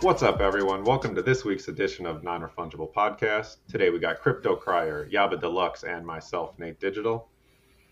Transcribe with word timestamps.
What's 0.00 0.22
up, 0.22 0.40
everyone? 0.40 0.84
Welcome 0.84 1.14
to 1.14 1.22
this 1.22 1.44
week's 1.44 1.68
edition 1.68 2.06
of 2.06 2.22
Non 2.22 2.40
Refungible 2.40 2.92
Podcast. 2.92 3.56
Today 3.68 3.90
we 3.90 3.98
got 3.98 4.20
Crypto 4.20 4.56
Crier, 4.56 5.08
Yaba 5.12 5.38
Deluxe, 5.38 5.84
and 5.84 6.06
myself, 6.06 6.58
Nate 6.58 6.80
Digital. 6.80 7.28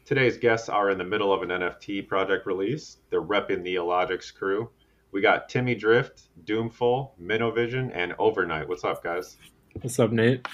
Today's 0.04 0.38
guests 0.38 0.68
are 0.68 0.90
in 0.90 0.98
the 0.98 1.04
middle 1.04 1.32
of 1.32 1.42
an 1.42 1.50
NFT 1.50 2.08
project 2.08 2.46
release. 2.46 2.98
They're 3.10 3.22
repping 3.22 3.62
the 3.62 3.76
Illogics 3.76 4.34
crew. 4.34 4.70
We 5.10 5.20
got 5.20 5.48
Timmy 5.50 5.74
Drift, 5.74 6.28
Doomful, 6.44 7.10
Minovision, 7.20 7.90
and 7.94 8.14
Overnight. 8.18 8.68
What's 8.68 8.84
up, 8.84 9.02
guys? 9.02 9.36
What's 9.80 9.98
up, 9.98 10.12
Nate? 10.12 10.46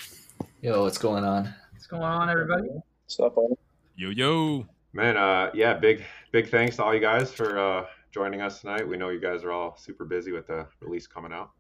Yo, 0.61 0.83
what's 0.83 0.99
going 0.99 1.25
on? 1.25 1.55
What's 1.73 1.87
going 1.87 2.03
on, 2.03 2.31
everybody? 2.31 2.69
What's 2.69 3.21
up, 3.21 3.37
buddy? 3.37 3.55
Yo 3.97 4.11
yo. 4.11 4.67
Man, 4.93 5.17
uh, 5.17 5.51
yeah, 5.55 5.75
big 5.75 6.05
big 6.33 6.49
thanks 6.49 6.77
to 6.77 6.85
all 6.85 6.95
you 6.95 7.01
guys 7.01 7.33
for 7.33 7.59
uh, 7.59 7.87
joining 8.11 8.41
us 8.41 8.61
tonight. 8.61 8.87
We 8.89 8.97
know 8.97 9.11
you 9.11 9.21
guys 9.21 9.45
are 9.45 9.53
all 9.53 9.77
super 9.77 10.05
busy 10.05 10.33
with 10.33 10.47
the 10.47 10.67
release 10.81 11.07
coming 11.07 11.33
out. 11.33 11.51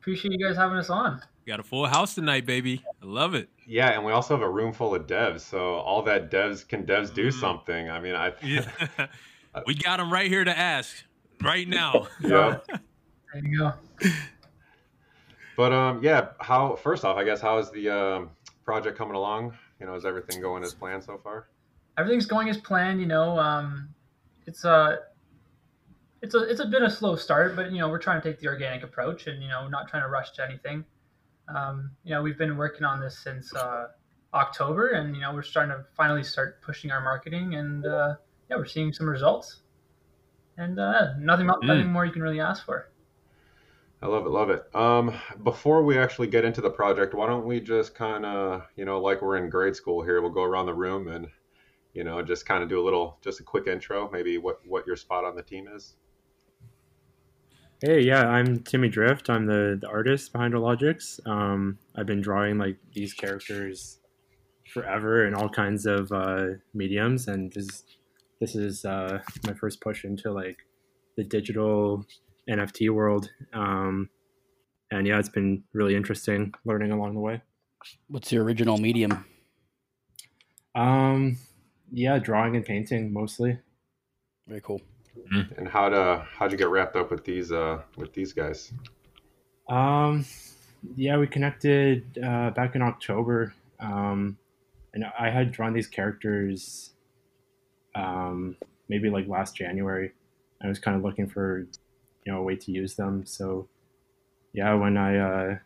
Appreciate 0.00 0.32
you 0.32 0.46
guys 0.46 0.56
having 0.56 0.78
us 0.78 0.88
on. 0.90 1.20
We 1.44 1.50
got 1.50 1.60
a 1.60 1.64
full 1.64 1.86
house 1.86 2.14
tonight, 2.14 2.46
baby. 2.46 2.82
I 3.02 3.06
love 3.06 3.34
it. 3.34 3.48
Yeah, 3.66 3.90
and 3.90 4.04
we 4.04 4.12
also 4.12 4.34
have 4.34 4.42
a 4.42 4.48
room 4.50 4.72
full 4.72 4.94
of 4.94 5.06
devs. 5.06 5.40
So 5.40 5.74
all 5.74 6.02
that 6.04 6.30
devs 6.30 6.66
can 6.66 6.86
devs 6.86 7.12
do 7.12 7.28
Mm. 7.28 7.32
something. 7.40 7.90
I 7.90 8.00
mean, 8.00 8.14
I 8.14 8.32
Yeah. 8.42 8.70
we 9.66 9.74
got 9.74 9.98
them 9.98 10.12
right 10.12 10.30
here 10.30 10.44
to 10.44 10.56
ask 10.56 10.94
right 11.42 11.68
now. 11.68 12.06
yeah. 12.20 12.58
There 12.68 13.42
you 13.44 13.58
go. 13.58 13.72
But 15.56 15.72
um, 15.72 16.02
yeah. 16.02 16.28
How 16.40 16.76
first 16.76 17.04
off, 17.04 17.16
I 17.16 17.24
guess 17.24 17.40
how 17.40 17.58
is 17.58 17.70
the 17.72 17.90
um, 17.90 18.30
project 18.64 18.96
coming 18.96 19.16
along? 19.16 19.52
You 19.80 19.86
know, 19.86 19.94
is 19.94 20.04
everything 20.06 20.40
going 20.40 20.62
as 20.62 20.72
planned 20.74 21.02
so 21.04 21.18
far? 21.18 21.48
Everything's 22.00 22.26
going 22.26 22.48
as 22.48 22.58
planned. 22.58 23.00
You 23.00 23.06
know, 23.06 23.38
um, 23.38 23.90
it's 24.46 24.64
a 24.64 25.00
it's 26.22 26.34
a 26.34 26.42
it's 26.44 26.60
a 26.60 26.66
bit 26.66 26.82
of 26.82 26.90
a 26.90 26.94
slow 26.94 27.16
start, 27.16 27.54
but 27.56 27.70
you 27.70 27.78
know 27.78 27.88
we're 27.88 27.98
trying 27.98 28.20
to 28.20 28.28
take 28.28 28.40
the 28.40 28.48
organic 28.48 28.82
approach 28.82 29.26
and 29.26 29.42
you 29.42 29.48
know 29.48 29.68
not 29.68 29.88
trying 29.88 30.02
to 30.02 30.08
rush 30.08 30.32
to 30.32 30.44
anything. 30.44 30.84
Um, 31.54 31.90
you 32.04 32.14
know, 32.14 32.22
we've 32.22 32.38
been 32.38 32.56
working 32.56 32.84
on 32.84 33.00
this 33.00 33.18
since 33.18 33.54
uh, 33.54 33.88
October, 34.34 34.88
and 34.90 35.14
you 35.14 35.20
know 35.20 35.32
we're 35.34 35.42
starting 35.42 35.76
to 35.76 35.84
finally 35.96 36.22
start 36.22 36.62
pushing 36.62 36.90
our 36.90 37.00
marketing, 37.00 37.54
and 37.54 37.86
uh, 37.86 38.14
yeah, 38.48 38.56
we're 38.56 38.66
seeing 38.66 38.92
some 38.92 39.08
results. 39.08 39.60
And 40.56 40.78
uh, 40.78 41.14
nothing, 41.18 41.46
mo- 41.46 41.58
nothing 41.62 41.90
more 41.90 42.04
you 42.04 42.12
can 42.12 42.22
really 42.22 42.40
ask 42.40 42.66
for. 42.66 42.90
I 44.02 44.06
love 44.06 44.26
it, 44.26 44.30
love 44.30 44.50
it. 44.50 44.74
Um, 44.74 45.14
before 45.42 45.82
we 45.82 45.98
actually 45.98 46.26
get 46.26 46.44
into 46.44 46.60
the 46.60 46.70
project, 46.70 47.14
why 47.14 47.26
don't 47.26 47.46
we 47.46 47.60
just 47.60 47.94
kind 47.94 48.24
of, 48.24 48.62
you 48.76 48.84
know, 48.84 49.00
like 49.00 49.20
we're 49.20 49.36
in 49.36 49.50
grade 49.50 49.76
school 49.76 50.02
here, 50.02 50.20
we'll 50.22 50.30
go 50.30 50.42
around 50.42 50.66
the 50.66 50.74
room 50.74 51.08
and, 51.08 51.28
you 51.94 52.04
know, 52.04 52.22
just 52.22 52.46
kind 52.46 52.62
of 52.62 52.68
do 52.68 52.80
a 52.80 52.84
little, 52.84 53.18
just 53.22 53.40
a 53.40 53.42
quick 53.42 53.66
intro, 53.66 54.10
maybe 54.12 54.38
what 54.38 54.60
what 54.66 54.86
your 54.86 54.96
spot 54.96 55.24
on 55.24 55.36
the 55.36 55.42
team 55.42 55.68
is. 55.68 55.94
Hey, 57.82 58.02
yeah, 58.02 58.28
I'm 58.28 58.62
Timmy 58.62 58.90
Drift. 58.90 59.30
I'm 59.30 59.46
the, 59.46 59.78
the 59.80 59.88
artist 59.88 60.32
behind 60.32 60.52
Illogics. 60.52 61.18
Um, 61.26 61.78
I've 61.96 62.04
been 62.04 62.20
drawing 62.20 62.58
like 62.58 62.76
these 62.92 63.14
characters 63.14 64.00
forever 64.70 65.26
in 65.26 65.34
all 65.34 65.48
kinds 65.48 65.86
of 65.86 66.12
uh, 66.12 66.46
mediums, 66.74 67.26
and 67.26 67.50
this 67.52 67.84
this 68.40 68.54
is 68.54 68.84
uh, 68.84 69.20
my 69.46 69.54
first 69.54 69.80
push 69.80 70.04
into 70.04 70.30
like 70.30 70.58
the 71.16 71.24
digital 71.24 72.04
NFT 72.48 72.90
world. 72.90 73.30
Um, 73.52 74.10
and 74.90 75.06
yeah, 75.06 75.18
it's 75.18 75.28
been 75.28 75.64
really 75.72 75.94
interesting 75.94 76.52
learning 76.64 76.92
along 76.92 77.14
the 77.14 77.20
way. 77.20 77.42
What's 78.08 78.30
your 78.30 78.44
original 78.44 78.76
medium? 78.76 79.24
Um, 80.74 81.38
yeah, 81.92 82.18
drawing 82.18 82.56
and 82.56 82.64
painting 82.64 83.12
mostly. 83.12 83.58
Very 84.46 84.60
cool. 84.60 84.80
And 85.56 85.68
how 85.68 85.88
to 85.88 86.26
how'd 86.32 86.52
you 86.52 86.58
get 86.58 86.68
wrapped 86.68 86.96
up 86.96 87.10
with 87.10 87.24
these 87.24 87.52
uh 87.52 87.82
with 87.96 88.12
these 88.12 88.32
guys? 88.32 88.72
Um, 89.68 90.24
yeah, 90.96 91.16
we 91.18 91.26
connected 91.26 92.18
uh, 92.18 92.50
back 92.50 92.74
in 92.74 92.82
October, 92.82 93.54
um, 93.78 94.36
and 94.94 95.04
I 95.18 95.30
had 95.30 95.52
drawn 95.52 95.72
these 95.72 95.86
characters 95.86 96.90
um, 97.94 98.56
maybe 98.88 99.10
like 99.10 99.28
last 99.28 99.54
January. 99.54 100.12
I 100.62 100.68
was 100.68 100.78
kind 100.78 100.96
of 100.96 101.02
looking 101.02 101.28
for 101.28 101.66
you 102.24 102.32
know 102.32 102.38
a 102.38 102.42
way 102.42 102.56
to 102.56 102.72
use 102.72 102.94
them. 102.96 103.24
So 103.26 103.68
yeah, 104.52 104.74
when 104.74 104.96
I 104.96 105.18
uh, 105.18 105.58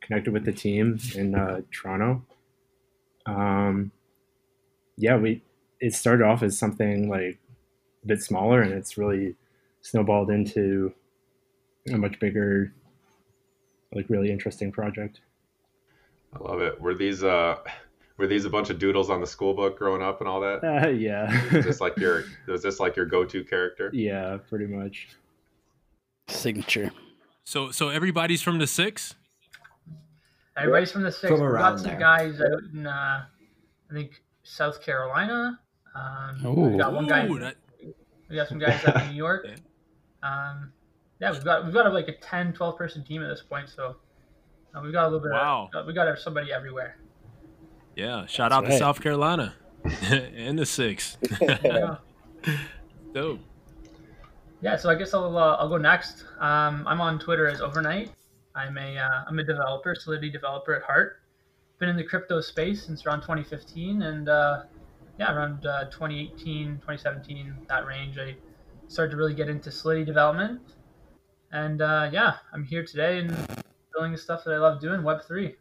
connected 0.00 0.32
with 0.32 0.44
the 0.44 0.52
team 0.52 0.98
in 1.14 1.34
uh, 1.34 1.62
Toronto, 1.72 2.24
um, 3.26 3.90
yeah, 4.96 5.16
we 5.16 5.42
it 5.82 5.94
started 5.94 6.24
off 6.24 6.42
as 6.42 6.56
something 6.56 7.08
like 7.08 7.38
a 8.04 8.06
bit 8.06 8.22
smaller, 8.22 8.62
and 8.62 8.72
it's 8.72 8.96
really 8.96 9.34
snowballed 9.82 10.30
into 10.30 10.94
a 11.92 11.98
much 11.98 12.18
bigger 12.20 12.72
like 13.92 14.06
really 14.08 14.30
interesting 14.30 14.70
project. 14.72 15.20
I 16.34 16.38
love 16.42 16.60
it. 16.62 16.80
Were 16.80 16.94
these 16.94 17.24
uh 17.24 17.56
were 18.16 18.26
these 18.28 18.44
a 18.44 18.50
bunch 18.50 18.70
of 18.70 18.78
doodles 18.78 19.10
on 19.10 19.20
the 19.20 19.26
school 19.26 19.54
book 19.54 19.76
growing 19.76 20.02
up 20.02 20.20
and 20.20 20.28
all 20.28 20.40
that? 20.40 20.62
Uh, 20.84 20.88
yeah. 20.88 21.26
just 21.50 21.80
like 21.80 21.96
your 21.98 22.24
was 22.46 22.62
this 22.62 22.78
like 22.80 22.94
your 22.96 23.06
go-to 23.06 23.42
character? 23.44 23.90
yeah, 23.92 24.38
pretty 24.48 24.66
much. 24.66 25.08
Signature. 26.28 26.92
So 27.44 27.72
so 27.72 27.88
everybody's 27.88 28.40
from 28.40 28.58
the 28.58 28.66
six? 28.68 29.16
Everybody's 30.56 30.92
from 30.92 31.02
the 31.02 31.10
six. 31.12 31.30
From 31.32 31.42
around 31.42 31.76
got 31.76 31.80
some 31.80 31.90
there. 31.90 31.98
guys 31.98 32.40
out 32.40 32.62
in, 32.72 32.86
uh, 32.86 33.24
I 33.90 33.94
think, 33.94 34.22
South 34.42 34.80
Carolina. 34.82 35.58
Um, 35.94 36.72
we 36.72 36.78
got 36.78 36.92
one 36.92 37.06
guy. 37.06 37.26
Ooh, 37.26 37.38
that- 37.38 37.56
We 38.28 38.36
got 38.36 38.48
some 38.48 38.58
guys 38.58 38.82
out 38.86 39.02
in 39.02 39.10
New 39.10 39.16
York. 39.26 39.46
Um, 40.22 40.72
yeah, 41.20 41.30
we've 41.32 41.44
got 41.44 41.64
we've 41.64 41.74
got 41.74 41.92
like 41.92 42.08
a 42.08 42.16
10, 42.16 42.52
12 42.54 42.76
person 42.78 43.04
team 43.04 43.22
at 43.22 43.28
this 43.28 43.42
point. 43.42 43.68
So 43.68 43.96
uh, 44.74 44.80
we've 44.82 44.92
got 44.92 45.04
a 45.04 45.08
little 45.08 45.20
bit. 45.20 45.32
Wow. 45.32 45.68
Of, 45.74 45.86
we 45.86 45.92
got 45.92 46.18
somebody 46.18 46.52
everywhere. 46.52 46.96
yeah. 47.96 48.26
Shout 48.26 48.52
out 48.52 48.64
That's 48.64 48.76
to. 48.76 48.78
South 48.80 49.00
Carolina 49.00 49.54
and 50.02 50.58
the 50.58 50.66
six. 50.66 51.16
Yeah. 51.40 51.96
Dope. 53.12 53.40
Yeah, 54.62 54.76
so 54.76 54.88
I 54.88 54.94
guess 54.94 55.12
I'll 55.12 55.36
uh, 55.36 55.56
I'll 55.56 55.68
go 55.68 55.76
next. 55.76 56.24
Um, 56.38 56.84
I'm 56.86 57.00
on 57.00 57.18
Twitter 57.18 57.48
as 57.48 57.60
Overnight. 57.60 58.10
I'm 58.54 58.78
a 58.78 58.96
uh, 58.98 59.24
I'm 59.26 59.38
a 59.38 59.44
developer, 59.44 59.94
Solidity 59.94 60.30
developer 60.30 60.74
at 60.74 60.82
heart. 60.82 61.18
Been 61.78 61.88
in 61.88 61.96
the 61.96 62.04
crypto 62.04 62.40
space 62.40 62.84
since 62.86 63.04
around 63.04 63.22
2015, 63.22 64.02
and 64.02 64.28
uh, 64.28 64.62
yeah, 65.18 65.34
around 65.34 65.66
uh, 65.66 65.84
2018, 65.84 66.76
2017, 66.76 67.54
that 67.68 67.86
range, 67.86 68.18
I 68.18 68.36
started 68.88 69.10
to 69.12 69.16
really 69.16 69.34
get 69.34 69.48
into 69.48 69.70
Solidity 69.70 70.04
development. 70.04 70.60
And 71.52 71.82
uh, 71.82 72.08
yeah, 72.12 72.36
I'm 72.52 72.64
here 72.64 72.84
today 72.84 73.18
and 73.18 73.28
building 73.92 74.12
the 74.12 74.18
stuff 74.18 74.44
that 74.44 74.54
I 74.54 74.58
love 74.58 74.80
doing, 74.80 75.02
Web 75.02 75.22
three. 75.26 75.56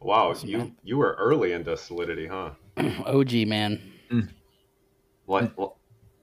Wow, 0.00 0.30
Awesome, 0.30 0.48
you 0.48 0.72
you 0.82 0.98
were 0.98 1.16
early 1.18 1.52
into 1.52 1.76
Solidity, 1.76 2.26
huh? 2.26 2.50
OG 3.06 3.32
man. 3.46 3.80
Like 5.26 5.52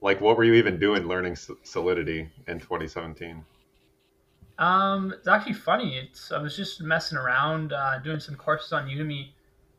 like 0.00 0.20
what 0.20 0.36
were 0.36 0.44
you 0.44 0.54
even 0.54 0.78
doing 0.78 1.04
learning 1.04 1.36
Solidity 1.36 2.28
in 2.46 2.60
2017? 2.60 3.44
Um, 4.58 5.12
it's 5.16 5.26
actually 5.26 5.54
funny. 5.54 5.96
It's 5.96 6.30
I 6.30 6.40
was 6.40 6.54
just 6.54 6.82
messing 6.82 7.16
around, 7.18 7.72
uh, 7.72 7.98
doing 7.98 8.20
some 8.20 8.36
courses 8.36 8.72
on 8.72 8.86
Udemy. 8.86 9.30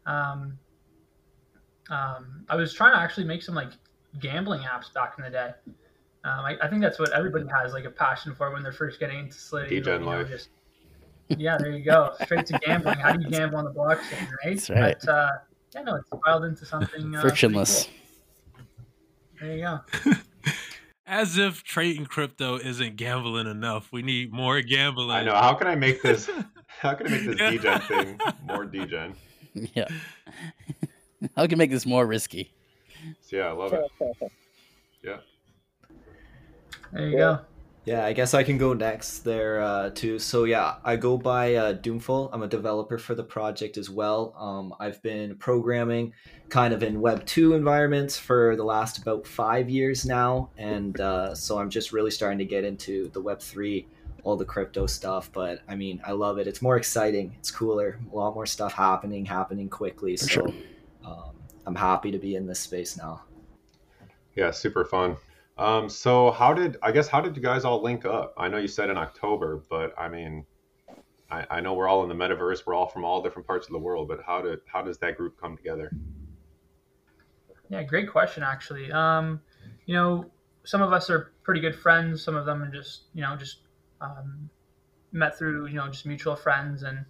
Um, 0.06 0.58
um, 1.90 2.46
I 2.50 2.56
was 2.56 2.74
trying 2.74 2.94
to 2.94 3.00
actually 3.00 3.26
make 3.26 3.42
some 3.42 3.56
like 3.56 3.72
gambling 4.20 4.62
apps 4.62 4.94
back 4.94 5.16
in 5.18 5.24
the 5.24 5.30
day. 5.30 5.52
Um, 6.24 6.46
I, 6.46 6.58
I 6.62 6.68
think 6.70 6.82
that's 6.82 7.00
what 7.00 7.12
everybody 7.14 7.46
has 7.50 7.74
like 7.74 7.86
a 7.86 7.90
passion 7.90 8.36
for 8.36 8.52
when 8.52 8.62
they're 8.64 8.72
first 8.72 9.00
getting 9.00 9.20
into 9.20 9.34
Solidity. 9.34 9.78
Degen 9.82 9.94
you 10.02 10.06
know, 10.06 10.18
life. 10.18 10.28
just- 10.28 10.50
yeah, 11.38 11.58
there 11.58 11.72
you 11.72 11.84
go. 11.86 12.12
Straight 12.24 12.46
to 12.48 12.60
gambling. 12.60 13.00
How 13.00 13.14
do 13.14 13.24
you 13.24 13.30
gamble 13.30 13.58
on 13.58 13.64
the 13.64 13.72
blockchain, 13.72 14.28
right? 14.44 14.56
That's 14.56 14.70
right. 14.70 14.98
But, 15.00 15.10
uh, 15.10 15.30
yeah, 15.74 15.82
no, 15.84 15.96
it's 15.96 16.10
filed 16.26 16.44
into 16.44 16.66
something 16.66 17.16
uh, 17.16 17.22
Frictionless. 17.22 17.86
cool. 18.54 18.66
There 19.40 19.56
you 19.56 19.62
go. 19.62 19.80
As 21.08 21.38
if 21.38 21.64
trading 21.64 22.06
crypto 22.06 22.58
isn't 22.58 22.98
gambling 22.98 23.48
enough. 23.48 23.92
We 23.94 24.02
need 24.02 24.34
more 24.34 24.62
gambling. 24.62 25.12
I 25.12 25.24
know. 25.24 25.34
How 25.34 25.54
can 25.54 25.68
I 25.68 25.76
make 25.76 26.02
this 26.02 26.30
how 26.80 26.94
can 26.96 27.08
I 27.08 27.10
make 27.12 27.26
this 27.26 27.40
Yeah. 27.40 27.50
degen 27.50 27.80
thing 27.82 28.20
more 28.46 28.66
degen? 28.66 29.16
Yeah. 29.74 29.88
How 31.36 31.48
can 31.48 31.54
I 31.58 31.64
make 31.64 31.72
this 31.72 31.86
more 31.86 32.06
risky? 32.06 32.54
So 33.22 33.38
yeah, 33.38 33.48
I 33.48 33.52
love 33.52 33.74
it. 33.74 33.86
Yeah. 35.04 35.18
There 36.92 37.10
you 37.10 37.18
Yeah. 37.18 37.18
go. 37.18 37.40
Yeah, 37.84 38.06
I 38.06 38.14
guess 38.14 38.36
I 38.36 38.44
can 38.44 38.60
go 38.60 38.74
next 38.74 39.20
there 39.20 39.60
uh, 39.62 39.90
too. 39.90 40.20
So 40.20 40.44
yeah, 40.44 40.76
I 40.84 40.98
go 40.98 41.18
by 41.18 41.56
uh, 41.56 41.74
Doomful. 41.74 42.30
I'm 42.32 42.44
a 42.44 42.48
developer 42.48 43.00
for 43.00 43.16
the 43.16 43.24
project 43.24 43.76
as 43.76 43.90
well. 43.90 44.36
Um, 44.38 44.76
I've 44.80 45.02
been 45.02 45.36
programming 45.38 46.14
kind 46.50 46.76
of 46.76 46.84
in 46.84 47.02
Web 47.02 47.26
two 47.26 47.54
environments 47.56 48.20
for 48.20 48.56
the 48.56 48.64
last 48.64 49.00
about 49.00 49.26
five 49.26 49.68
years 49.68 50.06
now, 50.06 50.52
and 50.58 51.00
uh, 51.02 51.34
so 51.34 51.58
I'm 51.58 51.72
just 51.72 51.92
really 51.92 52.12
starting 52.12 52.38
to 52.38 52.46
get 52.46 52.64
into 52.66 53.10
the 53.14 53.22
Web 53.22 53.40
three, 53.42 53.90
all 54.24 54.38
the 54.38 54.46
crypto 54.46 54.86
stuff. 54.86 55.32
But 55.34 55.62
I 55.68 55.76
mean, 55.76 56.02
I 56.06 56.12
love 56.12 56.38
it. 56.38 56.46
It's 56.46 56.62
more 56.62 56.78
exciting. 56.78 57.34
It's 57.40 57.50
cooler. 57.50 58.00
A 58.12 58.16
lot 58.16 58.36
more 58.36 58.46
stuff 58.46 58.74
happening, 58.74 59.26
happening 59.26 59.70
quickly. 59.70 60.18
For 60.20 60.28
so 60.28 60.28
sure. 60.28 60.54
Um, 61.06 61.32
I'm 61.66 61.76
happy 61.76 62.12
to 62.12 62.18
be 62.18 62.36
in 62.36 62.46
this 62.46 62.60
space 62.60 62.98
now. 62.98 63.24
Yeah, 64.36 64.52
super 64.52 64.86
fun. 64.86 65.18
Um, 65.58 65.90
so 65.90 66.32
how 66.32 66.54
did 66.54 66.78
I 66.82 66.92
guess 66.92 67.08
how 67.08 67.22
did 67.22 67.36
you 67.36 67.42
guys 67.42 67.66
all 67.66 67.82
link 67.82 68.06
up? 68.06 68.34
I 68.38 68.48
know 68.48 68.58
you 68.58 68.68
said 68.68 68.90
in 68.90 68.98
October, 68.98 69.64
but 69.70 69.94
I 69.98 70.08
mean, 70.08 70.46
I, 71.30 71.46
I 71.50 71.62
know 71.62 71.74
we're 71.74 71.88
all 71.88 72.04
in 72.04 72.10
the 72.10 72.16
metaverse. 72.16 72.66
We're 72.66 72.74
all 72.74 72.88
from 72.88 73.06
all 73.06 73.22
different 73.22 73.48
parts 73.48 73.68
of 73.68 73.74
the 73.74 73.80
world, 73.80 74.08
but 74.08 74.22
how 74.26 74.42
did 74.42 74.60
how 74.66 74.82
does 74.82 74.98
that 75.00 75.18
group 75.18 75.40
come 75.40 75.56
together? 75.56 75.92
Yeah, 77.70 77.84
great 77.84 78.12
question, 78.12 78.44
actually. 78.44 78.92
Um, 78.92 79.42
you 79.86 79.96
know, 79.96 80.26
some 80.64 80.82
of 80.82 80.92
us 80.92 81.10
are 81.10 81.32
pretty 81.44 81.62
good 81.62 81.76
friends. 81.76 82.22
Some 82.22 82.36
of 82.36 82.46
them 82.46 82.62
are 82.62 82.70
just, 82.70 83.04
you 83.14 83.22
know, 83.22 83.36
just 83.38 83.60
um, 84.02 84.50
met 85.14 85.38
through, 85.38 85.68
you 85.68 85.76
know, 85.76 85.88
just 85.88 86.06
mutual 86.06 86.36
friends, 86.36 86.84
and 86.84 87.06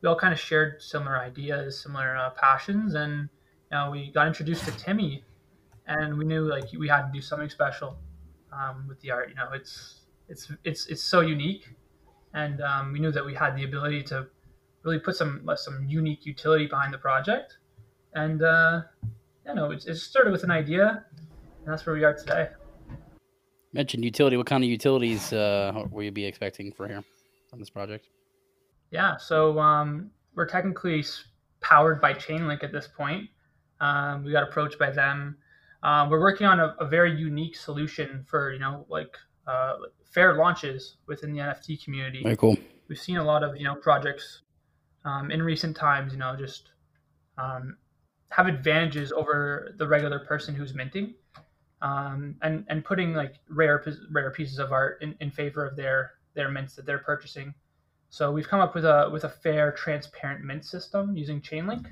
we 0.00 0.08
all 0.08 0.16
kind 0.16 0.32
of 0.32 0.40
shared 0.40 0.80
similar 0.80 1.18
ideas, 1.18 1.82
similar 1.82 2.16
uh, 2.16 2.30
passions, 2.30 2.94
and 2.94 3.22
you 3.22 3.28
know, 3.76 3.90
we 3.90 4.10
got 4.10 4.26
introduced 4.26 4.64
to 4.64 4.72
Timmy, 4.72 5.24
and 5.86 6.16
we 6.18 6.24
knew 6.24 6.42
like 6.42 6.64
we 6.76 6.88
had 6.88 7.06
to 7.06 7.12
do 7.12 7.20
something 7.20 7.50
special 7.50 7.96
um, 8.52 8.86
with 8.88 9.00
the 9.00 9.10
art. 9.10 9.28
You 9.28 9.34
know, 9.34 9.48
it's 9.52 10.00
it's 10.28 10.50
it's 10.64 10.86
it's 10.86 11.02
so 11.02 11.20
unique, 11.20 11.64
and 12.34 12.60
um, 12.60 12.92
we 12.92 12.98
knew 13.00 13.12
that 13.12 13.24
we 13.24 13.34
had 13.34 13.56
the 13.56 13.64
ability 13.64 14.02
to 14.04 14.26
really 14.82 14.98
put 14.98 15.16
some 15.16 15.48
some 15.56 15.84
unique 15.86 16.24
utility 16.26 16.66
behind 16.66 16.92
the 16.92 16.98
project, 16.98 17.58
and 18.14 18.42
uh, 18.42 18.82
you 19.46 19.54
know, 19.54 19.70
it, 19.70 19.86
it 19.86 19.96
started 19.96 20.32
with 20.32 20.44
an 20.44 20.50
idea, 20.50 21.04
and 21.20 21.66
that's 21.66 21.84
where 21.86 21.94
we 21.94 22.04
are 22.04 22.14
today. 22.14 22.48
Mentioned 23.72 24.04
utility. 24.04 24.36
What 24.36 24.46
kind 24.46 24.64
of 24.64 24.70
utilities 24.70 25.32
uh, 25.32 25.84
will 25.90 26.04
you 26.04 26.12
be 26.12 26.24
expecting 26.24 26.72
for 26.72 26.88
here 26.88 27.04
on 27.52 27.58
this 27.58 27.70
project? 27.70 28.08
Yeah, 28.90 29.16
so 29.16 29.58
um, 29.58 30.10
we're 30.34 30.46
technically 30.46 31.04
powered 31.60 32.00
by 32.00 32.14
Chainlink 32.14 32.62
at 32.62 32.72
this 32.72 32.86
point. 32.86 33.28
Um, 33.80 34.24
we 34.24 34.32
got 34.32 34.42
approached 34.42 34.78
by 34.78 34.90
them. 34.90 35.36
Um, 35.82 36.10
we're 36.10 36.20
working 36.20 36.46
on 36.46 36.58
a, 36.60 36.74
a, 36.80 36.86
very 36.86 37.14
unique 37.14 37.54
solution 37.54 38.24
for 38.26 38.52
you 38.52 38.58
know 38.58 38.86
like 38.88 39.16
uh, 39.46 39.74
fair 40.04 40.34
launches 40.34 40.96
within 41.06 41.32
the 41.32 41.38
NFT 41.38 41.84
community. 41.84 42.22
Very 42.22 42.36
cool. 42.36 42.56
We've 42.88 42.98
seen 42.98 43.18
a 43.18 43.24
lot 43.24 43.42
of 43.42 43.56
you 43.56 43.64
know 43.64 43.74
projects 43.74 44.42
um, 45.04 45.30
in 45.30 45.42
recent 45.42 45.76
times. 45.76 46.12
You 46.12 46.18
know, 46.18 46.34
just 46.36 46.70
um, 47.38 47.76
have 48.30 48.46
advantages 48.46 49.12
over 49.12 49.74
the 49.76 49.86
regular 49.86 50.20
person 50.20 50.54
who's 50.54 50.74
minting, 50.74 51.14
um, 51.82 52.36
and 52.42 52.64
and 52.68 52.84
putting 52.84 53.14
like 53.14 53.34
rare 53.48 53.84
rare 54.10 54.30
pieces 54.30 54.58
of 54.58 54.72
art 54.72 55.02
in, 55.02 55.14
in 55.20 55.30
favor 55.30 55.66
of 55.66 55.76
their 55.76 56.12
their 56.34 56.48
mints 56.48 56.74
that 56.76 56.86
they're 56.86 56.98
purchasing. 56.98 57.54
So 58.08 58.32
we've 58.32 58.48
come 58.48 58.60
up 58.60 58.74
with 58.74 58.84
a 58.84 59.10
with 59.12 59.24
a 59.24 59.28
fair, 59.28 59.72
transparent 59.72 60.44
mint 60.44 60.64
system 60.64 61.16
using 61.16 61.40
Chainlink, 61.40 61.86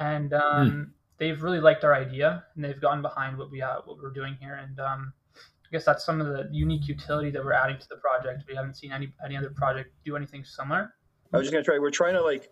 and 0.00 0.32
um, 0.32 0.70
mm. 0.70 0.90
they've 1.18 1.40
really 1.40 1.60
liked 1.60 1.84
our 1.84 1.94
idea 1.94 2.44
and 2.56 2.64
they've 2.64 2.80
gone 2.80 3.02
behind 3.02 3.38
what 3.38 3.50
we 3.50 3.62
uh, 3.62 3.76
what 3.84 3.98
we're 3.98 4.12
doing 4.12 4.36
here. 4.40 4.54
And 4.54 4.80
um, 4.80 5.12
I 5.36 5.68
guess 5.70 5.84
that's 5.84 6.04
some 6.04 6.20
of 6.20 6.26
the 6.26 6.48
unique 6.50 6.88
utility 6.88 7.30
that 7.30 7.44
we're 7.44 7.52
adding 7.52 7.78
to 7.78 7.86
the 7.88 7.96
project. 7.96 8.44
We 8.48 8.56
haven't 8.56 8.74
seen 8.74 8.90
any 8.90 9.12
any 9.24 9.36
other 9.36 9.50
project 9.50 9.90
do 10.04 10.16
anything 10.16 10.44
similar. 10.44 10.94
I 11.32 11.36
was 11.36 11.46
just 11.46 11.52
gonna 11.52 11.64
try. 11.64 11.78
We're 11.78 11.90
trying 11.90 12.14
to 12.14 12.22
like 12.22 12.50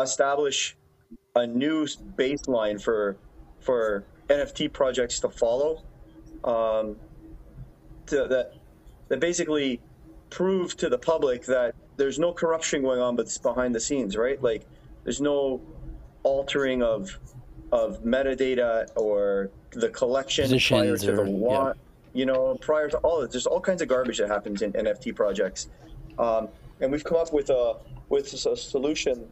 establish 0.00 0.76
a 1.34 1.46
new 1.46 1.84
baseline 2.16 2.80
for 2.80 3.18
for 3.60 4.04
NFT 4.28 4.72
projects 4.72 5.20
to 5.20 5.28
follow. 5.28 5.82
Um, 6.44 6.96
to, 8.06 8.26
that 8.28 8.52
that 9.08 9.20
basically 9.20 9.80
prove 10.30 10.76
to 10.76 10.88
the 10.88 10.98
public 10.98 11.44
that 11.46 11.74
there's 11.96 12.18
no 12.18 12.32
corruption 12.32 12.82
going 12.82 13.00
on, 13.00 13.16
but 13.16 13.26
it's 13.26 13.38
behind 13.38 13.74
the 13.74 13.80
scenes, 13.80 14.16
right? 14.16 14.42
Like 14.42 14.66
there's 15.04 15.20
no 15.20 15.60
altering 16.24 16.82
of 16.82 17.16
of 17.72 18.02
metadata 18.04 18.86
or 18.96 19.50
the 19.70 19.88
collection 19.88 20.48
prior 20.60 20.96
to 20.96 21.12
or, 21.12 21.16
the 21.16 21.30
want. 21.30 21.76
Yeah. 21.76 21.80
You 22.16 22.26
know, 22.26 22.56
prior 22.60 22.88
to 22.90 22.98
all 22.98 23.20
of 23.20 23.32
there's 23.32 23.46
all 23.46 23.60
kinds 23.60 23.82
of 23.82 23.88
garbage 23.88 24.18
that 24.18 24.28
happens 24.28 24.62
in 24.62 24.72
NFT 24.72 25.16
projects, 25.16 25.68
um, 26.18 26.48
and 26.80 26.92
we've 26.92 27.02
come 27.02 27.16
up 27.16 27.32
with 27.32 27.50
a 27.50 27.76
with 28.08 28.32
a 28.32 28.56
solution 28.56 29.26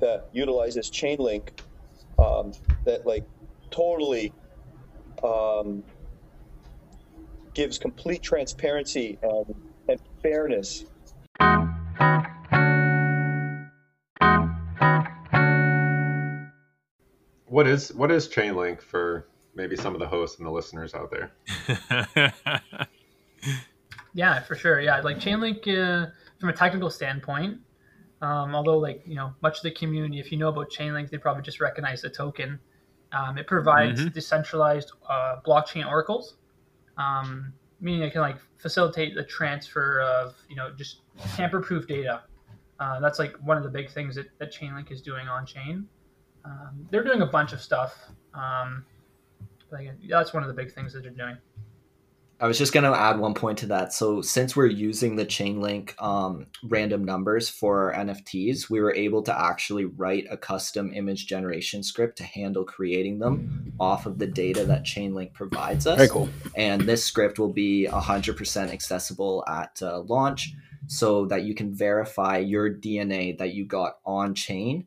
that 0.00 0.28
utilizes 0.32 0.90
Chainlink 0.90 1.48
um, 2.18 2.52
that 2.84 3.06
like 3.06 3.24
totally 3.70 4.32
um, 5.22 5.82
gives 7.54 7.78
complete 7.78 8.22
transparency 8.22 9.18
and, 9.22 9.54
and 9.88 10.00
fairness. 10.22 10.84
What 17.56 17.66
is 17.66 17.88
what 17.94 18.10
is 18.10 18.28
Chainlink 18.28 18.82
for 18.82 19.28
maybe 19.54 19.76
some 19.76 19.94
of 19.94 19.98
the 19.98 20.06
hosts 20.06 20.36
and 20.36 20.46
the 20.46 20.50
listeners 20.50 20.92
out 20.92 21.10
there? 21.10 21.32
yeah, 24.12 24.42
for 24.42 24.54
sure. 24.54 24.78
Yeah, 24.82 25.00
like 25.00 25.18
Chainlink 25.18 25.66
uh, 25.66 26.10
from 26.38 26.50
a 26.50 26.52
technical 26.52 26.90
standpoint, 26.90 27.58
um, 28.20 28.54
although, 28.54 28.76
like 28.76 29.00
you 29.06 29.14
know, 29.14 29.32
much 29.40 29.56
of 29.56 29.62
the 29.62 29.70
community, 29.70 30.20
if 30.20 30.30
you 30.30 30.36
know 30.36 30.48
about 30.48 30.70
Chainlink, 30.70 31.08
they 31.08 31.16
probably 31.16 31.42
just 31.42 31.58
recognize 31.58 32.02
the 32.02 32.10
token. 32.10 32.60
Um, 33.12 33.38
it 33.38 33.46
provides 33.46 34.02
mm-hmm. 34.02 34.10
decentralized 34.10 34.92
uh, 35.08 35.36
blockchain 35.42 35.88
oracles, 35.88 36.34
um, 36.98 37.54
meaning 37.80 38.02
it 38.02 38.12
can 38.12 38.20
like 38.20 38.36
facilitate 38.58 39.14
the 39.14 39.24
transfer 39.24 40.02
of 40.02 40.34
you 40.50 40.56
know 40.56 40.74
just 40.76 41.00
tamper-proof 41.34 41.88
data. 41.88 42.20
Uh, 42.80 43.00
that's 43.00 43.18
like 43.18 43.34
one 43.36 43.56
of 43.56 43.62
the 43.62 43.70
big 43.70 43.90
things 43.90 44.14
that, 44.14 44.26
that 44.40 44.52
Chainlink 44.52 44.92
is 44.92 45.00
doing 45.00 45.26
on 45.26 45.46
chain. 45.46 45.88
Um, 46.46 46.86
they're 46.90 47.04
doing 47.04 47.22
a 47.22 47.26
bunch 47.26 47.52
of 47.52 47.60
stuff. 47.60 47.94
Um, 48.34 48.84
but 49.70 49.80
again, 49.80 49.98
that's 50.08 50.32
one 50.32 50.42
of 50.42 50.48
the 50.48 50.54
big 50.54 50.72
things 50.72 50.92
that 50.92 51.02
they're 51.02 51.10
doing. 51.10 51.36
I 52.38 52.46
was 52.46 52.58
just 52.58 52.74
going 52.74 52.84
to 52.84 52.94
add 52.94 53.18
one 53.18 53.32
point 53.32 53.56
to 53.58 53.66
that. 53.68 53.94
So, 53.94 54.20
since 54.20 54.54
we're 54.54 54.66
using 54.66 55.16
the 55.16 55.24
Chainlink 55.24 56.00
um, 56.00 56.46
random 56.64 57.02
numbers 57.02 57.48
for 57.48 57.94
our 57.94 58.04
NFTs, 58.04 58.68
we 58.68 58.78
were 58.80 58.94
able 58.94 59.22
to 59.22 59.38
actually 59.38 59.86
write 59.86 60.26
a 60.30 60.36
custom 60.36 60.92
image 60.92 61.26
generation 61.26 61.82
script 61.82 62.18
to 62.18 62.24
handle 62.24 62.62
creating 62.62 63.20
them 63.20 63.72
off 63.80 64.04
of 64.04 64.18
the 64.18 64.26
data 64.26 64.64
that 64.66 64.84
Chainlink 64.84 65.32
provides 65.32 65.86
us. 65.86 65.96
Very 65.96 66.10
cool. 66.10 66.28
And 66.54 66.82
this 66.82 67.02
script 67.02 67.38
will 67.38 67.52
be 67.52 67.88
100% 67.90 68.70
accessible 68.70 69.42
at 69.48 69.80
uh, 69.80 70.00
launch 70.00 70.52
so 70.88 71.24
that 71.26 71.44
you 71.44 71.54
can 71.54 71.74
verify 71.74 72.36
your 72.36 72.70
DNA 72.70 73.36
that 73.38 73.54
you 73.54 73.64
got 73.64 73.96
on 74.04 74.34
chain 74.34 74.86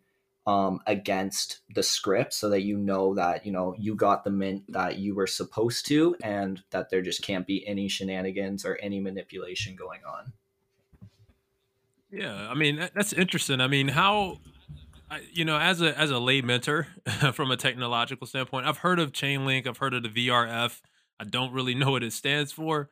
um, 0.50 0.81
against 0.88 1.60
the 1.75 1.84
script 1.84 2.34
so 2.34 2.50
that 2.50 2.63
you 2.63 2.75
know 2.75 3.13
that 3.13 3.46
you 3.46 3.51
know 3.51 3.75
you 3.78 3.94
got 3.94 4.24
the 4.24 4.31
mint 4.31 4.63
that 4.69 4.98
you 4.98 5.13
were 5.13 5.28
supposed 5.28 5.86
to 5.86 6.16
and 6.24 6.63
that 6.72 6.89
there 6.89 7.03
just 7.03 7.22
can't 7.22 7.46
be 7.46 7.65
any 7.68 7.88
shenanigans 7.88 8.65
or 8.65 8.75
any 8.82 9.00
manipulation 9.00 9.75
going 9.75 10.01
on. 10.12 10.34
Yeah 12.10 12.50
i 12.50 12.56
mean 12.56 12.89
that's 12.96 13.13
interesting. 13.13 13.62
I 13.62 13.68
mean 13.68 13.89
how 13.89 14.39
you 15.32 15.46
know 15.46 15.60
as 15.60 15.84
a 15.84 15.96
as 15.96 16.10
a 16.10 16.18
lay 16.18 16.41
mentor 16.41 16.88
from 17.34 17.51
a 17.51 17.58
technological 17.58 18.27
standpoint 18.27 18.68
i've 18.68 18.77
heard 18.77 19.00
of 19.00 19.12
chainlink 19.12 19.65
i've 19.65 19.79
heard 19.79 19.96
of 19.96 20.03
the 20.03 20.10
vrf 20.10 20.82
i 21.20 21.24
don't 21.24 21.51
really 21.51 21.74
know 21.74 21.89
what 21.89 22.03
it 22.03 22.13
stands 22.13 22.51
for 22.51 22.91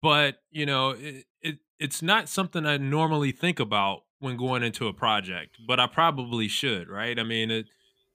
but 0.00 0.36
you 0.52 0.64
know 0.64 0.90
it, 0.90 1.24
it 1.42 1.58
it's 1.80 2.02
not 2.02 2.28
something 2.28 2.64
i 2.64 2.76
normally 2.76 3.32
think 3.32 3.58
about 3.58 4.02
when 4.18 4.36
going 4.36 4.62
into 4.62 4.86
a 4.88 4.92
project, 4.92 5.56
but 5.66 5.78
I 5.78 5.86
probably 5.86 6.48
should, 6.48 6.88
right? 6.88 7.18
I 7.18 7.22
mean, 7.22 7.50
it, 7.50 7.66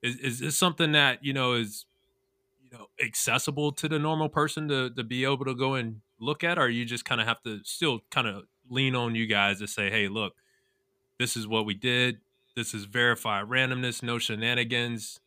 is 0.02 0.16
is 0.18 0.38
this 0.40 0.58
something 0.58 0.92
that 0.92 1.24
you 1.24 1.32
know 1.32 1.54
is 1.54 1.86
you 2.62 2.76
know 2.76 2.86
accessible 3.02 3.72
to 3.72 3.88
the 3.88 3.98
normal 3.98 4.28
person 4.28 4.68
to 4.68 4.90
to 4.90 5.04
be 5.04 5.24
able 5.24 5.44
to 5.44 5.54
go 5.54 5.74
and 5.74 6.00
look 6.18 6.42
at, 6.44 6.58
or 6.58 6.68
you 6.68 6.84
just 6.84 7.04
kind 7.04 7.20
of 7.20 7.26
have 7.26 7.42
to 7.42 7.60
still 7.64 8.00
kind 8.10 8.26
of 8.26 8.44
lean 8.68 8.94
on 8.94 9.14
you 9.14 9.26
guys 9.26 9.58
to 9.58 9.66
say, 9.66 9.90
hey, 9.90 10.08
look, 10.08 10.34
this 11.18 11.36
is 11.36 11.46
what 11.46 11.66
we 11.66 11.74
did. 11.74 12.18
This 12.56 12.74
is 12.74 12.84
verified 12.84 13.46
randomness, 13.46 14.02
no 14.02 14.18
shenanigans. 14.18 15.20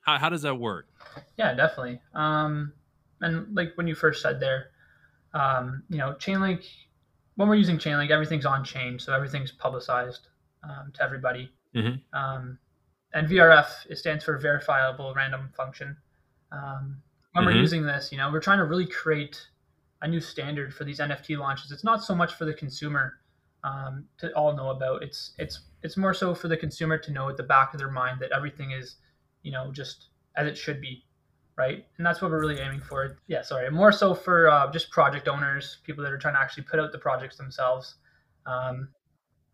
How 0.00 0.18
how 0.18 0.28
does 0.28 0.42
that 0.42 0.56
work? 0.56 0.88
Yeah, 1.36 1.54
definitely. 1.54 2.00
Um, 2.14 2.72
and 3.20 3.54
like 3.54 3.72
when 3.76 3.86
you 3.86 3.94
first 3.94 4.22
said 4.22 4.40
there, 4.40 4.70
um, 5.32 5.82
you 5.88 5.98
know, 5.98 6.14
Chainlink 6.18 6.64
when 7.36 7.48
we're 7.48 7.54
using 7.54 7.78
Chainlink, 7.78 8.10
everything's 8.10 8.46
on 8.46 8.64
chain, 8.64 8.98
so 8.98 9.14
everything's 9.14 9.52
publicized 9.52 10.28
um, 10.64 10.92
to 10.94 11.02
everybody. 11.02 11.50
Mm-hmm. 11.74 12.18
Um, 12.18 12.58
and 13.14 13.28
VRF 13.28 13.86
it 13.88 13.96
stands 13.96 14.24
for 14.24 14.36
verifiable 14.38 15.14
random 15.14 15.50
function. 15.56 15.96
Um, 16.52 17.02
when 17.32 17.44
mm-hmm. 17.44 17.54
we're 17.54 17.60
using 17.60 17.86
this, 17.86 18.10
you 18.10 18.18
know, 18.18 18.30
we're 18.30 18.40
trying 18.40 18.58
to 18.58 18.64
really 18.64 18.86
create 18.86 19.40
a 20.02 20.08
new 20.08 20.20
standard 20.20 20.74
for 20.74 20.84
these 20.84 20.98
NFT 20.98 21.38
launches. 21.38 21.72
It's 21.72 21.84
not 21.84 22.02
so 22.02 22.14
much 22.14 22.34
for 22.34 22.44
the 22.44 22.54
consumer 22.54 23.18
um, 23.64 24.04
to 24.18 24.32
all 24.32 24.54
know 24.56 24.70
about. 24.70 25.02
It's 25.02 25.32
it's 25.38 25.60
it's 25.82 25.96
more 25.96 26.14
so 26.14 26.34
for 26.34 26.48
the 26.48 26.56
consumer 26.56 26.98
to 26.98 27.12
know 27.12 27.28
at 27.28 27.36
the 27.36 27.42
back 27.42 27.72
of 27.72 27.78
their 27.78 27.90
mind 27.90 28.20
that 28.20 28.32
everything 28.32 28.72
is, 28.72 28.96
you 29.42 29.52
know, 29.52 29.70
just 29.72 30.08
as 30.36 30.46
it 30.46 30.56
should 30.56 30.80
be 30.80 31.04
right? 31.56 31.84
And 31.96 32.06
that's 32.06 32.20
what 32.20 32.30
we're 32.30 32.40
really 32.40 32.60
aiming 32.60 32.80
for. 32.80 33.18
Yeah, 33.26 33.42
sorry, 33.42 33.70
more 33.70 33.92
so 33.92 34.14
for 34.14 34.48
uh, 34.48 34.70
just 34.70 34.90
project 34.90 35.28
owners, 35.28 35.78
people 35.84 36.04
that 36.04 36.12
are 36.12 36.18
trying 36.18 36.34
to 36.34 36.40
actually 36.40 36.64
put 36.64 36.78
out 36.78 36.92
the 36.92 36.98
projects 36.98 37.36
themselves, 37.36 37.96
um, 38.46 38.88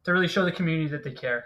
to 0.04 0.12
really 0.12 0.28
show 0.28 0.44
the 0.44 0.52
community 0.52 0.88
that 0.88 1.04
they 1.04 1.12
care. 1.12 1.44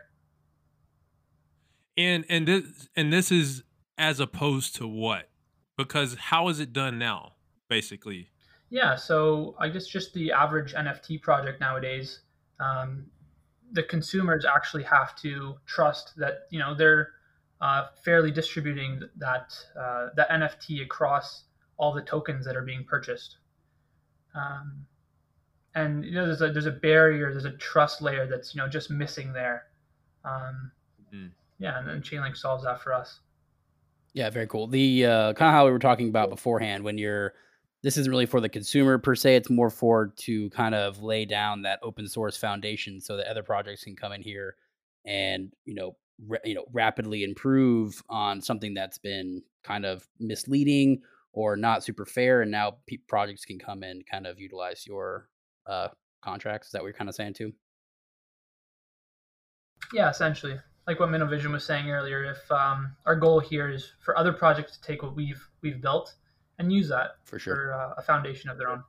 And 1.97 2.25
and 2.29 2.47
this 2.47 2.89
and 2.97 3.13
this 3.13 3.31
is 3.33 3.63
as 3.99 4.21
opposed 4.21 4.77
to 4.77 4.87
what? 4.87 5.29
Because 5.77 6.15
how 6.15 6.49
is 6.49 6.61
it 6.61 6.73
done 6.73 6.99
now? 6.99 7.37
basically? 7.69 8.31
Yeah, 8.71 8.97
so 8.97 9.55
I 9.59 9.69
guess 9.69 9.87
just 9.87 10.13
the 10.15 10.33
average 10.33 10.75
NFT 10.75 11.23
project 11.23 11.61
nowadays, 11.61 12.21
um, 12.61 13.07
the 13.73 13.83
consumers 13.83 14.45
actually 14.45 14.85
have 14.85 15.17
to 15.17 15.57
trust 15.67 16.17
that 16.17 16.47
you 16.51 16.59
know 16.59 16.75
they're 16.75 17.11
uh, 17.61 17.87
fairly 18.05 18.31
distributing 18.31 19.01
that 19.17 19.55
uh, 19.79 20.09
that 20.17 20.29
NFT 20.31 20.83
across 20.83 21.45
all 21.77 21.93
the 21.93 22.03
tokens 22.03 22.45
that 22.47 22.57
are 22.57 22.63
being 22.63 22.85
purchased. 22.85 23.39
Um, 24.35 24.87
and 25.75 26.05
you 26.05 26.13
know, 26.13 26.27
there's 26.27 26.43
a 26.43 26.51
there's 26.51 26.67
a 26.67 26.71
barrier, 26.71 27.33
there's 27.33 27.45
a 27.45 27.57
trust 27.57 28.03
layer 28.03 28.27
that's 28.27 28.55
you 28.55 28.61
know 28.61 28.69
just 28.69 28.91
missing 28.91 29.33
there. 29.33 29.65
Um, 30.25 30.73
Mhm. 31.13 31.31
Yeah, 31.59 31.79
and 31.79 31.89
then 31.89 32.03
Chainlink 32.03 32.37
solves 32.37 32.65
that 32.65 32.83
for 32.83 32.93
us. 32.93 33.21
Yeah, 34.13 34.31
very 34.31 34.47
cool. 34.47 34.67
The 34.67 35.07
uh, 35.07 35.33
kind 35.35 35.49
of 35.49 35.55
how 35.55 35.67
we 35.67 35.71
were 35.73 35.79
talking 35.79 36.09
about 36.09 36.31
beforehand, 36.31 36.85
when 36.85 36.99
you're 36.99 37.35
this 37.83 37.97
isn't 37.97 38.11
really 38.11 38.27
for 38.27 38.41
the 38.41 38.49
consumer 38.49 38.99
per 38.99 39.15
se. 39.15 39.37
It's 39.37 39.51
more 39.51 39.71
for 39.71 40.13
to 40.17 40.51
kind 40.51 40.75
of 40.75 41.03
lay 41.03 41.25
down 41.25 41.63
that 41.63 41.79
open 41.83 42.09
source 42.09 42.37
foundation 42.37 43.01
so 43.01 43.17
that 43.17 43.29
other 43.29 43.43
projects 43.43 43.85
can 43.85 43.95
come 43.95 44.13
in 44.13 44.23
here 44.23 44.57
and 45.05 45.53
you 45.65 45.75
know 45.75 45.95
ra- 45.95 46.06
you 46.45 46.55
know 46.55 46.65
rapidly 46.73 47.25
improve 47.25 48.03
on 48.09 48.41
something 48.41 48.75
that's 48.75 48.99
been 48.99 49.43
kind 49.63 49.85
of 49.85 50.07
misleading 50.19 51.03
or 51.33 51.57
not 51.57 51.85
super 51.85 52.07
fair, 52.07 52.43
and 52.43 52.51
now 52.51 52.79
pe- 52.87 52.97
projects 53.09 53.45
can 53.45 53.59
come 53.59 53.83
and 53.83 54.07
kind 54.07 54.27
of 54.27 54.41
utilize 54.41 54.87
your 54.87 55.29
uh, 55.67 55.89
contracts. 56.23 56.69
Is 56.69 56.73
that 56.73 56.83
what 56.83 56.87
you're 56.89 56.95
kind 56.95 57.11
of 57.11 57.15
saying 57.15 57.35
too? 57.35 57.53
Yeah, 59.93 60.09
essentially, 60.09 60.59
like 60.87 60.99
what 60.99 61.11
Minovision 61.11 61.53
was 61.53 61.65
saying 61.65 61.91
earlier. 61.91 62.25
If 62.25 62.51
um, 62.51 62.97
our 63.05 63.17
goal 63.17 63.39
here 63.39 63.69
is 63.69 63.93
for 64.01 64.17
other 64.19 64.33
projects 64.33 64.77
to 64.79 64.83
take 64.83 65.03
what 65.03 65.15
we've 65.15 65.47
we've 65.61 65.81
built 65.81 66.15
and 66.59 66.73
use 66.73 66.89
that 66.89 67.17
For 67.25 67.39
sure. 67.39 67.55
for 67.55 67.75
uh, 67.75 67.95
a 67.99 68.03
foundation 68.03 68.49
of 68.49 68.57
their 68.59 68.71
own. 68.71 68.83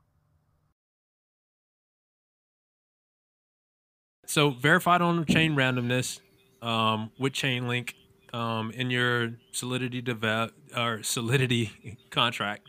So 4.25 4.51
verified 4.51 5.01
on 5.01 5.25
chain 5.25 5.55
randomness 5.55 6.19
um, 6.61 7.11
with 7.19 7.33
Chainlink 7.33 7.93
um, 8.33 8.71
in 8.71 8.89
your 8.89 9.33
Solidity 9.51 10.01
develop 10.01 10.53
or 10.75 11.03
Solidity 11.03 11.97
contract 12.09 12.67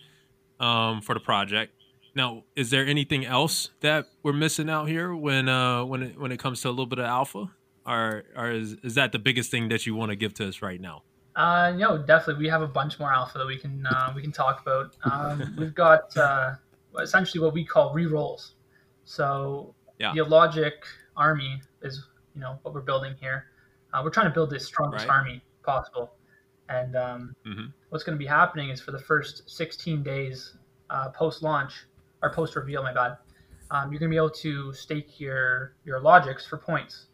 um, 0.60 1.00
for 1.00 1.14
the 1.14 1.20
project. 1.20 1.72
Now, 2.14 2.44
is 2.56 2.70
there 2.70 2.84
anything 2.86 3.24
else 3.24 3.70
that 3.80 4.06
we're 4.22 4.32
missing 4.32 4.68
out 4.68 4.88
here 4.88 5.14
when 5.14 5.48
uh, 5.48 5.84
when 5.84 6.02
it, 6.02 6.20
when 6.20 6.32
it 6.32 6.38
comes 6.38 6.60
to 6.62 6.68
a 6.68 6.70
little 6.70 6.86
bit 6.86 6.98
of 6.98 7.04
alpha, 7.04 7.50
or 7.86 8.24
or 8.36 8.50
is, 8.50 8.76
is 8.82 8.94
that 8.94 9.12
the 9.12 9.18
biggest 9.18 9.50
thing 9.50 9.68
that 9.68 9.86
you 9.86 9.94
want 9.94 10.10
to 10.10 10.16
give 10.16 10.34
to 10.34 10.48
us 10.48 10.60
right 10.62 10.80
now? 10.80 11.02
Uh, 11.36 11.72
no, 11.76 11.98
definitely. 11.98 12.42
We 12.42 12.48
have 12.50 12.62
a 12.62 12.66
bunch 12.66 12.98
more 12.98 13.12
alpha 13.12 13.38
that 13.38 13.46
we 13.46 13.56
can 13.56 13.86
uh, 13.86 14.12
we 14.16 14.22
can 14.22 14.32
talk 14.32 14.60
about. 14.62 14.96
Um, 15.04 15.54
we've 15.58 15.74
got 15.74 16.16
uh, 16.16 16.54
essentially 17.00 17.44
what 17.44 17.54
we 17.54 17.64
call 17.64 17.92
re-rolls. 17.94 18.54
So 19.04 19.74
Yeah. 20.00 20.12
the 20.14 20.24
Logic 20.24 20.74
army 21.16 21.60
is 21.82 22.04
you 22.34 22.40
know 22.40 22.58
what 22.62 22.74
we're 22.74 22.80
building 22.80 23.14
here. 23.20 23.46
Uh, 23.92 24.00
we're 24.04 24.10
trying 24.10 24.26
to 24.26 24.32
build 24.34 24.50
the 24.50 24.60
strongest 24.60 25.06
Right. 25.06 25.14
army 25.14 25.44
possible, 25.62 26.12
and 26.68 26.96
um, 26.96 27.34
Mhm. 27.44 27.72
what's 27.88 28.04
going 28.04 28.16
to 28.16 28.22
be 28.22 28.26
happening 28.26 28.70
is 28.70 28.80
for 28.80 28.90
the 28.92 28.98
first 28.98 29.48
16 29.48 30.02
days 30.02 30.56
uh, 30.90 31.08
post 31.10 31.42
launch 31.42 31.86
or 32.22 32.32
post 32.32 32.56
reveal, 32.56 32.82
my 32.82 32.92
bad, 32.92 33.16
um, 33.70 33.90
you're 33.92 33.98
going 34.00 34.10
to 34.10 34.14
be 34.14 34.16
able 34.16 34.30
to 34.30 34.72
stake 34.72 35.20
your 35.20 35.74
your 35.84 36.00
logics 36.00 36.44
for 36.46 36.56
points. 36.58 37.06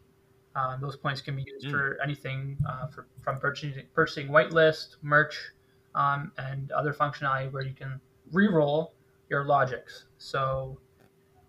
Um, 0.55 0.79
those 0.79 0.95
points 0.95 1.19
can 1.21 1.35
be 1.35 1.43
used 1.43 1.67
Mm. 1.67 1.71
for 1.71 1.99
anything 2.01 2.57
uh, 2.67 2.87
for, 2.87 3.07
from 3.21 3.39
purchasing 3.39 3.87
purchasing 3.93 4.29
whitelist, 4.29 4.95
merch, 5.01 5.51
um, 5.95 6.31
and 6.37 6.71
other 6.71 6.93
functionality 6.93 7.51
where 7.51 7.63
you 7.63 7.73
can 7.73 7.99
re-roll 8.31 8.93
your 9.29 9.43
logics. 9.45 10.05
So 10.17 10.79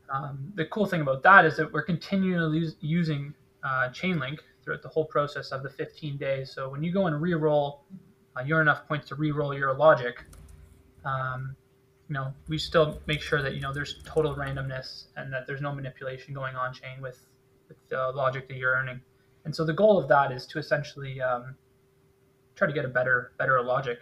um, 0.09 0.53
the 0.55 0.65
cool 0.67 0.87
thing 0.87 1.01
about 1.03 1.23
that 1.23 1.45
is 1.45 1.57
that 1.57 1.73
we're 1.73 1.83
continually 1.83 2.69
using 2.81 3.35
uh, 3.63 3.89
Chainlink 3.91 4.39
throughout 4.67 4.83
the 4.83 4.89
whole 4.89 5.05
process 5.05 5.53
of 5.53 5.63
the 5.63 5.71
15 5.71 6.17
days. 6.17 6.51
So 6.51 6.69
when 6.69 6.83
you 6.83 6.93
go 6.93 7.07
and 7.07 7.23
re-roll, 7.23 7.85
uh, 8.37 8.43
you 8.45 8.57
earn 8.57 8.63
enough 8.63 8.87
points 8.89 9.07
to 9.09 9.15
re-roll 9.15 9.55
your 9.55 9.73
logic. 9.73 10.25
Um, 11.05 11.55
you 12.09 12.15
know, 12.15 12.35
we 12.49 12.59
still 12.59 13.01
make 13.07 13.23
sure 13.23 13.43
that 13.43 13.55
you 13.55 13.61
know 13.61 13.73
there's 13.73 14.03
total 14.05 14.35
randomness 14.35 15.05
and 15.17 15.33
that 15.33 15.47
there's 15.47 15.61
no 15.61 15.73
manipulation 15.73 16.35
going 16.35 16.57
on 16.57 16.75
chain 16.75 17.01
with 17.01 17.21
with 17.69 17.77
the 17.89 18.11
logic 18.15 18.49
that 18.49 18.57
you're 18.57 18.73
earning. 18.73 19.01
And 19.45 19.55
so 19.55 19.65
the 19.65 19.73
goal 19.73 19.99
of 19.99 20.09
that 20.09 20.33
is 20.33 20.47
to 20.47 20.59
essentially 20.59 21.21
um, 21.21 21.55
try 22.57 22.67
to 22.67 22.73
get 22.73 22.85
a 22.85 22.89
better 22.89 23.33
better 23.39 23.63
logic. 23.63 24.01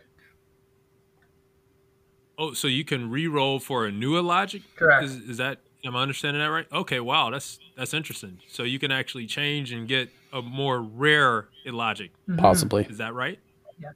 Oh, 2.38 2.52
so 2.54 2.68
you 2.68 2.84
can 2.84 3.10
re-roll 3.10 3.60
for 3.60 3.86
a 3.86 3.92
newer 3.92 4.22
logic? 4.22 4.62
Correct. 4.76 5.04
Is, 5.04 5.16
is 5.16 5.36
that 5.36 5.58
am 5.84 5.94
I 5.94 6.02
understanding 6.02 6.42
that 6.42 6.50
right? 6.50 6.66
Okay, 6.72 7.00
wow, 7.00 7.30
that's 7.30 7.58
that's 7.76 7.92
interesting. 7.92 8.38
So 8.48 8.62
you 8.62 8.78
can 8.78 8.90
actually 8.90 9.26
change 9.26 9.72
and 9.72 9.86
get 9.86 10.10
a 10.34 10.42
more 10.42 10.82
rare 10.82 11.48
logic. 11.64 12.10
Mhm. 12.28 12.38
Possibly. 12.38 12.84
Is 12.90 12.98
that 12.98 13.14
right? 13.14 13.38
Yeah. 13.78 13.90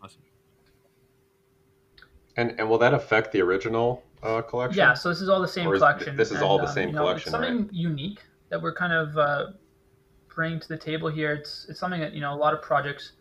Awesome. 0.00 0.22
And 2.36 2.54
and 2.58 2.68
will 2.70 2.78
that 2.78 2.94
affect 2.94 3.32
the 3.32 3.42
original 3.42 4.02
uh, 4.22 4.40
collection? 4.42 4.78
Yeah, 4.78 4.94
so 4.94 5.08
this 5.08 5.20
is 5.20 5.28
all 5.28 5.40
the 5.42 5.48
same 5.48 5.68
Or 5.68 5.74
is- 5.74 5.80
collection. 5.80 6.16
this 6.16 6.30
is 6.30 6.40
all 6.40 6.58
the 6.58 6.66
um, 6.68 6.72
same 6.74 6.88
you 6.90 6.94
know, 6.94 7.02
collection, 7.02 7.28
It's 7.28 7.30
something 7.32 7.68
unique 7.72 8.20
that 8.48 8.62
we're 8.62 8.74
kind 8.74 8.92
of 8.92 9.18
uh, 9.18 9.46
bringing 10.34 10.60
to 10.60 10.68
the 10.68 10.78
table 10.78 11.08
here. 11.08 11.32
It's 11.32 11.66
it's 11.68 11.80
something 11.80 12.00
that 12.00 12.12
you 12.14 12.20
know 12.20 12.32
a 12.32 12.36
lot 12.38 12.54
of 12.54 12.62
projects 12.62 13.12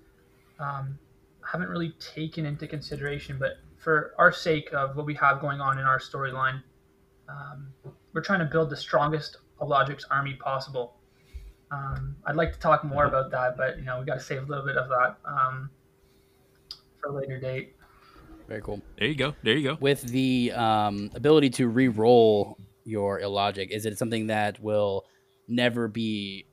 um, 0.60 0.98
haven't 1.44 1.70
really 1.70 1.92
taken 2.00 2.46
into 2.46 2.68
consideration, 2.68 3.38
but 3.40 3.58
for 3.78 4.14
our 4.18 4.32
sake 4.32 4.72
of 4.74 4.96
what 4.96 5.06
we 5.06 5.16
have 5.16 5.42
going 5.42 5.60
on 5.60 5.80
in 5.80 5.86
our 5.86 6.00
storyline, 6.00 6.62
um, 7.30 7.68
we're 8.14 8.22
trying 8.22 8.40
to 8.40 8.46
build 8.46 8.70
the 8.70 8.76
strongest 8.78 9.38
Logic's 9.62 10.06
army 10.12 10.34
possible. 10.36 10.98
Um, 11.72 12.16
I'd 12.26 12.36
like 12.36 12.54
to 12.54 12.60
talk 12.60 12.84
more 12.84 13.06
about 13.06 13.32
that, 13.32 13.58
but 13.58 13.78
you 13.78 13.86
know 13.86 14.00
we 14.00 14.06
got 14.06 14.16
to 14.16 14.20
save 14.20 14.44
a 14.44 14.46
little 14.46 14.66
bit 14.66 14.78
of 14.78 14.88
that 14.90 15.18
um, 15.26 15.70
for 17.02 17.10
a 17.10 17.20
later 17.20 17.40
date. 17.40 17.76
Very 18.48 18.62
cool. 18.62 18.82
There 18.98 19.08
you 19.08 19.16
go. 19.16 19.34
There 19.44 19.56
you 19.58 19.70
go. 19.70 19.78
with 19.80 20.04
the 20.04 20.52
um, 20.52 21.10
ability 21.16 21.50
to 21.52 21.68
re-roll 21.68 22.58
your 22.86 23.20
illogic 23.20 23.72
is 23.72 23.86
it 23.86 23.98
something 23.98 24.28
that 24.28 24.62
will 24.62 25.06
never 25.48 25.88
be 25.88 26.46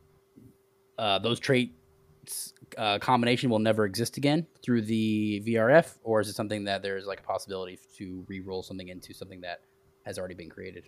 uh, 0.98 1.18
those 1.18 1.38
traits 1.38 2.54
uh, 2.78 2.98
combination 2.98 3.50
will 3.50 3.58
never 3.58 3.84
exist 3.84 4.16
again 4.16 4.46
through 4.64 4.80
the 4.80 5.42
vrf 5.46 5.98
or 6.02 6.20
is 6.20 6.28
it 6.28 6.34
something 6.34 6.64
that 6.64 6.82
there's 6.82 7.04
like 7.04 7.20
a 7.20 7.22
possibility 7.22 7.78
to 7.94 8.24
re-roll 8.28 8.62
something 8.62 8.88
into 8.88 9.12
something 9.12 9.42
that 9.42 9.60
has 10.06 10.18
already 10.18 10.34
been 10.34 10.48
created 10.48 10.84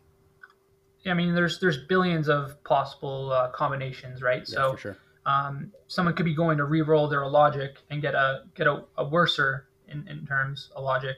I 1.07 1.15
mean, 1.15 1.35
there's 1.35 1.61
there's 1.61 1.79
billions 1.87 2.29
of 2.29 2.63
possible 2.65 3.33
uh, 3.33 3.51
combinations, 3.51 4.23
right? 4.23 4.45
yeah 4.49 4.55
so 4.55 4.77
sure 4.77 4.97
um, 5.27 5.73
someone 5.87 6.15
could 6.15 6.25
be 6.25 6.35
going 6.35 6.59
to 6.59 6.65
re-roll 6.65 7.09
their 7.09 7.27
logic 7.27 7.79
and 7.91 8.03
get 8.03 8.15
a 8.15 8.43
get 8.55 8.67
a, 8.67 8.85
a 8.99 9.05
worser 9.05 9.69
in, 9.89 10.07
in 10.09 10.27
terms 10.27 10.71
of 10.77 10.85
logic. 10.85 11.17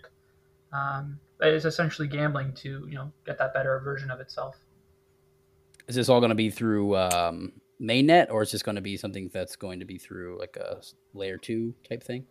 Um, 0.73 1.19
but 1.39 1.49
it's 1.49 1.65
essentially 1.65 2.09
gambling 2.09 2.55
to 2.55 2.87
you 2.89 2.95
know 2.95 3.13
get 3.25 3.39
that 3.39 3.53
better 3.53 3.79
version 3.81 4.11
of 4.11 4.21
itself. 4.21 4.57
is 5.89 5.95
this 5.95 6.09
all 6.09 6.21
going 6.21 6.31
to 6.31 6.37
be 6.37 6.51
through 6.51 6.97
um, 6.97 7.53
mainnet 7.81 8.31
or 8.31 8.43
is 8.43 8.53
this 8.53 8.63
going 8.63 8.77
to 8.77 8.83
be 8.83 8.97
something 8.97 9.31
that's 9.33 9.57
going 9.57 9.81
to 9.81 9.87
be 9.87 9.99
through 9.99 10.39
like 10.39 10.57
a 10.57 10.81
layer 11.15 11.37
two 11.37 11.75
type 11.89 12.03
thing 12.03 12.25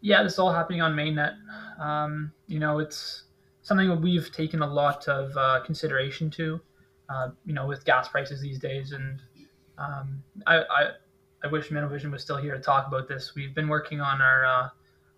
Yeah, 0.00 0.22
this 0.22 0.34
is 0.34 0.38
all 0.38 0.52
happening 0.52 0.80
on 0.80 0.94
mainnet. 0.94 1.34
Um, 1.80 2.32
you 2.46 2.58
know, 2.58 2.78
it's 2.78 3.24
something 3.68 3.88
that 3.88 4.00
we've 4.00 4.32
taken 4.32 4.62
a 4.62 4.66
lot 4.66 5.06
of 5.08 5.36
uh, 5.36 5.60
consideration 5.64 6.30
to. 6.30 6.58
Uh, 7.10 7.30
you 7.44 7.54
know, 7.54 7.66
with 7.66 7.84
gas 7.84 8.08
prices 8.08 8.40
these 8.40 8.58
days, 8.58 8.92
and 8.92 9.20
um, 9.78 10.22
I, 10.46 10.58
I 10.58 10.88
I 11.42 11.46
wish 11.46 11.68
Minovision 11.68 12.10
was 12.10 12.22
still 12.22 12.36
here 12.36 12.54
to 12.54 12.60
talk 12.60 12.86
about 12.86 13.08
this. 13.08 13.34
We've 13.34 13.54
been 13.54 13.68
working 13.68 14.00
on 14.00 14.20
our 14.20 14.44
uh, 14.44 14.68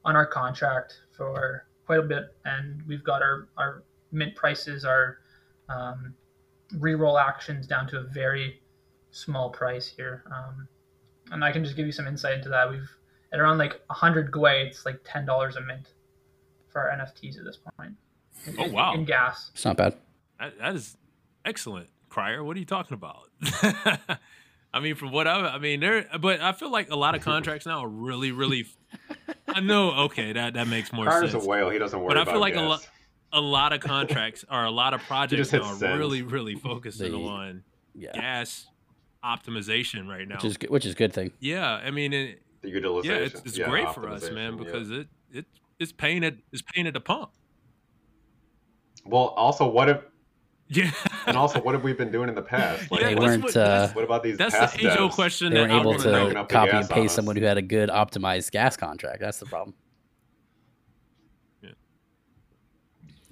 on 0.05 0.15
our 0.15 0.27
contract 0.27 1.01
for 1.17 1.67
quite 1.87 1.99
a 1.99 2.03
bit, 2.03 2.35
and 2.45 2.83
we've 2.87 3.03
got 3.03 3.23
our 3.23 3.49
our 3.57 3.83
mint 4.13 4.37
prices, 4.37 4.85
our 4.85 5.19
um, 5.69 6.15
re-roll 6.79 7.19
actions 7.19 7.67
down 7.67 7.89
to 7.89 7.99
a 7.99 8.03
very 8.03 8.61
small 9.11 9.51
price 9.51 9.89
here. 9.89 10.23
Um, 10.27 10.69
and 11.33 11.45
I 11.45 11.51
can 11.51 11.65
just 11.65 11.77
give 11.77 11.87
you 11.87 11.93
some 11.93 12.07
insight 12.07 12.35
into 12.35 12.49
that. 12.51 12.71
We've 12.71 12.91
at 13.33 13.41
around 13.41 13.59
like 13.59 13.81
100 13.87 14.33
Gwei, 14.33 14.67
it's 14.67 14.85
like 14.85 15.03
$10 15.05 15.57
a 15.57 15.61
mint 15.61 15.89
for 16.69 16.81
our 16.83 16.97
NFTs 16.97 17.39
at 17.39 17.45
this 17.45 17.59
point. 17.79 17.95
In, 18.47 18.55
Oh, 18.59 18.65
in- 18.65 18.73
wow. 18.73 18.95
In 18.95 19.05
gas. 19.05 19.51
it's 19.55 19.65
not 19.65 19.77
bad 19.77 19.95
That, 20.39 20.59
that 20.59 20.75
is 20.75 20.97
excellent, 21.45 21.89
Crier. 22.09 22.43
What 22.45 22.57
are 22.57 22.61
you 22.61 22.67
talking 22.67 22.95
about? 22.95 23.29
I 24.73 24.79
mean, 24.81 24.95
from 24.95 25.11
what 25.11 25.27
I, 25.27 25.41
I 25.49 25.59
mean, 25.59 25.81
there, 25.81 26.07
but 26.21 26.41
I 26.41 26.53
feel 26.53 26.71
like 26.71 26.91
a 26.91 26.97
lot 26.97 27.15
of 27.17 27.23
contracts 27.23 27.67
now 27.67 27.81
are 27.85 27.89
really, 27.89 28.31
really. 28.33 28.67
I 29.49 29.61
know. 29.61 29.91
Okay, 30.05 30.33
that 30.33 30.55
that 30.55 30.69
makes 30.69 30.93
more 30.93 31.07
Carter's 31.07 31.33
sense. 31.33 31.45
a 31.45 31.49
whale. 31.49 31.71
He 31.71 31.79
doesn't 31.79 31.99
worry 31.99 32.09
But 32.09 32.19
I 32.19 32.23
about 32.23 32.33
feel 32.33 32.41
like 32.41 32.55
a 32.57 32.61
lot- 32.63 32.89
A 33.33 33.41
lot 33.41 33.73
of 33.73 33.81
contracts 33.81 34.45
are 34.49 34.65
a 34.65 34.71
lot 34.71 34.93
of 34.95 35.01
projects 35.09 35.39
just 35.39 35.51
hit 35.53 35.63
now 35.63 35.69
are 35.73 35.77
send. 35.77 35.99
really, 35.99 36.23
really 36.23 36.55
focusing 36.55 37.13
They- 37.13 37.19
on 37.19 37.63
yeah 37.95 38.13
gas 38.15 38.67
optimization 39.25 40.09
right 40.09 40.27
now. 40.27 40.37
which 40.37 40.45
is 40.45 40.57
good 40.57 40.71
which 40.71 40.87
is 40.87 40.93
a 40.93 40.97
good 40.97 41.13
thing 41.13 41.33
yeah, 41.41 41.75
I 41.75 41.91
mean, 41.91 42.13
it, 42.13 42.41
the 42.63 42.71
utilization. 42.71 43.17
yeah, 43.21 43.27
it's, 43.27 43.41
it's 43.45 43.59
great 43.59 43.89
for 43.93 44.09
us, 44.09 44.31
man, 44.31 44.53
optimization, 44.53 44.59
yeah. 44.59 44.65
because 44.65 44.91
it 44.91 45.09
it 45.33 45.47
it's 45.79 45.93
paying 45.93 46.25
at 46.25 46.35
it's 46.53 46.63
paying 46.63 46.87
at 46.87 46.95
the 46.95 47.01
pump. 47.01 47.31
Well, 49.11 49.29
also, 49.37 49.69
what 49.69 49.89
if 49.89 49.99
Yeah. 50.69 50.91
and 51.27 51.37
also 51.37 51.61
what 51.61 51.75
have 51.75 51.83
we 51.83 51.93
been 51.93 52.13
doing 52.13 52.29
in 52.29 52.35
the 52.35 52.43
past? 52.43 52.91
Like, 52.91 53.01
They 53.03 53.15
that's 53.15 53.21
weren't, 53.27 53.43
what- 53.45 53.57
uh, 53.57 53.89
what 53.89 54.05
about 54.05 54.23
these 54.23 54.37
That's 54.39 54.55
past 54.57 54.77
the 54.77 54.93
age 54.93 54.99
old 54.99 55.13
question 55.13 55.53
They 55.53 55.61
that 55.61 55.69
weren't 55.69 55.81
able 55.81 55.91
wanna 55.93 56.03
to- 56.05 56.11
know. 56.13 56.13
Breaking 56.25 56.35
to 56.35 56.41
up 56.41 56.49
the 56.49 56.55
copy 56.55 56.71
gas 56.71 56.85
and 56.87 56.95
paste 56.95 57.15
someone 57.17 57.37
who 57.37 57.45
had 57.45 57.59
a 57.59 57.63
good 57.63 57.89
optimized 57.89 58.51
gas 58.53 58.77
contract. 58.77 59.21
That's 59.21 59.39
the 59.41 59.47
problem. 59.47 59.75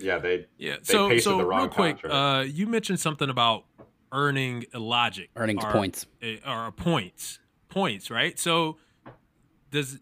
Yeah, 0.01 0.19
they 0.19 0.47
Yeah. 0.59 0.77
They 0.77 0.85
So, 0.85 1.09
pasted 1.09 1.25
so 1.25 1.39
the 1.39 1.45
wrong 1.45 1.63
real 1.63 1.69
quick, 1.71 1.99
uh, 2.05 2.45
you 2.47 2.67
mentioned 2.69 3.01
something 3.01 3.29
about 3.29 3.65
earning 4.13 4.65
a 4.73 4.79
logic, 4.79 5.31
Earnings 5.37 5.65
or, 5.65 5.73
points. 5.73 6.07
or 6.47 6.71
points, 6.73 7.41
points, 7.69 8.09
right? 8.11 8.39
So, 8.39 8.79
does 9.73 9.99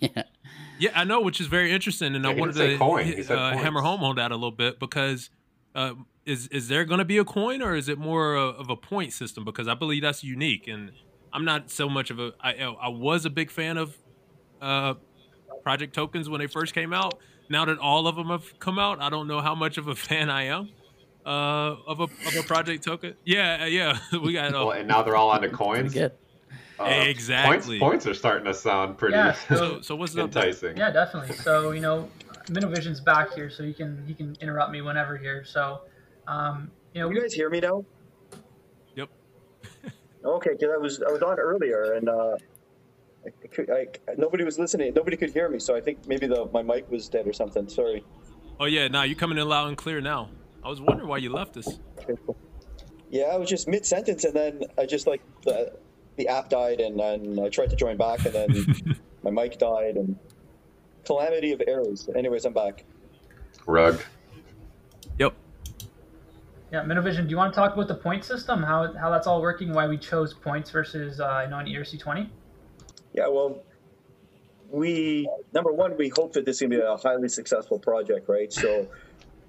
yeah. 0.00 0.22
yeah, 0.78 0.90
I 0.94 1.04
know, 1.04 1.20
which 1.20 1.40
is 1.40 1.46
very 1.46 1.72
interesting, 1.72 2.14
and 2.14 2.24
Yeah, 2.24 2.30
I 2.30 2.34
wanted 2.34 2.54
to 2.56 2.76
coin, 2.78 3.04
he 3.06 3.12
hit- 3.14 3.26
said 3.26 3.38
uh, 3.38 3.56
hammer 3.56 3.80
home 3.80 4.02
on 4.04 4.16
that 4.16 4.30
a 4.32 4.34
little 4.34 4.50
bit 4.50 4.78
because 4.78 5.30
uh, 5.74 5.94
is 6.26 6.46
is 6.48 6.68
there 6.68 6.84
going 6.84 6.98
to 6.98 7.04
be 7.04 7.18
a 7.18 7.24
coin 7.24 7.62
or 7.62 7.74
is 7.76 7.88
it 7.88 7.98
more 7.98 8.34
of 8.34 8.56
of 8.56 8.70
a 8.70 8.76
point 8.76 9.12
system? 9.12 9.44
Because 9.44 9.68
I 9.68 9.74
believe 9.74 10.02
that's 10.02 10.22
unique, 10.24 10.66
and 10.68 10.90
I'm 11.32 11.44
not 11.44 11.70
so 11.70 11.88
much 11.88 12.10
of 12.10 12.18
a. 12.18 12.32
I 12.40 12.54
I 12.54 12.88
was 12.88 13.24
a 13.24 13.30
big 13.30 13.50
fan 13.50 13.76
of 13.76 13.96
uh, 14.60 14.94
project 15.62 15.94
tokens 15.94 16.28
when 16.28 16.40
they 16.40 16.46
first 16.46 16.74
came 16.74 16.92
out. 16.92 17.18
Now 17.48 17.64
that 17.64 17.78
all 17.78 18.06
of 18.06 18.16
them 18.16 18.28
have 18.28 18.58
come 18.60 18.78
out, 18.78 19.00
I 19.00 19.10
don't 19.10 19.26
know 19.26 19.40
how 19.40 19.54
much 19.54 19.76
of 19.78 19.88
a 19.88 19.94
fan 20.08 20.30
I 20.30 20.44
am 20.44 20.70
uh, 21.24 21.76
of 21.86 22.00
a 22.00 22.04
of 22.04 22.36
a 22.38 22.42
project 22.42 22.84
token. 22.84 23.14
Yeah, 23.24 23.66
yeah, 23.66 23.98
we 24.22 24.32
got. 24.32 24.52
well, 24.52 24.70
Uh, 24.70 24.74
and 24.74 24.88
now 24.88 25.02
they're 25.02 25.16
all 25.16 25.30
onto 25.30 25.48
Pretty 25.48 25.56
coins. 25.56 25.94
good. 25.94 26.12
Uh, 26.80 26.86
Exactly. 27.06 27.78
Points, 27.78 28.04
points 28.04 28.06
are 28.06 28.14
starting 28.14 28.46
to 28.46 28.54
sound 28.54 28.96
pretty 28.96 29.14
Yeah, 29.14 29.32
so 29.32 29.80
so 29.82 29.94
what's 29.96 30.16
enticing. 30.16 30.76
Yeah, 30.76 30.90
definitely. 30.90 31.36
So 31.36 31.72
you 31.72 31.80
know, 31.80 32.08
Minovision's 32.46 33.00
back 33.00 33.34
here, 33.34 33.50
so 33.50 33.62
he 33.64 33.74
can 33.74 34.02
he 34.06 34.14
can 34.14 34.36
interrupt 34.40 34.72
me 34.72 34.80
whenever 34.80 35.16
here. 35.16 35.44
So, 35.44 35.82
um, 36.26 36.70
you 36.94 37.00
know, 37.02 37.10
you 37.10 37.20
guys 37.20 37.34
hear 37.34 37.50
me 37.50 37.60
now? 37.60 37.84
Yep. 38.96 39.08
Okay, 40.22 40.50
because 40.50 40.68
I 40.74 40.76
was 40.76 41.02
I 41.02 41.10
was 41.10 41.22
on 41.22 41.38
earlier 41.38 41.94
and 41.94 42.06
uh, 42.06 42.36
I, 43.24 43.30
could- 43.50 43.70
I, 43.70 43.86
nobody 44.18 44.44
was 44.44 44.58
listening. 44.58 44.92
Nobody 44.94 45.16
could 45.16 45.30
hear 45.30 45.48
me, 45.48 45.58
so 45.58 45.74
I 45.74 45.80
think 45.80 46.06
maybe 46.06 46.26
the 46.26 46.46
my 46.52 46.62
mic 46.62 46.90
was 46.90 47.08
dead 47.08 47.26
or 47.26 47.32
something. 47.32 47.68
Sorry. 47.70 48.04
Oh 48.58 48.66
yeah, 48.66 48.88
now 48.88 49.04
you're 49.04 49.16
coming 49.16 49.38
in 49.38 49.48
loud 49.48 49.68
and 49.68 49.78
clear 49.78 50.02
now. 50.02 50.28
I 50.62 50.68
was 50.68 50.78
wondering 50.78 51.08
why 51.08 51.16
you 51.18 51.32
left 51.32 51.56
us. 51.56 51.78
Yeah, 53.08 53.24
I 53.32 53.36
was 53.38 53.48
just 53.48 53.66
mid 53.66 53.86
sentence 53.86 54.24
and 54.24 54.34
then 54.34 54.62
I 54.76 54.84
just 54.84 55.06
like 55.06 55.22
the 55.44 55.72
the 56.16 56.28
app 56.28 56.48
died 56.48 56.80
and 56.80 56.98
then 56.98 57.38
I 57.42 57.48
tried 57.48 57.70
to 57.70 57.76
join 57.76 57.96
back 57.96 58.24
and 58.24 58.34
then 58.34 58.98
my 59.22 59.30
mic 59.30 59.58
died 59.58 59.96
and 59.96 60.18
calamity 61.04 61.52
of 61.52 61.62
errors. 61.66 62.08
Anyways, 62.14 62.44
I'm 62.44 62.52
back. 62.52 62.84
Rug. 63.66 64.00
Yep. 65.18 65.34
yeah, 66.72 66.82
Minovision. 66.82 67.24
Do 67.24 67.30
you 67.30 67.36
want 67.36 67.52
to 67.52 67.58
talk 67.58 67.74
about 67.74 67.88
the 67.88 67.94
point 67.94 68.24
system? 68.24 68.62
How 68.62 68.92
how 68.94 69.10
that's 69.10 69.26
all 69.26 69.40
working? 69.40 69.72
Why 69.72 69.86
we 69.86 69.98
chose 69.98 70.34
points 70.34 70.70
versus 70.70 71.20
uh, 71.20 71.42
you 71.44 71.50
know 71.50 71.58
an 71.58 71.66
ERC 71.66 71.98
twenty? 72.00 72.30
Yeah, 73.12 73.28
well, 73.28 73.62
we 74.70 75.28
number 75.52 75.72
one, 75.72 75.96
we 75.96 76.10
hope 76.16 76.32
that 76.34 76.44
this 76.44 76.56
is 76.56 76.62
gonna 76.62 76.76
be 76.76 76.80
a 76.80 76.96
highly 76.96 77.28
successful 77.28 77.78
project, 77.78 78.28
right? 78.28 78.52
So 78.52 78.88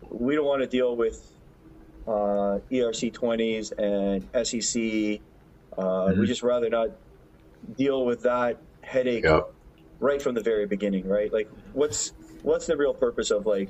we 0.10 0.36
don't 0.36 0.46
want 0.46 0.62
to 0.62 0.68
deal 0.68 0.96
with 0.96 1.32
uh, 2.08 2.60
ERC 2.72 3.14
twenties 3.14 3.72
and 3.72 4.28
SEC. 4.46 5.22
Uh, 5.78 6.14
We 6.18 6.26
just 6.28 6.44
rather 6.44 6.70
not 6.70 6.90
deal 7.78 8.06
with 8.06 8.22
that 8.24 8.58
headache 8.82 9.24
Yep. 9.24 9.54
right 10.00 10.22
from 10.22 10.36
the 10.36 10.42
very 10.42 10.66
beginning, 10.66 11.08
right? 11.08 11.32
Like, 11.32 11.50
what's 11.74 12.14
what's 12.44 12.66
the 12.66 12.76
real 12.76 12.94
purpose 12.94 13.32
of 13.32 13.46
like 13.46 13.70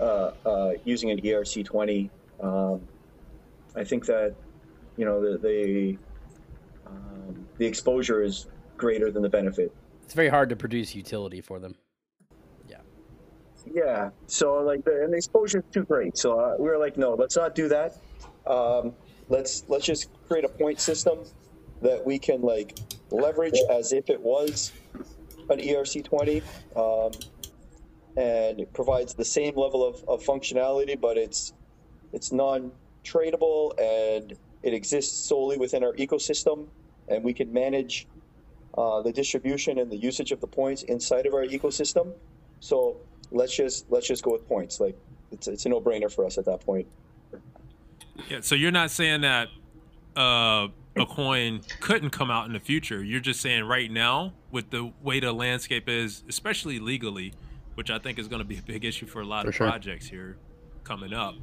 uh, 0.00 0.32
uh, 0.44 0.72
using 0.84 1.10
an 1.10 1.20
ERC 1.20 1.64
twenty? 1.64 2.10
Um, 2.40 2.80
I 3.76 3.84
think 3.84 4.04
that 4.06 4.34
you 4.96 5.04
know 5.04 5.20
the 5.20 5.38
the, 5.38 5.98
um, 6.86 7.46
the 7.58 7.66
exposure 7.66 8.22
is 8.22 8.46
greater 8.76 9.10
than 9.10 9.22
the 9.22 9.28
benefit. 9.28 9.72
It's 10.02 10.14
very 10.14 10.28
hard 10.28 10.48
to 10.50 10.56
produce 10.56 10.94
utility 10.94 11.40
for 11.40 11.58
them. 11.58 11.74
Yeah. 12.68 12.80
Yeah. 13.72 14.10
So 14.26 14.56
like, 14.62 14.84
the, 14.84 15.02
and 15.02 15.12
the 15.12 15.16
exposure 15.16 15.58
is 15.58 15.64
too 15.72 15.84
great. 15.84 16.18
So 16.18 16.38
uh, 16.38 16.56
we 16.58 16.68
were 16.68 16.76
like, 16.76 16.98
no, 16.98 17.14
let's 17.14 17.36
not 17.36 17.54
do 17.54 17.68
that. 17.68 17.96
Um, 18.46 18.92
let's 19.28 19.64
let's 19.68 19.84
just 19.84 20.08
create 20.28 20.44
a 20.44 20.48
point 20.48 20.80
system 20.80 21.18
that 21.82 22.04
we 22.04 22.18
can 22.18 22.42
like 22.42 22.78
leverage 23.10 23.58
as 23.70 23.92
if 23.92 24.10
it 24.10 24.20
was 24.20 24.72
an 25.50 25.58
ERC 25.58 26.04
twenty, 26.04 26.42
um, 26.76 27.10
and 28.16 28.60
it 28.60 28.72
provides 28.72 29.14
the 29.14 29.24
same 29.24 29.56
level 29.56 29.86
of, 29.86 30.02
of 30.08 30.22
functionality, 30.22 30.98
but 31.00 31.16
it's 31.16 31.52
it's 32.12 32.32
non 32.32 32.72
tradable 33.04 33.72
and 33.78 34.36
it 34.62 34.72
exists 34.72 35.16
solely 35.28 35.58
within 35.58 35.84
our 35.84 35.92
ecosystem, 35.94 36.66
and 37.08 37.22
we 37.22 37.34
can 37.34 37.52
manage 37.52 38.06
uh, 38.78 39.02
the 39.02 39.12
distribution 39.12 39.78
and 39.78 39.90
the 39.90 39.96
usage 39.96 40.32
of 40.32 40.40
the 40.40 40.46
points 40.46 40.82
inside 40.84 41.26
of 41.26 41.34
our 41.34 41.44
ecosystem. 41.44 42.12
So 42.60 42.96
let's 43.30 43.54
just 43.54 43.90
let's 43.90 44.06
just 44.06 44.22
go 44.22 44.32
with 44.32 44.48
points. 44.48 44.80
Like 44.80 44.96
it's 45.30 45.48
it's 45.48 45.66
a 45.66 45.68
no 45.68 45.80
brainer 45.80 46.10
for 46.10 46.24
us 46.24 46.38
at 46.38 46.46
that 46.46 46.60
point. 46.60 46.86
Yeah. 48.28 48.40
So 48.40 48.54
you're 48.54 48.70
not 48.70 48.90
saying 48.90 49.22
that 49.22 49.48
uh, 50.16 50.68
a 50.96 51.06
coin 51.06 51.60
couldn't 51.80 52.10
come 52.10 52.30
out 52.30 52.46
in 52.46 52.52
the 52.52 52.60
future. 52.60 53.02
You're 53.02 53.20
just 53.20 53.40
saying 53.40 53.64
right 53.64 53.90
now, 53.90 54.32
with 54.50 54.70
the 54.70 54.92
way 55.02 55.20
the 55.20 55.32
landscape 55.32 55.88
is, 55.88 56.22
especially 56.28 56.78
legally, 56.78 57.32
which 57.74 57.90
I 57.90 57.98
think 57.98 58.18
is 58.18 58.28
going 58.28 58.40
to 58.40 58.44
be 58.44 58.58
a 58.58 58.62
big 58.62 58.84
issue 58.84 59.06
for 59.06 59.20
a 59.20 59.26
lot 59.26 59.42
For 59.42 59.48
of 59.48 59.54
sure. 59.54 59.68
projects 59.68 60.06
here 60.06 60.36
coming 60.84 61.12
up. 61.12 61.34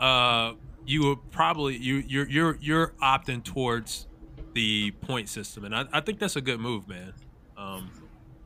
Uh, 0.00 0.54
you 0.86 1.04
would 1.04 1.30
probably 1.30 1.76
you 1.76 2.02
you're 2.06 2.28
you're 2.28 2.58
you're 2.60 2.88
opting 3.02 3.44
towards 3.44 4.06
the 4.54 4.90
point 5.02 5.28
system, 5.28 5.64
and 5.64 5.74
I, 5.74 5.84
I 5.92 6.00
think 6.00 6.18
that's 6.18 6.36
a 6.36 6.40
good 6.40 6.60
move, 6.60 6.88
man. 6.88 7.12
Um, 7.56 7.90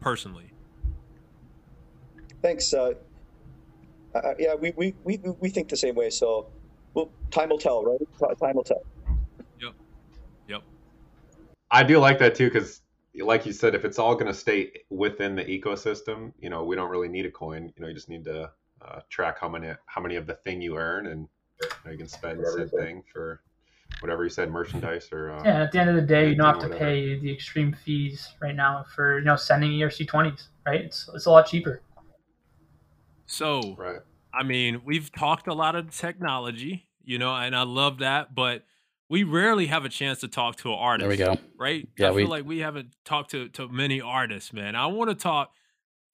personally. 0.00 0.50
Thanks. 2.42 2.72
Uh, 2.74 2.94
uh, 4.14 4.34
yeah, 4.38 4.54
we, 4.54 4.72
we, 4.76 4.94
we, 5.04 5.18
we 5.40 5.48
think 5.48 5.68
the 5.68 5.76
same 5.76 5.94
way. 5.94 6.10
So, 6.10 6.48
well, 6.94 7.10
time 7.30 7.48
will 7.48 7.58
tell, 7.58 7.84
right? 7.84 8.00
Time 8.38 8.54
will 8.54 8.64
tell. 8.64 8.82
Yep. 9.60 9.74
Yep. 10.48 10.62
I 11.70 11.82
do 11.82 11.98
like 11.98 12.18
that 12.18 12.34
too 12.34 12.48
because, 12.48 12.82
like 13.20 13.46
you 13.46 13.52
said, 13.52 13.74
if 13.74 13.84
it's 13.84 13.98
all 13.98 14.14
going 14.14 14.26
to 14.26 14.34
stay 14.34 14.72
within 14.90 15.34
the 15.34 15.44
ecosystem, 15.44 16.32
you 16.40 16.50
know, 16.50 16.64
we 16.64 16.76
don't 16.76 16.90
really 16.90 17.08
need 17.08 17.26
a 17.26 17.30
coin. 17.30 17.72
You 17.76 17.82
know, 17.82 17.88
you 17.88 17.94
just 17.94 18.08
need 18.08 18.24
to 18.24 18.50
uh, 18.82 19.00
track 19.08 19.38
how 19.40 19.48
many 19.48 19.72
how 19.86 20.00
many 20.00 20.16
of 20.16 20.26
the 20.26 20.34
thing 20.34 20.60
you 20.60 20.76
earn, 20.76 21.06
and 21.06 21.28
you, 21.62 21.68
know, 21.84 21.90
you 21.92 21.98
can 21.98 22.08
spend 22.08 22.44
said 22.46 22.70
thing 22.70 23.02
for 23.12 23.42
whatever 24.00 24.24
you 24.24 24.30
said, 24.30 24.50
merchandise 24.50 25.08
or 25.12 25.30
uh, 25.30 25.42
Yeah, 25.44 25.62
at 25.62 25.72
the 25.72 25.78
end 25.78 25.90
of 25.90 25.96
the 25.96 26.02
day, 26.02 26.30
you 26.30 26.34
don't 26.34 26.46
have 26.46 26.58
to 26.58 26.68
Whatever. 26.68 26.78
pay 26.78 27.18
the 27.18 27.32
extreme 27.32 27.72
fees 27.84 28.28
right 28.40 28.54
now 28.54 28.84
for 28.94 29.18
you 29.18 29.24
know 29.24 29.36
sending 29.36 29.70
ERC 29.72 30.06
twenties. 30.08 30.48
Right? 30.66 30.80
It's 30.82 31.08
it's 31.14 31.26
a 31.26 31.30
lot 31.30 31.46
cheaper. 31.46 31.80
So 33.26 33.74
right. 33.78 34.00
I 34.34 34.42
mean, 34.42 34.82
we've 34.84 35.10
talked 35.12 35.46
a 35.46 35.54
lot 35.54 35.74
of 35.76 35.96
technology, 35.96 36.88
you 37.04 37.18
know, 37.18 37.34
and 37.34 37.54
I 37.54 37.62
love 37.62 37.98
that, 37.98 38.34
but 38.34 38.64
we 39.08 39.24
rarely 39.24 39.66
have 39.66 39.84
a 39.84 39.88
chance 39.90 40.20
to 40.20 40.28
talk 40.28 40.56
to 40.56 40.68
an 40.72 40.78
artist. 40.78 41.02
There 41.02 41.28
we 41.30 41.36
go. 41.36 41.40
Right? 41.58 41.86
Yeah, 41.98 42.06
I 42.06 42.10
feel 42.10 42.16
we- 42.16 42.24
like 42.26 42.44
we 42.46 42.58
haven't 42.60 42.94
talked 43.04 43.30
to, 43.32 43.48
to 43.50 43.68
many 43.68 44.00
artists, 44.00 44.52
man. 44.52 44.74
I 44.74 44.86
want 44.86 45.10
to 45.10 45.14
talk 45.14 45.52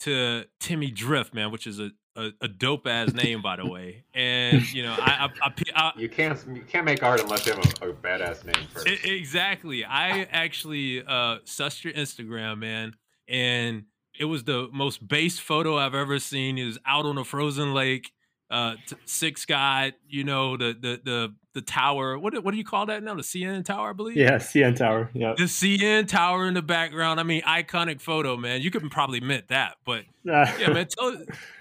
to 0.00 0.44
Timmy 0.61 0.90
Drift, 0.90 1.35
man, 1.35 1.50
which 1.50 1.66
is 1.66 1.78
a, 1.81 1.90
a, 2.16 2.31
a 2.40 2.48
dope 2.48 2.87
ass 2.87 3.12
name, 3.12 3.42
by 3.42 3.57
the 3.57 3.66
way. 3.66 4.04
And, 4.14 4.72
you 4.72 4.83
know, 4.83 4.94
I, 4.98 5.28
I, 5.42 5.48
I, 5.48 5.52
I, 5.74 5.92
You 5.96 6.09
can't 6.09 6.38
you 6.52 6.62
can't 6.62 6.85
make 6.85 7.02
art 7.02 7.20
unless 7.20 7.46
you 7.46 7.52
have 7.54 7.64
a, 7.83 7.90
a 7.90 7.92
badass 7.92 8.44
name 8.44 8.66
first. 8.72 8.88
E- 8.88 9.16
exactly. 9.16 9.85
I 9.85 10.22
actually 10.33 11.00
uh 11.04 11.38
sussed 11.44 11.85
your 11.85 11.92
Instagram, 11.94 12.59
man, 12.59 12.94
and 13.28 13.85
it 14.18 14.24
was 14.26 14.44
the 14.44 14.68
most 14.72 15.07
base 15.07 15.38
photo 15.38 15.76
I've 15.76 15.94
ever 15.94 16.18
seen. 16.18 16.57
He 16.57 16.64
was 16.64 16.78
out 16.87 17.07
on 17.07 17.18
a 17.18 17.24
frozen 17.24 17.72
lake, 17.74 18.12
uh, 18.50 18.76
t- 18.87 18.96
six 19.04 19.44
guy, 19.44 19.92
you 20.09 20.24
know, 20.24 20.57
the 20.57 20.76
the 20.78 21.00
the 21.04 21.35
the 21.54 21.61
tower. 21.62 22.18
What 22.18 22.35
do- 22.35 22.40
what 22.40 22.52
do 22.52 22.57
you 22.59 22.64
call 22.64 22.87
that 22.87 23.02
now? 23.02 23.14
The 23.14 23.22
CN 23.22 23.64
Tower, 23.64 23.90
I 23.90 23.92
believe. 23.92 24.16
Yeah, 24.16 24.37
CN 24.37 24.76
Tower. 24.76 25.11
Yeah. 25.14 25.35
The 25.37 25.44
CN 25.44 26.07
Tower 26.07 26.46
in 26.46 26.54
the 26.54 26.62
background. 26.62 27.20
I 27.20 27.22
mean, 27.24 27.42
iconic 27.42 28.00
photo, 28.00 28.37
man. 28.37 28.61
You 28.62 28.70
could 28.70 28.88
probably 28.90 29.20
mint 29.20 29.48
that, 29.48 29.76
but 29.85 30.04
yeah, 30.24 30.68
man. 30.72 30.87
Tell, 30.88 31.16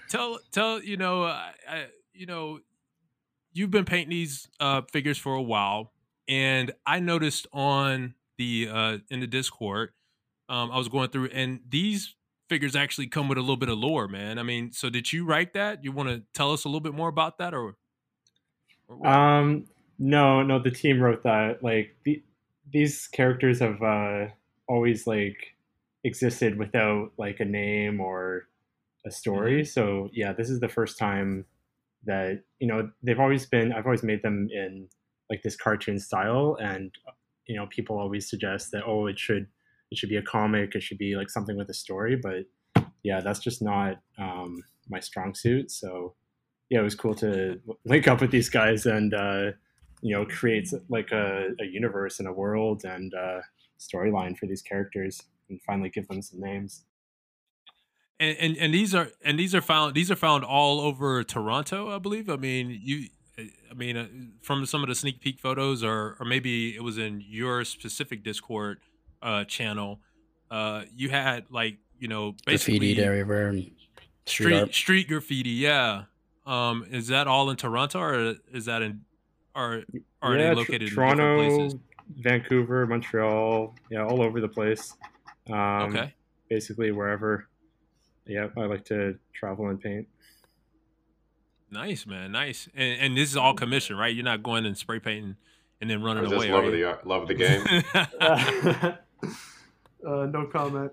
tell, 0.08 0.38
tell. 0.50 0.82
You 0.82 0.96
know, 0.96 1.24
I, 1.24 1.52
I, 1.68 1.86
you 2.14 2.26
know, 2.26 2.60
you've 3.52 3.70
been 3.70 3.84
painting 3.84 4.10
these 4.10 4.48
uh, 4.60 4.82
figures 4.92 5.18
for 5.18 5.34
a 5.34 5.42
while, 5.42 5.92
and 6.28 6.72
I 6.86 7.00
noticed 7.00 7.46
on 7.52 8.14
the 8.36 8.68
uh, 8.72 8.98
in 9.10 9.20
the 9.20 9.26
Discord, 9.26 9.90
um, 10.48 10.70
I 10.70 10.78
was 10.78 10.88
going 10.88 11.10
through, 11.10 11.30
and 11.32 11.60
these 11.68 12.14
figures 12.48 12.74
actually 12.74 13.06
come 13.06 13.28
with 13.28 13.38
a 13.38 13.40
little 13.40 13.56
bit 13.56 13.68
of 13.68 13.78
lore, 13.78 14.08
man. 14.08 14.38
I 14.38 14.42
mean, 14.42 14.72
so 14.72 14.90
did 14.90 15.12
you 15.12 15.24
write 15.24 15.52
that? 15.54 15.84
You 15.84 15.92
want 15.92 16.08
to 16.08 16.22
tell 16.34 16.52
us 16.52 16.64
a 16.64 16.68
little 16.68 16.80
bit 16.80 16.94
more 16.94 17.08
about 17.08 17.38
that, 17.38 17.54
or? 17.54 17.76
or? 18.88 19.06
Um, 19.06 19.66
no, 19.98 20.42
no, 20.42 20.58
the 20.58 20.70
team 20.70 21.00
wrote 21.00 21.22
that. 21.24 21.62
Like 21.62 21.96
the, 22.04 22.22
these 22.72 23.06
characters 23.06 23.60
have 23.60 23.82
uh, 23.82 24.26
always 24.68 25.06
like 25.06 25.56
existed 26.04 26.58
without 26.58 27.12
like 27.18 27.40
a 27.40 27.44
name 27.44 28.00
or 28.00 28.48
a 29.06 29.10
story. 29.10 29.64
So 29.64 30.10
yeah, 30.12 30.32
this 30.32 30.50
is 30.50 30.60
the 30.60 30.68
first 30.68 30.98
time 30.98 31.44
that 32.04 32.42
you 32.60 32.68
know 32.68 32.90
they've 33.02 33.20
always 33.20 33.46
been. 33.46 33.72
I've 33.72 33.86
always 33.86 34.02
made 34.02 34.22
them 34.22 34.48
in 34.52 34.88
like 35.30 35.42
this 35.42 35.56
cartoon 35.56 35.98
style, 35.98 36.56
and 36.60 36.94
you 37.46 37.56
know 37.56 37.66
people 37.66 37.98
always 37.98 38.28
suggest 38.28 38.70
that 38.72 38.84
oh 38.86 39.06
it 39.06 39.18
should 39.18 39.46
it 39.90 39.98
should 39.98 40.08
be 40.08 40.16
a 40.16 40.22
comic, 40.22 40.74
it 40.74 40.82
should 40.82 40.98
be 40.98 41.16
like 41.16 41.30
something 41.30 41.56
with 41.56 41.68
a 41.70 41.74
story, 41.74 42.16
but 42.16 42.44
yeah, 43.02 43.20
that's 43.20 43.38
just 43.38 43.62
not 43.62 44.00
um, 44.18 44.62
my 44.88 45.00
strong 45.00 45.34
suit. 45.34 45.70
So 45.70 46.14
yeah, 46.70 46.80
it 46.80 46.84
was 46.84 46.94
cool 46.94 47.14
to 47.16 47.60
link 47.84 48.08
up 48.08 48.20
with 48.20 48.30
these 48.30 48.48
guys 48.48 48.86
and 48.86 49.14
uh, 49.14 49.52
you 50.02 50.14
know 50.14 50.26
create 50.26 50.68
like 50.88 51.10
a, 51.12 51.48
a, 51.60 51.64
universe 51.64 52.18
and 52.18 52.28
a 52.28 52.32
world 52.32 52.84
and 52.84 53.12
uh, 53.14 53.40
storyline 53.78 54.36
for 54.36 54.46
these 54.46 54.62
characters 54.62 55.22
and 55.48 55.60
finally 55.62 55.88
give 55.88 56.06
them 56.08 56.22
some 56.22 56.40
names. 56.40 56.84
And, 58.20 58.36
and 58.38 58.56
and 58.56 58.74
these 58.74 58.94
are 58.94 59.08
and 59.24 59.38
these 59.38 59.54
are 59.54 59.60
found 59.60 59.94
these 59.94 60.10
are 60.10 60.16
found 60.16 60.44
all 60.44 60.80
over 60.80 61.22
Toronto, 61.22 61.94
I 61.94 61.98
believe. 61.98 62.28
I 62.28 62.36
mean, 62.36 62.78
you 62.82 63.08
I 63.70 63.74
mean, 63.74 63.96
uh, 63.96 64.08
from 64.42 64.66
some 64.66 64.82
of 64.82 64.88
the 64.88 64.94
sneak 64.94 65.20
peek 65.20 65.38
photos, 65.38 65.84
or 65.84 66.16
or 66.18 66.26
maybe 66.26 66.74
it 66.74 66.82
was 66.82 66.98
in 66.98 67.22
your 67.26 67.64
specific 67.64 68.24
Discord 68.24 68.80
uh, 69.22 69.44
channel. 69.44 70.00
Uh, 70.50 70.82
you 70.94 71.08
had 71.10 71.44
like 71.50 71.78
you 71.98 72.08
know 72.08 72.34
basically 72.46 72.78
graffiti 72.78 73.02
everywhere 73.02 73.48
and 73.48 73.70
street 74.26 74.56
street, 74.56 74.74
street 74.74 75.08
graffiti. 75.08 75.50
Yeah, 75.50 76.04
um, 76.46 76.86
is 76.90 77.08
that 77.08 77.26
all 77.26 77.50
in 77.50 77.56
Toronto, 77.56 78.00
or 78.00 78.34
is 78.52 78.64
that 78.66 78.82
in 78.82 79.02
are 79.54 79.82
are 80.22 80.36
yeah, 80.36 80.50
they 80.50 80.54
located 80.54 80.88
tr- 80.88 80.94
Toronto, 80.94 81.22
in 81.22 81.38
different 81.38 81.60
places? 81.60 81.80
Vancouver, 82.20 82.86
Montreal, 82.86 83.74
yeah, 83.90 84.04
all 84.04 84.22
over 84.22 84.40
the 84.40 84.48
place. 84.48 84.94
Um, 85.48 85.56
okay. 85.56 86.14
Basically 86.48 86.90
wherever. 86.90 87.48
Yeah, 88.26 88.48
I 88.56 88.60
like 88.62 88.84
to 88.86 89.18
travel 89.32 89.68
and 89.68 89.80
paint. 89.80 90.06
Nice, 91.70 92.06
man. 92.06 92.32
Nice. 92.32 92.68
And, 92.74 93.00
and 93.00 93.16
this 93.16 93.30
is 93.30 93.36
all 93.36 93.54
commission, 93.54 93.96
right? 93.96 94.14
You're 94.14 94.24
not 94.24 94.42
going 94.42 94.64
and 94.64 94.76
spray 94.76 95.00
painting 95.00 95.36
and 95.80 95.90
then 95.90 96.02
running 96.02 96.24
away. 96.24 96.50
love 96.50 96.64
of 96.64 96.72
the 96.72 96.90
uh, 96.90 96.96
love 97.04 97.22
of 97.22 97.28
the 97.28 97.34
game. 97.34 98.94
uh, 99.22 100.26
no 100.26 100.46
comment. 100.46 100.92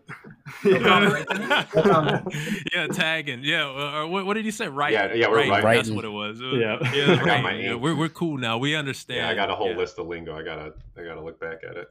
yeah, 2.73 2.88
tagging. 2.91 3.41
Yeah. 3.43 3.67
Uh, 3.67 4.07
what, 4.07 4.25
what, 4.25 4.33
did 4.33 4.45
you 4.45 4.51
say? 4.51 4.67
Right. 4.67 4.93
Yeah, 4.93 5.13
yeah, 5.13 5.29
we're 5.29 5.49
right. 5.49 5.75
That's 5.75 5.89
what 5.89 6.05
it 6.05 6.09
was. 6.09 6.39
Yeah. 6.39 6.77
Yeah, 6.93 7.19
I 7.21 7.25
got 7.25 7.43
my 7.43 7.53
yeah, 7.55 7.75
we're 7.75 7.95
we're 7.95 8.09
cool 8.09 8.38
now. 8.38 8.57
We 8.57 8.75
understand. 8.75 9.19
Yeah, 9.19 9.29
I 9.29 9.35
got 9.35 9.49
a 9.49 9.55
whole 9.55 9.71
yeah. 9.71 9.77
list 9.77 9.99
of 9.99 10.07
lingo. 10.07 10.38
I 10.38 10.43
gotta 10.43 10.73
I 10.97 11.03
gotta 11.03 11.21
look 11.21 11.39
back 11.39 11.59
at 11.67 11.77
it. 11.77 11.88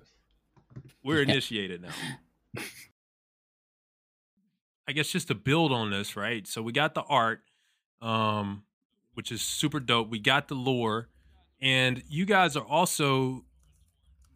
We're 1.03 1.23
initiated 1.23 1.83
now. 1.83 2.63
I 4.87 4.93
guess 4.93 5.09
just 5.09 5.29
to 5.29 5.35
build 5.35 5.73
on 5.73 5.91
this, 5.91 6.17
right? 6.17 6.47
So 6.47 6.63
we 6.63 6.73
got 6.73 6.95
the 6.95 7.03
art. 7.03 7.41
Um, 8.03 8.65
which 9.15 9.33
is 9.33 9.41
super 9.41 9.81
dope. 9.81 10.11
We 10.11 10.19
got 10.19 10.49
the 10.49 10.55
lore, 10.55 11.09
and 11.61 12.03
you 12.09 12.27
guys 12.27 12.57
are 12.57 12.65
also 12.65 13.45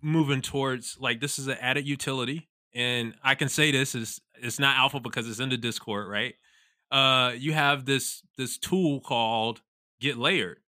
moving 0.00 0.40
towards 0.40 0.96
like 1.00 1.20
this 1.20 1.38
is 1.38 1.46
an 1.46 1.56
added 1.60 1.86
utility. 1.86 2.48
And 2.74 3.14
I 3.22 3.34
can 3.34 3.48
say 3.48 3.70
this 3.70 3.94
is 3.94 4.20
it's 4.40 4.58
not 4.58 4.76
alpha 4.76 5.00
because 5.00 5.28
it's 5.28 5.40
in 5.40 5.48
the 5.48 5.56
Discord, 5.56 6.08
right? 6.08 6.34
Uh, 6.90 7.32
you 7.36 7.52
have 7.52 7.84
this 7.84 8.22
this 8.36 8.58
tool 8.58 9.00
called 9.00 9.62
Get 10.00 10.16
Layered, 10.16 10.58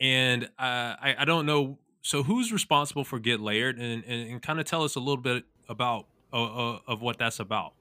and 0.00 0.44
uh, 0.58 0.96
I 1.00 1.16
I 1.18 1.24
don't 1.24 1.46
know. 1.46 1.78
So 2.02 2.24
who's 2.24 2.52
responsible 2.52 3.04
for 3.04 3.18
Get 3.18 3.40
Layered, 3.40 3.78
and 3.78 4.04
and, 4.04 4.30
and 4.30 4.42
kind 4.42 4.58
of 4.60 4.66
tell 4.66 4.82
us 4.82 4.96
a 4.96 5.00
little 5.00 5.22
bit 5.22 5.44
about 5.68 6.06
uh, 6.32 6.42
uh, 6.74 6.78
of 6.86 7.00
what 7.00 7.18
that's 7.18 7.40
about. 7.40 7.74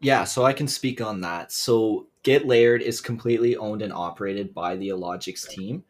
Yeah, 0.00 0.24
so 0.24 0.44
I 0.44 0.52
can 0.52 0.68
speak 0.68 1.00
on 1.00 1.20
that. 1.22 1.52
So 1.52 2.08
Get 2.22 2.46
Layered 2.46 2.82
is 2.82 3.00
completely 3.00 3.56
owned 3.56 3.82
and 3.82 3.92
operated 3.92 4.52
by 4.52 4.76
the 4.76 4.88
Illogics 4.88 5.48
team. 5.48 5.84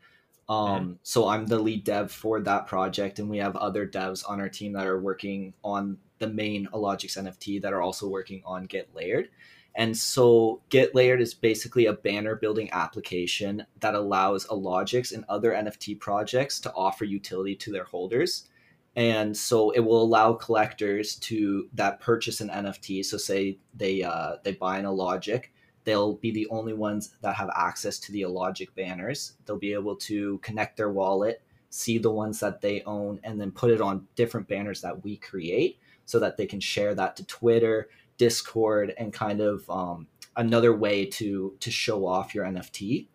Um, 0.48 0.58
mm-hmm. 0.58 0.92
So 1.02 1.28
I'm 1.28 1.46
the 1.46 1.58
lead 1.58 1.84
dev 1.84 2.10
for 2.10 2.40
that 2.40 2.66
project, 2.66 3.18
and 3.18 3.28
we 3.28 3.38
have 3.38 3.56
other 3.56 3.86
devs 3.86 4.28
on 4.28 4.40
our 4.40 4.48
team 4.48 4.72
that 4.74 4.86
are 4.86 5.00
working 5.00 5.54
on 5.64 5.98
the 6.18 6.28
main 6.28 6.68
Illogics 6.72 7.16
NFT 7.16 7.60
that 7.62 7.72
are 7.72 7.82
also 7.82 8.08
working 8.08 8.42
on 8.44 8.64
Get 8.64 8.94
Layered. 8.94 9.28
And 9.74 9.96
so 9.96 10.62
Get 10.70 10.94
Layered 10.94 11.20
is 11.20 11.34
basically 11.34 11.86
a 11.86 11.92
banner 11.92 12.34
building 12.34 12.70
application 12.72 13.66
that 13.80 13.94
allows 13.94 14.46
Illogics 14.46 15.12
and 15.12 15.24
other 15.28 15.52
NFT 15.52 16.00
projects 16.00 16.60
to 16.60 16.72
offer 16.72 17.04
utility 17.04 17.54
to 17.56 17.72
their 17.72 17.84
holders. 17.84 18.48
And 18.96 19.36
so 19.36 19.70
it 19.70 19.80
will 19.80 20.02
allow 20.02 20.32
collectors 20.32 21.16
to 21.16 21.68
that 21.74 22.00
purchase 22.00 22.40
an 22.40 22.48
NFT. 22.48 23.04
So 23.04 23.18
say 23.18 23.58
they 23.74 24.02
uh, 24.02 24.36
they 24.42 24.52
buy 24.52 24.78
an 24.78 24.86
Illogic, 24.86 25.52
they'll 25.86 26.14
be 26.14 26.32
the 26.32 26.48
only 26.48 26.74
ones 26.74 27.14
that 27.22 27.36
have 27.36 27.48
access 27.56 27.98
to 28.00 28.12
the 28.12 28.22
Illogic 28.22 28.74
banners. 28.74 29.34
They'll 29.46 29.56
be 29.56 29.72
able 29.72 29.96
to 29.96 30.38
connect 30.38 30.76
their 30.76 30.90
wallet, 30.90 31.40
see 31.70 31.96
the 31.96 32.10
ones 32.10 32.40
that 32.40 32.60
they 32.60 32.82
own, 32.82 33.20
and 33.22 33.40
then 33.40 33.52
put 33.52 33.70
it 33.70 33.80
on 33.80 34.06
different 34.16 34.48
banners 34.48 34.82
that 34.82 35.04
we 35.04 35.16
create 35.16 35.78
so 36.04 36.18
that 36.18 36.36
they 36.36 36.44
can 36.44 36.60
share 36.60 36.94
that 36.96 37.16
to 37.16 37.24
Twitter, 37.26 37.88
Discord, 38.18 38.94
and 38.98 39.12
kind 39.12 39.40
of 39.40 39.68
um, 39.70 40.08
another 40.36 40.74
way 40.76 41.06
to 41.06 41.56
to 41.60 41.70
show 41.70 42.04
off 42.04 42.34
your 42.34 42.44
NFT. 42.44 43.06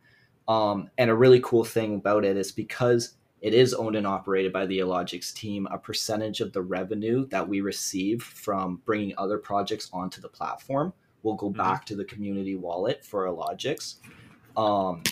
Um, 0.48 0.90
and 0.98 1.12
a 1.12 1.16
really 1.16 1.42
cool 1.42 1.66
thing 1.66 1.96
about 1.96 2.24
it 2.24 2.38
is 2.38 2.54
because 2.54 3.16
it 3.42 3.54
is 3.54 3.74
owned 3.74 3.98
and 3.98 4.08
operated 4.08 4.54
by 4.54 4.66
the 4.66 4.80
Illogics 4.80 5.34
team, 5.34 5.68
a 5.72 5.78
percentage 5.78 6.40
of 6.40 6.54
the 6.54 6.62
revenue 6.62 7.28
that 7.28 7.50
we 7.50 7.60
receive 7.60 8.24
from 8.24 8.82
bringing 8.86 9.14
other 9.18 9.38
projects 9.38 9.90
onto 9.92 10.22
the 10.22 10.30
platform 10.30 10.94
will 11.24 11.36
go 11.36 11.50
mm-hmm. 11.50 11.58
back 11.58 11.86
to 11.86 11.96
the 11.96 12.06
community 12.06 12.56
wallet 12.56 13.06
for 13.06 13.26
Illogics. 13.26 13.96
Um, 14.58 15.04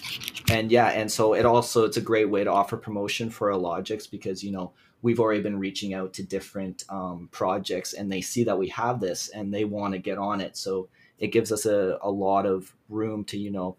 and 0.50 0.72
yeah, 0.72 0.88
and 0.88 1.12
so 1.12 1.34
it 1.34 1.46
also 1.46 1.86
it's 1.86 1.98
a 1.98 2.02
great 2.02 2.30
way 2.30 2.44
to 2.44 2.52
offer 2.52 2.78
promotion 2.78 3.30
for 3.30 3.50
Illogics 3.50 4.10
because 4.10 4.44
you 4.44 4.52
know 4.52 4.74
we've 5.02 5.20
already 5.20 5.42
been 5.42 5.60
reaching 5.60 5.94
out 5.94 6.14
to 6.14 6.24
different 6.24 6.84
um, 6.90 7.30
projects 7.32 7.94
and 7.94 8.12
they 8.12 8.20
see 8.20 8.44
that 8.44 8.58
we 8.58 8.68
have 8.68 9.00
this 9.00 9.30
and 9.30 9.54
they 9.54 9.64
want 9.64 9.94
to 9.94 9.98
get 10.00 10.18
on 10.18 10.42
it. 10.42 10.58
So 10.58 10.90
it 11.20 11.28
gives 11.28 11.52
us 11.52 11.66
a, 11.66 11.98
a 12.02 12.12
lot 12.12 12.46
of 12.46 12.74
room 12.90 13.24
to 13.26 13.38
you 13.38 13.52
know 13.52 13.78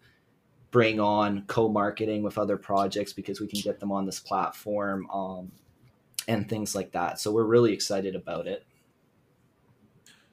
bring 0.71 0.99
on 0.99 1.43
co-marketing 1.47 2.23
with 2.23 2.37
other 2.37 2.57
projects 2.57 3.13
because 3.13 3.41
we 3.41 3.47
can 3.47 3.59
get 3.59 3.79
them 3.79 3.91
on 3.91 4.05
this 4.05 4.19
platform 4.19 5.05
um, 5.11 5.51
and 6.27 6.47
things 6.47 6.73
like 6.73 6.93
that. 6.93 7.19
So 7.19 7.31
we're 7.31 7.43
really 7.43 7.73
excited 7.73 8.15
about 8.15 8.47
it. 8.47 8.65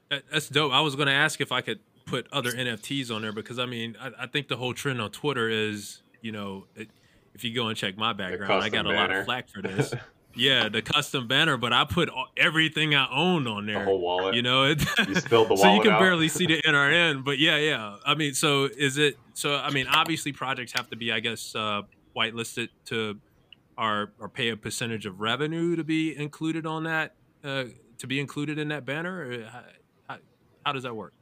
That's 0.09 0.49
dope. 0.49 0.71
I 0.71 0.81
was 0.81 0.95
going 0.95 1.07
to 1.07 1.13
ask 1.13 1.39
if 1.39 1.51
I 1.51 1.61
could 1.61 1.79
put 2.09 2.27
other 2.31 2.51
NFTs 2.51 3.13
on 3.13 3.21
there 3.21 3.31
because 3.31 3.59
I 3.59 3.65
mean 3.65 3.95
I, 4.01 4.11
I 4.23 4.27
think 4.27 4.47
the 4.47 4.57
whole 4.57 4.73
trend 4.73 4.99
on 4.99 5.11
Twitter 5.11 5.49
is 5.49 6.01
you 6.21 6.31
know 6.31 6.65
it, 6.75 6.89
if 7.33 7.43
you 7.43 7.53
go 7.53 7.67
and 7.67 7.77
check 7.77 7.97
my 7.97 8.13
background, 8.13 8.63
I 8.63 8.69
got 8.69 8.85
a 8.85 8.89
banner. 8.89 8.95
lot 8.95 9.11
of 9.11 9.25
flack 9.25 9.49
for 9.49 9.61
this. 9.61 9.93
yeah, 10.35 10.67
the 10.67 10.81
custom 10.81 11.27
banner, 11.27 11.57
but 11.57 11.71
I 11.71 11.85
put 11.85 12.09
everything 12.35 12.95
I 12.95 13.07
owned 13.11 13.47
on 13.47 13.65
there. 13.65 13.79
The 13.79 13.85
whole 13.85 14.01
wallet. 14.01 14.35
You 14.35 14.41
know, 14.41 14.63
it, 14.63 14.81
you 15.07 15.15
spilled 15.15 15.49
the 15.49 15.53
wallet. 15.53 15.59
so 15.59 15.73
you 15.73 15.81
can 15.81 15.91
out. 15.91 15.99
barely 15.99 16.27
see 16.27 16.47
the 16.47 16.61
NRN. 16.61 17.23
But 17.23 17.39
yeah, 17.39 17.57
yeah. 17.57 17.97
I 18.05 18.15
mean, 18.15 18.33
so 18.33 18.65
is 18.65 18.97
it? 18.97 19.17
So 19.33 19.55
I 19.55 19.69
mean, 19.69 19.87
obviously, 19.87 20.31
projects 20.31 20.73
have 20.73 20.89
to 20.89 20.95
be, 20.95 21.11
I 21.11 21.19
guess, 21.19 21.55
uh, 21.55 21.83
whitelisted 22.15 22.69
to 22.85 23.19
or 23.77 24.11
or 24.19 24.27
pay 24.27 24.49
a 24.49 24.57
percentage 24.57 25.05
of 25.05 25.21
revenue 25.21 25.75
to 25.75 25.83
be 25.83 26.17
included 26.17 26.65
on 26.65 26.83
that 26.83 27.13
uh, 27.43 27.65
to 27.99 28.07
be 28.07 28.19
included 28.19 28.57
in 28.57 28.69
that 28.69 28.85
banner. 28.85 29.45
How, 29.45 29.63
how, 30.07 30.17
how 30.65 30.73
does 30.73 30.83
that 30.83 30.95
work? 30.95 31.13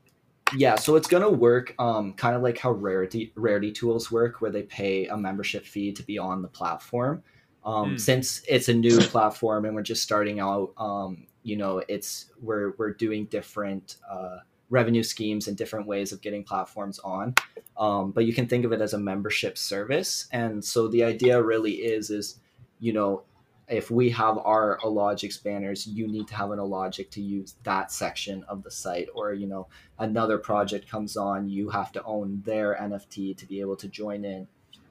Yeah 0.56 0.76
so 0.76 0.96
it's 0.96 1.08
going 1.08 1.24
to 1.24 1.30
work 1.30 1.74
um, 1.80 2.14
kind 2.14 2.36
of 2.36 2.42
like 2.42 2.58
how 2.58 2.72
rarity 2.72 3.32
rarity 3.36 3.72
tools 3.72 4.12
work 4.12 4.42
where 4.42 4.52
they 4.52 4.64
pay 4.64 5.08
a 5.08 5.18
membership 5.18 5.66
fee 5.66 5.92
to 5.94 6.04
be 6.04 6.18
on 6.18 6.42
the 6.42 6.48
platform. 6.48 7.24
Um, 7.66 7.96
mm. 7.96 8.00
since 8.00 8.44
it's 8.48 8.70
a 8.70 8.74
new 8.74 8.98
platform 9.00 9.66
and 9.66 9.76
we're 9.76 9.82
just 9.82 10.02
starting 10.02 10.40
out 10.40 10.72
um, 10.78 11.28
you 11.44 11.58
know 11.58 11.84
it's 11.90 12.28
we're 12.42 12.74
we're 12.78 12.94
doing 12.94 13.26
different 13.26 13.98
uh, 14.10 14.38
revenue 14.70 15.04
schemes 15.04 15.48
and 15.48 15.58
different 15.58 15.88
ways 15.88 16.12
of 16.12 16.22
getting 16.22 16.44
platforms 16.44 17.00
on. 17.00 17.36
Um, 17.78 18.12
but 18.12 18.26
you 18.26 18.34
can 18.34 18.48
think 18.48 18.66
of 18.66 18.72
it 18.72 18.82
as 18.82 18.94
a 18.94 18.98
membership 18.98 19.58
service. 19.58 20.28
And 20.32 20.64
so 20.64 20.88
the 20.88 21.04
idea 21.04 21.42
really 21.42 21.74
is 21.74 22.10
is 22.10 22.40
you 22.80 22.94
know 22.94 23.24
if 23.68 23.92
we 23.92 24.10
have 24.12 24.38
our 24.38 24.80
Illogics 24.84 25.44
banners, 25.44 25.86
you 25.86 26.08
need 26.08 26.28
to 26.30 26.36
have 26.36 26.52
an 26.52 26.60
Illogic 26.60 27.12
to 27.12 27.22
use 27.22 27.56
that 27.64 27.92
section 27.92 28.44
of 28.48 28.64
the 28.64 28.72
site. 28.72 29.10
Or, 29.14 29.34
you 29.34 29.48
know, 29.48 29.68
another 30.00 30.38
project 30.38 30.90
comes 30.90 31.18
on, 31.18 31.50
you 31.50 31.70
have 31.70 31.92
to 31.94 32.04
own 32.04 32.42
their 32.46 32.76
NFT 32.76 33.36
to 33.38 33.46
be 33.46 33.60
able 33.60 33.76
to 33.78 33.88
join 33.90 34.24
in. 34.24 34.48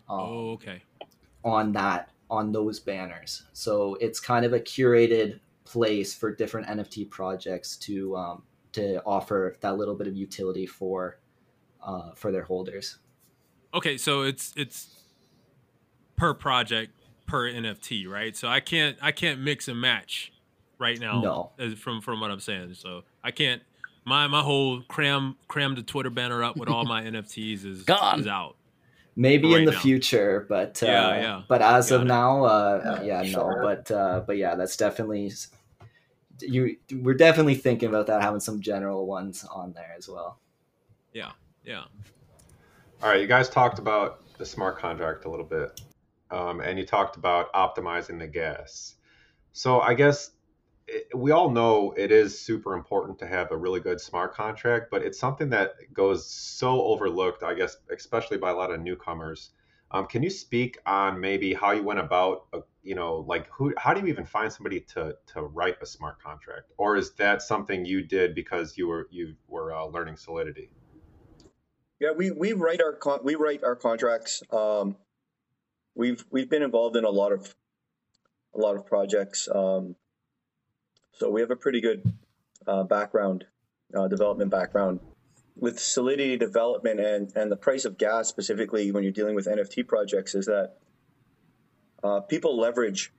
Um, 0.09 0.21
oh, 0.21 0.51
okay. 0.53 0.83
On 1.43 1.73
that, 1.73 2.11
on 2.31 2.53
those 2.53 2.79
banners. 2.79 3.45
So 3.53 3.97
it's 4.01 4.21
kind 4.21 4.45
of 4.45 4.53
a 4.53 4.61
curated 4.61 5.41
place 5.65 6.15
for 6.15 6.35
different 6.35 6.67
NFT 6.69 7.09
projects 7.11 7.77
to 7.79 8.17
um, 8.17 8.43
to 8.73 9.03
offer 9.05 9.57
that 9.61 9.77
little 9.77 9.95
bit 9.95 10.07
of 10.07 10.17
utility 10.17 10.67
for 10.67 11.19
uh, 11.83 12.13
for 12.15 12.31
their 12.31 12.45
holders. 12.45 12.99
Okay, 13.75 13.97
so 13.97 14.23
it's 14.23 14.53
it's 14.57 14.97
per 16.17 16.35
project 16.35 16.93
per 17.27 17.51
NFT, 17.51 18.09
right? 18.09 18.37
So 18.37 18.49
I 18.49 18.61
can't 18.61 18.97
I 19.03 19.13
can't 19.13 19.41
mix 19.41 19.69
and 19.69 19.81
match 19.81 20.33
right 20.79 20.99
now. 21.01 21.21
No. 21.59 21.75
From 21.77 22.01
from 22.01 22.21
what 22.21 22.31
I'm 22.31 22.41
saying, 22.41 22.75
so 22.75 23.03
I 23.25 23.31
can't. 23.31 23.63
My 24.05 24.27
my 24.29 24.41
whole 24.43 24.83
cram 24.83 25.37
cram 25.49 25.75
the 25.75 25.83
Twitter 25.83 26.11
banner 26.11 26.45
up 26.45 26.57
with 26.57 26.69
all 26.69 26.85
my 26.85 27.03
NFTs 27.11 27.65
is 27.65 27.83
Gone. 27.83 28.21
is 28.21 28.27
out. 28.27 28.57
maybe 29.17 29.49
Right 29.51 29.61
in 29.61 29.65
the 29.65 29.73
now. 29.73 29.81
future, 29.81 30.47
but 30.49 30.81
uh, 30.83 30.87
Yeah, 30.87 31.17
yeah. 31.21 31.43
but 31.49 31.61
as 31.63 31.91
Got 31.91 31.97
of 31.97 32.03
it. 32.03 32.05
now, 32.07 32.45
uh, 32.45 33.01
Yeah, 33.03 33.23
yeah, 33.23 33.31
sure. 33.31 33.57
no, 33.57 33.63
but 33.63 33.91
uh, 33.91 34.21
but 34.27 34.37
yeah, 34.37 34.55
that's 34.55 34.77
definitely 34.77 35.33
you. 36.41 36.77
We're 36.93 37.15
definitely 37.15 37.55
thinking 37.57 37.89
about 37.89 38.07
that, 38.09 38.23
having 38.23 38.41
some 38.41 38.61
general 38.61 39.07
ones 39.07 39.45
on 39.51 39.73
there 39.73 39.95
as 39.97 40.09
well. 40.09 40.39
Yeah. 41.13 41.33
Yeah. 41.65 41.85
All 43.03 43.11
right, 43.11 43.21
you 43.21 43.27
guys 43.27 43.49
talked 43.49 43.79
about 43.79 44.21
the 44.39 44.47
smart 44.47 44.79
contract 44.79 45.25
a 45.25 45.31
little 45.31 45.45
bit, 45.47 45.81
um, 46.31 46.61
and 46.61 46.79
you 46.79 46.87
talked 46.87 47.17
about 47.17 47.53
optimizing 47.53 48.19
the 48.19 48.27
gas. 48.27 48.95
So 49.53 49.81
I 49.81 49.95
guess 49.95 50.33
it, 50.87 51.09
we 51.15 51.31
all 51.31 51.51
know 51.51 51.95
it 51.97 52.13
is 52.13 52.39
super 52.39 52.75
important 52.75 53.19
to 53.21 53.27
have 53.27 53.51
a 53.51 53.57
really 53.57 53.81
good 53.81 54.01
smart 54.01 54.35
contract, 54.35 54.91
but 54.91 55.03
it's 55.03 55.19
something 55.19 55.51
that 55.51 55.93
goes 55.93 56.29
so 56.29 56.83
overlooked, 56.83 57.43
I 57.43 57.55
guess, 57.55 57.77
especially 57.91 58.39
by 58.39 58.51
a 58.51 58.55
lot 58.55 58.71
of 58.71 58.81
newcomers. 58.81 59.51
Um, 59.93 60.07
can 60.07 60.23
you 60.23 60.31
speak 60.31 60.79
on 60.85 61.21
maybe 61.21 61.55
how 61.55 61.71
you 61.71 61.83
went 61.83 62.01
about, 62.01 62.47
uh, 62.53 62.61
you 62.83 62.97
know, 62.97 63.25
like 63.29 63.49
who, 63.51 63.73
how 63.79 63.95
do 63.95 64.01
you 64.01 64.09
even 64.09 64.25
find 64.25 64.53
somebody 64.53 64.81
to 64.81 65.17
to 65.29 65.43
write 65.43 65.77
a 65.81 65.87
smart 65.87 66.21
contract, 66.21 66.73
or 66.77 66.97
is 66.97 67.13
that 67.15 67.41
something 67.41 67.85
you 67.85 68.03
did 68.03 68.35
because 68.35 68.77
you 68.77 68.89
were 68.89 69.07
you 69.11 69.35
were 69.47 69.73
uh, 69.73 69.85
learning 69.87 70.17
Solidity? 70.17 70.71
Yeah, 72.01 72.11
we, 72.11 72.31
we 72.31 72.53
write 72.53 72.83
our 72.83 72.93
con- 72.93 73.21
we 73.23 73.37
write 73.37 73.65
our 73.65 73.77
contracts. 73.77 74.43
Um, 74.51 74.97
we've 75.97 76.25
we've 76.31 76.49
been 76.49 76.63
involved 76.63 76.97
in 76.97 77.05
a 77.05 77.11
lot 77.11 77.33
of 77.33 77.53
a 78.55 78.59
lot 78.59 78.77
of 78.77 78.87
projects, 78.87 79.49
um, 79.53 79.97
so 81.13 81.31
we 81.31 81.41
have 81.41 81.51
a 81.51 81.57
pretty 81.57 81.81
good 81.81 82.03
uh, 82.67 82.85
background, 82.85 83.45
uh, 83.95 84.07
development 84.07 84.51
background 84.51 85.01
with 85.57 85.81
Solidity 85.81 86.37
development 86.37 87.01
and 87.01 87.33
and 87.35 87.51
the 87.51 87.57
price 87.57 87.85
of 87.85 87.99
gas 87.99 88.29
specifically 88.29 88.93
when 88.93 89.03
you're 89.03 89.13
dealing 89.13 89.35
with 89.35 89.47
NFT 89.47 89.87
projects 89.89 90.35
is 90.35 90.47
that 90.47 90.75
uh, 92.05 92.21
people 92.21 92.59
leverage 92.59 93.13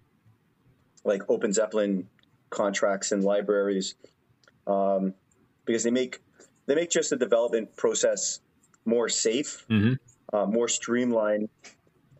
like 1.03 1.23
OpenZeppelin 1.27 2.05
contracts 2.49 3.11
and 3.11 3.23
libraries 3.23 3.95
um, 4.67 5.13
because 5.65 5.83
they 5.83 5.91
make 5.91 6.19
they 6.67 6.75
make 6.75 6.91
just 6.91 7.09
the 7.09 7.15
development 7.17 7.75
process 7.75 8.39
more 8.85 9.09
safe, 9.09 9.65
Mm-hmm. 9.69 9.93
uh, 10.35 10.45
more 10.45 10.67
streamlined, 10.67 11.49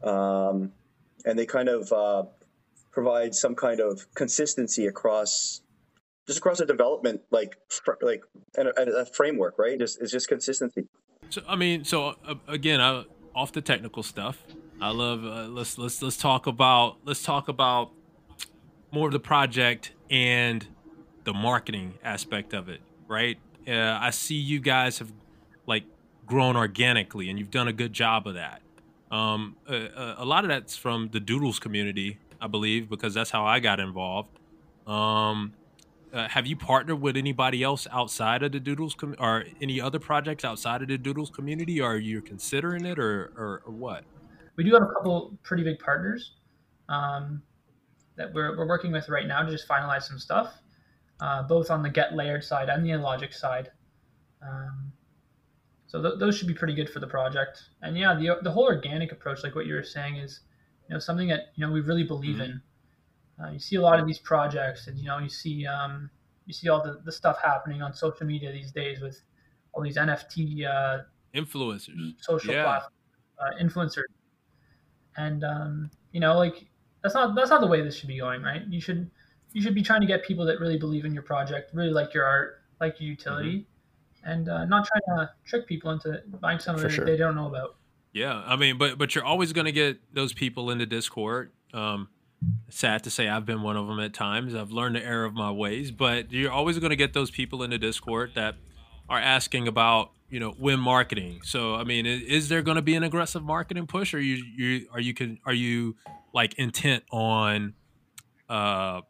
um, 0.03 0.71
and 1.25 1.37
they 1.37 1.45
kind 1.45 1.69
of 1.69 1.91
uh, 1.91 2.23
provide 2.91 3.35
some 3.35 3.55
kind 3.55 3.79
of 3.79 4.05
consistency 4.15 4.87
across 4.87 5.61
just 6.27 6.39
across 6.39 6.59
a 6.59 6.65
development 6.65 7.21
like 7.31 7.55
fr- 7.69 7.93
like 8.01 8.21
and 8.57 8.67
a, 8.67 8.97
a 8.97 9.05
framework, 9.05 9.57
right? 9.57 9.79
Just 9.79 10.01
it's 10.01 10.11
just 10.11 10.27
consistency. 10.27 10.87
So 11.29 11.41
I 11.47 11.55
mean, 11.55 11.83
so 11.85 12.15
uh, 12.27 12.35
again, 12.47 12.81
I, 12.81 13.05
off 13.33 13.51
the 13.51 13.61
technical 13.61 14.03
stuff. 14.03 14.43
I 14.79 14.89
love. 14.89 15.25
Uh, 15.25 15.47
let's 15.47 15.77
let's 15.77 16.01
let's 16.01 16.17
talk 16.17 16.47
about 16.47 16.97
let's 17.05 17.23
talk 17.23 17.47
about 17.47 17.91
more 18.91 19.07
of 19.07 19.13
the 19.13 19.19
project 19.19 19.93
and 20.09 20.65
the 21.23 21.33
marketing 21.33 21.95
aspect 22.03 22.53
of 22.53 22.69
it, 22.69 22.81
right? 23.07 23.37
Uh, 23.67 23.97
I 23.99 24.11
see 24.11 24.35
you 24.35 24.59
guys 24.59 24.99
have 24.99 25.11
like 25.65 25.83
grown 26.25 26.55
organically, 26.55 27.29
and 27.29 27.39
you've 27.39 27.51
done 27.51 27.67
a 27.67 27.73
good 27.73 27.93
job 27.93 28.27
of 28.27 28.35
that. 28.35 28.61
Um, 29.11 29.55
a, 29.67 30.15
a 30.17 30.25
lot 30.25 30.43
of 30.43 30.49
that's 30.49 30.75
from 30.75 31.09
the 31.11 31.19
Doodles 31.19 31.59
community, 31.59 32.19
I 32.41 32.47
believe, 32.47 32.89
because 32.89 33.13
that's 33.13 33.29
how 33.29 33.45
I 33.45 33.59
got 33.59 33.79
involved. 33.79 34.29
Um, 34.85 35.53
uh, 36.13 36.27
have 36.27 36.47
you 36.47 36.55
partnered 36.55 37.01
with 37.01 37.17
anybody 37.17 37.63
else 37.63 37.87
outside 37.91 38.43
of 38.43 38.51
the 38.51 38.59
Doodles 38.59 38.95
com- 38.95 39.15
or 39.19 39.45
any 39.61 39.79
other 39.79 39.99
projects 39.99 40.45
outside 40.45 40.81
of 40.81 40.87
the 40.87 40.97
Doodles 40.97 41.29
community? 41.29 41.81
Or 41.81 41.93
are 41.93 41.97
you 41.97 42.21
considering 42.21 42.85
it, 42.85 42.97
or 42.99 43.33
or, 43.37 43.61
or 43.65 43.73
what? 43.73 44.03
We 44.55 44.63
do 44.63 44.73
have 44.73 44.83
a 44.83 44.93
couple 44.93 45.37
pretty 45.43 45.63
big 45.63 45.79
partners 45.79 46.33
um, 46.89 47.41
that 48.15 48.33
we're, 48.33 48.57
we're 48.57 48.67
working 48.67 48.91
with 48.91 49.07
right 49.09 49.27
now 49.27 49.43
to 49.43 49.51
just 49.51 49.67
finalize 49.67 50.03
some 50.03 50.17
stuff, 50.17 50.55
uh, 51.19 51.43
both 51.43 51.69
on 51.69 51.83
the 51.83 51.89
get 51.89 52.13
layered 52.13 52.43
side 52.43 52.69
and 52.69 52.85
the 52.85 52.97
logic 52.97 53.33
side. 53.33 53.71
Um, 54.41 54.91
so 55.87 56.01
th- 56.01 56.19
those 56.19 56.37
should 56.37 56.47
be 56.47 56.53
pretty 56.53 56.73
good 56.75 56.89
for 56.89 56.99
the 56.99 57.07
project. 57.07 57.63
And 57.81 57.97
yeah, 57.97 58.13
the, 58.13 58.37
the 58.43 58.51
whole 58.51 58.65
organic 58.65 59.11
approach, 59.11 59.43
like 59.43 59.55
what 59.55 59.65
you 59.65 59.73
were 59.73 59.83
saying, 59.83 60.17
is 60.17 60.41
you 60.87 60.93
know 60.93 60.99
something 60.99 61.27
that 61.29 61.47
you 61.55 61.65
know 61.65 61.71
we 61.71 61.81
really 61.81 62.03
believe 62.03 62.39
in. 62.39 62.61
Uh, 63.43 63.51
you 63.51 63.59
see 63.59 63.75
a 63.75 63.81
lot 63.81 63.99
of 63.99 64.05
these 64.07 64.19
projects, 64.19 64.87
and 64.87 64.97
you 64.99 65.05
know 65.05 65.19
you 65.19 65.29
see 65.29 65.65
um, 65.65 66.09
you 66.45 66.53
see 66.53 66.69
all 66.69 66.83
the, 66.83 66.99
the 67.05 67.11
stuff 67.11 67.37
happening 67.43 67.81
on 67.81 67.93
social 67.93 68.25
media 68.25 68.51
these 68.51 68.71
days 68.71 68.99
with 69.01 69.21
all 69.73 69.83
these 69.83 69.97
NFT 69.97 70.65
uh, 70.65 71.03
Influencers. 71.35 72.13
social 72.21 72.53
Yeah. 72.53 72.63
platform 72.63 72.93
uh, 73.39 73.63
influencers, 73.63 74.03
and 75.15 75.43
um, 75.43 75.91
you 76.11 76.19
know, 76.19 76.37
like 76.37 76.67
that's 77.03 77.13
not 77.15 77.35
that's 77.35 77.49
not 77.49 77.61
the 77.61 77.67
way 77.67 77.81
this 77.81 77.95
should 77.95 78.07
be 78.07 78.17
going, 78.19 78.41
right? 78.41 78.63
You 78.67 78.81
should 78.81 79.09
you 79.53 79.61
should 79.61 79.75
be 79.75 79.83
trying 79.83 80.01
to 80.01 80.07
get 80.07 80.23
people 80.23 80.45
that 80.45 80.59
really 80.59 80.77
believe 80.77 81.05
in 81.05 81.13
your 81.13 81.23
project, 81.23 81.73
really 81.73 81.91
like 81.91 82.13
your 82.13 82.25
art, 82.25 82.61
like 82.81 82.99
your 82.99 83.09
utility, 83.09 83.59
Mm-hmm. 83.59 83.76
And 84.23 84.49
uh, 84.49 84.65
not 84.65 84.87
trying 84.87 85.17
to 85.17 85.29
trick 85.45 85.67
people 85.67 85.91
into 85.91 86.21
buying 86.41 86.59
something 86.59 86.83
For 86.83 86.89
that 86.89 86.93
sure. 86.93 87.05
they 87.05 87.17
don't 87.17 87.35
know 87.35 87.47
about. 87.47 87.75
Yeah, 88.13 88.43
I 88.45 88.55
mean, 88.55 88.77
but 88.77 88.97
but 88.97 89.13
you're 89.15 89.25
always 89.25 89.53
going 89.53 89.65
to 89.65 89.71
get 89.71 89.99
those 90.13 90.33
people 90.33 90.71
in 90.71 90.79
the 90.79 90.85
Discord. 90.85 91.51
Um, 91.73 92.09
sad 92.69 93.03
to 93.03 93.09
say, 93.09 93.27
I've 93.27 93.45
been 93.45 93.61
one 93.61 93.77
of 93.77 93.87
them 93.87 93.99
at 93.99 94.13
times. 94.13 94.55
I've 94.55 94.71
learned 94.71 94.95
the 94.95 95.03
error 95.03 95.25
of 95.25 95.33
my 95.33 95.51
ways, 95.51 95.91
but 95.91 96.31
you're 96.31 96.51
always 96.51 96.79
going 96.79 96.89
to 96.91 96.95
get 96.95 97.13
those 97.13 97.31
people 97.31 97.63
in 97.63 97.69
the 97.69 97.77
Discord 97.77 98.31
that 98.35 98.55
are 99.09 99.19
asking 99.19 99.67
about 99.67 100.11
you 100.29 100.39
know 100.39 100.51
when 100.57 100.79
marketing. 100.79 101.41
So 101.43 101.75
I 101.75 101.83
mean, 101.83 102.05
is, 102.05 102.21
is 102.23 102.49
there 102.49 102.61
going 102.61 102.75
to 102.75 102.81
be 102.81 102.95
an 102.95 103.03
aggressive 103.03 103.43
marketing 103.43 103.87
push, 103.87 104.13
or 104.13 104.19
you 104.19 104.43
you 104.55 104.87
are 104.91 104.99
you 104.99 105.13
can 105.13 105.39
are 105.45 105.53
you 105.53 105.95
like 106.33 106.53
intent 106.55 107.03
on 107.11 107.73
uh 108.49 109.01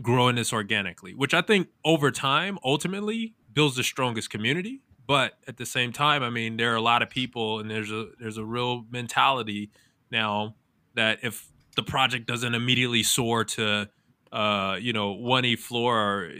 growing 0.00 0.36
this 0.36 0.52
organically, 0.52 1.14
which 1.14 1.34
I 1.34 1.42
think 1.42 1.68
over 1.84 2.10
time 2.10 2.58
ultimately 2.64 3.34
builds 3.52 3.76
the 3.76 3.82
strongest 3.82 4.30
community. 4.30 4.80
But 5.06 5.38
at 5.46 5.56
the 5.56 5.64
same 5.64 5.92
time, 5.92 6.22
I 6.22 6.28
mean, 6.28 6.58
there 6.58 6.72
are 6.72 6.76
a 6.76 6.82
lot 6.82 7.02
of 7.02 7.08
people, 7.08 7.60
and 7.60 7.70
there's 7.70 7.90
a 7.90 8.08
there's 8.20 8.36
a 8.36 8.44
real 8.44 8.84
mentality 8.90 9.70
now 10.10 10.54
that 10.94 11.20
if 11.22 11.48
the 11.76 11.82
project 11.82 12.26
doesn't 12.26 12.54
immediately 12.54 13.02
soar 13.02 13.44
to, 13.44 13.88
uh, 14.32 14.76
you 14.80 14.92
know, 14.92 15.12
one 15.12 15.44
e 15.46 15.56
floor, 15.56 16.30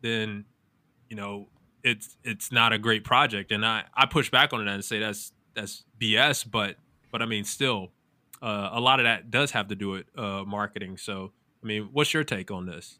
then 0.00 0.46
you 1.10 1.16
know 1.16 1.48
it's 1.82 2.16
it's 2.24 2.50
not 2.50 2.72
a 2.72 2.78
great 2.78 3.04
project. 3.04 3.52
And 3.52 3.66
I 3.66 3.84
I 3.94 4.06
push 4.06 4.30
back 4.30 4.52
on 4.52 4.64
that 4.64 4.74
and 4.74 4.84
say 4.84 4.98
that's 4.98 5.32
that's 5.54 5.84
BS. 6.00 6.50
But 6.50 6.76
but 7.12 7.20
I 7.20 7.26
mean, 7.26 7.44
still, 7.44 7.92
uh, 8.40 8.70
a 8.72 8.80
lot 8.80 8.98
of 8.98 9.04
that 9.04 9.30
does 9.30 9.50
have 9.50 9.68
to 9.68 9.74
do 9.74 9.90
with 9.90 10.06
uh, 10.18 10.42
marketing. 10.44 10.96
So 10.96 11.32
I 11.62 11.66
mean, 11.66 11.90
what's 11.92 12.14
your 12.14 12.24
take 12.24 12.50
on 12.50 12.64
this? 12.64 12.98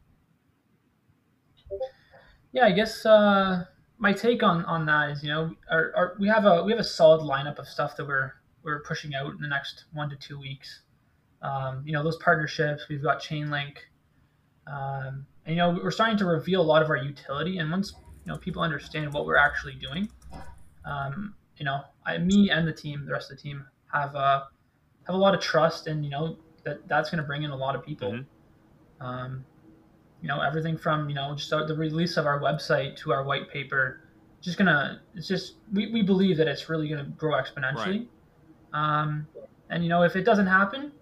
Yeah, 2.57 2.65
I 2.65 2.73
guess 2.73 3.05
uh, 3.05 3.67
my 3.99 4.15
take 4.15 4.43
on, 4.43 4.65
on 4.65 4.87
that 4.87 5.11
is, 5.11 5.23
you 5.23 5.29
know, 5.29 5.55
our, 5.71 5.93
our, 5.95 6.17
we 6.19 6.27
have 6.29 6.47
a 6.47 6.65
we 6.65 6.73
have 6.73 6.81
a 6.81 6.85
solid 6.85 7.21
lineup 7.21 7.59
of 7.59 7.69
stuff 7.69 7.99
that 7.99 8.07
we're 8.07 8.33
we're 8.63 8.81
pushing 8.81 9.15
out 9.15 9.31
in 9.33 9.43
the 9.43 9.47
next 9.47 9.85
one 9.93 10.09
to 10.09 10.17
two 10.17 10.41
weeks. 10.41 10.81
Um, 11.43 11.83
you 11.85 11.93
know, 11.93 12.03
those 12.03 12.17
partnerships. 12.17 12.89
We've 12.89 13.03
got 13.03 13.21
Chainlink, 13.21 13.77
um, 14.67 15.27
and 15.45 15.55
you 15.55 15.57
know, 15.57 15.79
we're 15.85 15.91
starting 15.91 16.17
to 16.17 16.25
reveal 16.25 16.63
a 16.63 16.65
lot 16.65 16.81
of 16.81 16.89
our 16.89 16.97
utility. 16.97 17.59
And 17.59 17.71
once 17.71 17.93
you 18.25 18.33
know 18.33 18.39
people 18.39 18.63
understand 18.63 19.13
what 19.13 19.27
we're 19.27 19.37
actually 19.37 19.75
doing, 19.75 20.09
um, 20.87 21.35
you 21.59 21.67
know, 21.67 21.83
I, 22.07 22.17
me 22.17 22.49
and 22.49 22.67
the 22.67 22.73
team, 22.73 23.05
the 23.05 23.13
rest 23.13 23.31
of 23.31 23.37
the 23.37 23.43
team, 23.43 23.67
have 23.93 24.17
uh, 24.17 24.45
have 25.07 25.15
a 25.15 25.19
lot 25.19 25.35
of 25.35 25.43
trust, 25.43 25.89
and 25.89 26.03
you 26.03 26.11
know 26.11 26.39
that 26.65 26.89
that's 26.89 27.11
going 27.11 27.21
to 27.21 27.27
bring 27.27 27.43
in 27.43 27.51
a 27.51 27.57
lot 27.57 27.77
of 27.77 27.85
people. 27.85 28.13
Mhm. 28.13 28.25
You 30.23 30.29
know 30.29 30.41
everything 30.41 30.77
from 30.77 31.09
you 31.09 31.15
know 31.15 31.35
just 31.35 31.51
the 31.51 31.75
release 31.77 32.17
of 32.17 32.27
our 32.27 32.41
website 32.41 32.97
to 32.99 33.13
our 33.13 33.23
white 33.23 33.51
paper 33.51 34.01
just 34.41 34.59
gonna 34.59 35.01
it's 35.15 35.29
just 35.29 35.55
we, 35.73 35.93
we 35.93 36.03
believe 36.03 36.37
that 36.37 36.49
it's 36.49 36.69
really 36.69 36.89
gonna 36.89 37.05
grow 37.17 37.33
exponentially. 37.33 38.07
Um, 38.73 39.27
and 39.71 39.83
you 39.83 39.89
know 39.89 40.03
if 40.03 40.17
it 40.17 40.23
doesn't 40.23 40.47
happen 40.47 40.93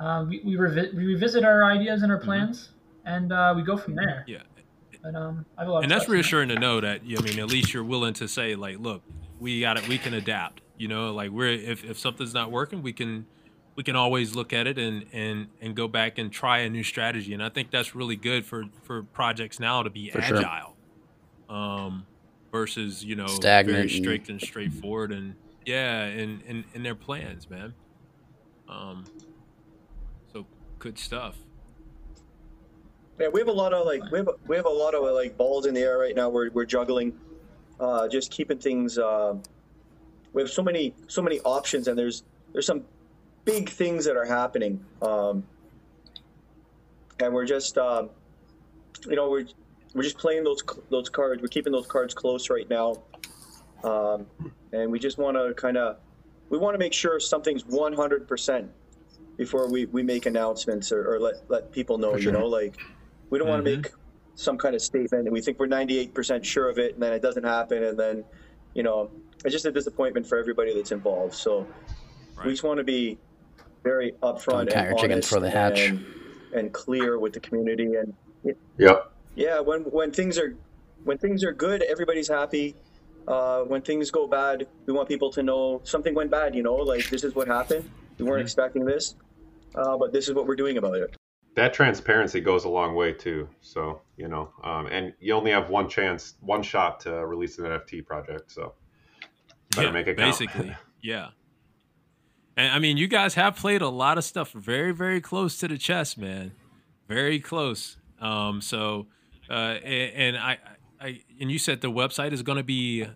uh, 0.00 0.24
we, 0.28 0.40
we, 0.44 0.54
revi- 0.56 0.92
we 0.94 1.06
revisit 1.06 1.44
our 1.44 1.64
ideas 1.64 2.02
and 2.02 2.10
our 2.10 2.18
plans 2.18 2.70
and 3.04 3.32
uh, 3.32 3.52
we 3.54 3.62
go 3.62 3.76
from 3.76 3.94
there. 3.94 4.24
Yeah. 4.26 4.38
but 5.02 5.14
um, 5.14 5.46
I 5.56 5.62
have 5.62 5.68
a 5.68 5.72
lot 5.72 5.82
and 5.84 5.90
that's 5.92 6.08
reassuring 6.08 6.48
to 6.48 6.58
know 6.58 6.80
that 6.80 7.02
I 7.02 7.20
mean 7.20 7.38
at 7.38 7.48
least 7.48 7.72
you're 7.72 7.84
willing 7.84 8.14
to 8.14 8.26
say 8.26 8.54
like 8.56 8.78
look 8.78 9.02
we 9.38 9.60
got 9.60 9.76
it 9.76 9.86
we 9.88 9.98
can 9.98 10.14
adapt 10.14 10.60
you 10.76 10.88
know 10.88 11.12
like 11.12 11.30
we're 11.30 11.48
if, 11.48 11.84
if 11.84 11.98
something's 11.98 12.34
not 12.34 12.50
working 12.50 12.82
we 12.82 12.92
can 12.92 13.26
we 13.74 13.82
can 13.82 13.96
always 13.96 14.34
look 14.34 14.52
at 14.52 14.66
it 14.66 14.78
and 14.78 15.04
and 15.12 15.48
and 15.60 15.74
go 15.74 15.88
back 15.88 16.18
and 16.18 16.30
try 16.32 16.58
a 16.58 16.68
new 16.70 16.82
strategy 16.82 17.32
and 17.34 17.42
I 17.42 17.48
think 17.48 17.70
that's 17.70 17.94
really 17.94 18.16
good 18.16 18.44
for 18.44 18.64
for 18.82 19.02
projects 19.02 19.58
now 19.60 19.82
to 19.82 19.90
be 19.90 20.10
For 20.10 20.20
sure. 20.22 20.38
agile 20.38 20.76
um 21.48 22.06
versus 22.50 23.04
you 23.04 23.16
know 23.16 23.26
Stagnant 23.26 23.76
very 23.76 23.82
and- 23.82 23.90
strict 24.04 24.28
and 24.28 24.40
straightforward 24.40 25.12
and 25.12 25.34
yeah 25.64 26.02
and 26.04 26.42
and, 26.46 26.64
and 26.74 26.84
their 26.84 26.94
plans 26.94 27.48
man 27.48 27.72
um 28.68 29.04
so 30.32 30.46
good 30.78 30.98
stuff 30.98 31.36
Yeah, 33.18 33.28
we 33.28 33.40
have 33.40 33.48
a 33.48 33.52
lot 33.52 33.72
of 33.72 33.86
like 33.86 34.02
we 34.10 34.18
have 34.18 34.28
we 34.46 34.56
have 34.56 34.66
a 34.66 34.76
lot 34.84 34.94
of 34.94 35.02
like 35.14 35.36
balls 35.36 35.66
in 35.66 35.74
the 35.74 35.80
air 35.80 35.98
right 35.98 36.16
now. 36.16 36.28
We're 36.28 36.50
we're 36.50 36.64
juggling, 36.64 37.12
uh, 37.78 38.08
just 38.08 38.30
keeping 38.30 38.58
things. 38.58 38.98
Uh, 38.98 39.34
we 40.32 40.42
have 40.42 40.50
so 40.50 40.62
many 40.62 40.94
so 41.08 41.20
many 41.22 41.38
options, 41.40 41.88
and 41.88 41.96
there's 41.98 42.24
there's 42.52 42.66
some 42.66 42.82
big 43.44 43.68
things 43.68 44.04
that 44.04 44.16
are 44.16 44.24
happening, 44.24 44.84
um, 45.00 45.44
and 47.20 47.32
we're 47.32 47.46
just 47.46 47.76
um, 47.78 48.10
you 49.06 49.16
know 49.16 49.30
we're 49.30 49.46
we're 49.94 50.02
just 50.02 50.18
playing 50.18 50.44
those 50.44 50.62
those 50.90 51.08
cards. 51.08 51.42
We're 51.42 51.48
keeping 51.48 51.72
those 51.72 51.86
cards 51.86 52.14
close 52.14 52.50
right 52.50 52.68
now, 52.68 53.02
um, 53.84 54.26
and 54.72 54.90
we 54.90 54.98
just 54.98 55.18
want 55.18 55.36
to 55.36 55.54
kind 55.54 55.76
of 55.76 55.98
we 56.50 56.58
want 56.58 56.74
to 56.74 56.78
make 56.78 56.92
sure 56.92 57.18
something's 57.20 57.64
100 57.66 58.28
percent 58.28 58.70
before 59.38 59.70
we, 59.70 59.86
we 59.86 60.02
make 60.02 60.26
announcements 60.26 60.92
or, 60.92 61.14
or 61.14 61.18
let 61.20 61.34
let 61.48 61.72
people 61.72 61.98
know. 61.98 62.12
For 62.12 62.18
You 62.18 62.32
know, 62.32 62.46
like 62.46 62.78
we 63.30 63.38
don't 63.38 63.48
want 63.48 63.64
to 63.64 63.70
Mhm. 63.70 63.76
make 63.82 63.92
some 64.34 64.56
kind 64.56 64.74
of 64.74 64.80
statement 64.80 65.24
and 65.26 65.32
we 65.32 65.42
think 65.42 65.58
we're 65.58 65.66
98 65.66 66.14
percent 66.14 66.46
sure 66.46 66.68
of 66.68 66.78
it, 66.78 66.94
and 66.94 67.02
then 67.02 67.12
it 67.12 67.22
doesn't 67.22 67.44
happen, 67.44 67.82
and 67.82 67.98
then 67.98 68.24
you 68.74 68.82
know 68.82 69.10
it's 69.44 69.52
just 69.52 69.64
a 69.66 69.72
disappointment 69.72 70.26
for 70.26 70.38
everybody 70.38 70.74
that's 70.74 70.92
involved. 70.92 71.34
So 71.34 71.68
Right. 72.36 72.46
we 72.46 72.52
just 72.52 72.62
want 72.62 72.78
to 72.78 72.84
be 72.84 73.18
very 73.82 74.12
upfront 74.22 74.68
Don't 74.70 74.72
and 74.72 74.98
honest 74.98 75.28
before 75.30 75.40
they 75.40 75.50
hatch. 75.50 75.80
and, 75.80 76.04
and 76.54 76.72
clear 76.72 77.18
with 77.18 77.32
the 77.32 77.40
community 77.40 77.94
and 77.96 78.14
Yep. 78.78 79.12
yeah 79.36 79.60
when 79.60 79.82
when 79.82 80.10
things 80.12 80.38
are 80.38 80.54
when 81.04 81.16
things 81.18 81.44
are 81.44 81.52
good 81.52 81.82
everybody's 81.82 82.28
happy 82.28 82.74
uh, 83.28 83.60
when 83.62 83.80
things 83.82 84.10
go 84.10 84.26
bad 84.26 84.66
we 84.86 84.92
want 84.92 85.08
people 85.08 85.30
to 85.32 85.42
know 85.42 85.80
something 85.84 86.14
went 86.14 86.30
bad 86.30 86.54
you 86.54 86.62
know 86.62 86.74
like 86.74 87.08
this 87.08 87.22
is 87.24 87.34
what 87.34 87.46
happened 87.48 87.88
we 88.18 88.24
weren't 88.24 88.40
Mhm. 88.42 88.46
expecting 88.46 88.84
this 88.84 89.14
uh, 89.76 89.96
but 89.96 90.12
this 90.12 90.28
is 90.28 90.34
what 90.34 90.46
we're 90.46 90.56
doing 90.56 90.76
about 90.78 90.96
it 90.96 91.14
That 91.54 91.72
transparency 91.74 92.40
goes 92.40 92.64
a 92.64 92.68
long 92.68 92.94
way 92.94 93.12
too. 93.12 93.48
So 93.60 94.00
you 94.16 94.28
know, 94.28 94.50
um, 94.64 94.86
and 94.86 95.12
you 95.20 95.34
only 95.34 95.50
have 95.52 95.68
one 95.70 95.86
chance, 95.88 96.34
one 96.40 96.62
shot 96.62 97.00
to 97.00 97.10
release 97.26 97.58
an 97.58 97.66
NFT 97.66 98.04
project. 98.06 98.50
So 98.50 98.72
better 99.70 99.88
yeah, 99.88 99.92
make 99.92 100.06
it 100.06 100.16
count. 100.16 100.30
basically. 100.38 100.74
yeah. 101.02 101.28
And 102.56 102.72
I 102.72 102.78
mean, 102.78 102.96
you 102.96 103.08
guys 103.08 103.34
have 103.34 103.56
played 103.56 103.82
a 103.82 103.88
lot 103.88 104.18
of 104.18 104.24
stuff 104.24 104.52
very, 104.52 104.92
very 104.92 105.20
close 105.20 105.58
to 105.58 105.68
the 105.68 105.78
chest, 105.78 106.18
man. 106.18 106.52
Very 107.08 107.40
close. 107.40 107.96
Um, 108.20 108.60
so, 108.60 109.06
uh, 109.48 109.78
and, 109.82 110.36
and 110.36 110.36
I, 110.36 110.58
I, 111.00 111.22
and 111.40 111.50
you 111.50 111.58
said 111.58 111.80
the 111.80 111.90
website 111.90 112.32
is 112.32 112.42
going 112.42 112.58
to 112.58 112.64
be 112.64 113.06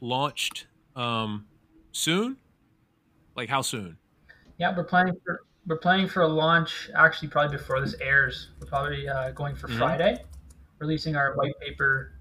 launched 0.00 0.66
um, 0.96 1.46
soon. 1.92 2.36
Like 3.36 3.48
how 3.48 3.62
soon? 3.62 3.98
Yeah, 4.58 4.74
we're 4.76 4.84
planning 4.84 5.14
for 5.24 5.40
we're 5.66 5.78
planning 5.78 6.06
for 6.06 6.22
a 6.22 6.28
launch 6.28 6.90
actually 6.94 7.28
probably 7.28 7.56
before 7.56 7.80
this 7.80 7.94
airs. 8.00 8.50
We're 8.60 8.68
probably 8.68 9.08
uh, 9.08 9.32
going 9.32 9.56
for 9.56 9.66
Mhm. 9.66 9.78
Friday, 9.78 10.24
releasing 10.78 11.16
our 11.16 11.34
white 11.34 11.58
paper 11.60 12.12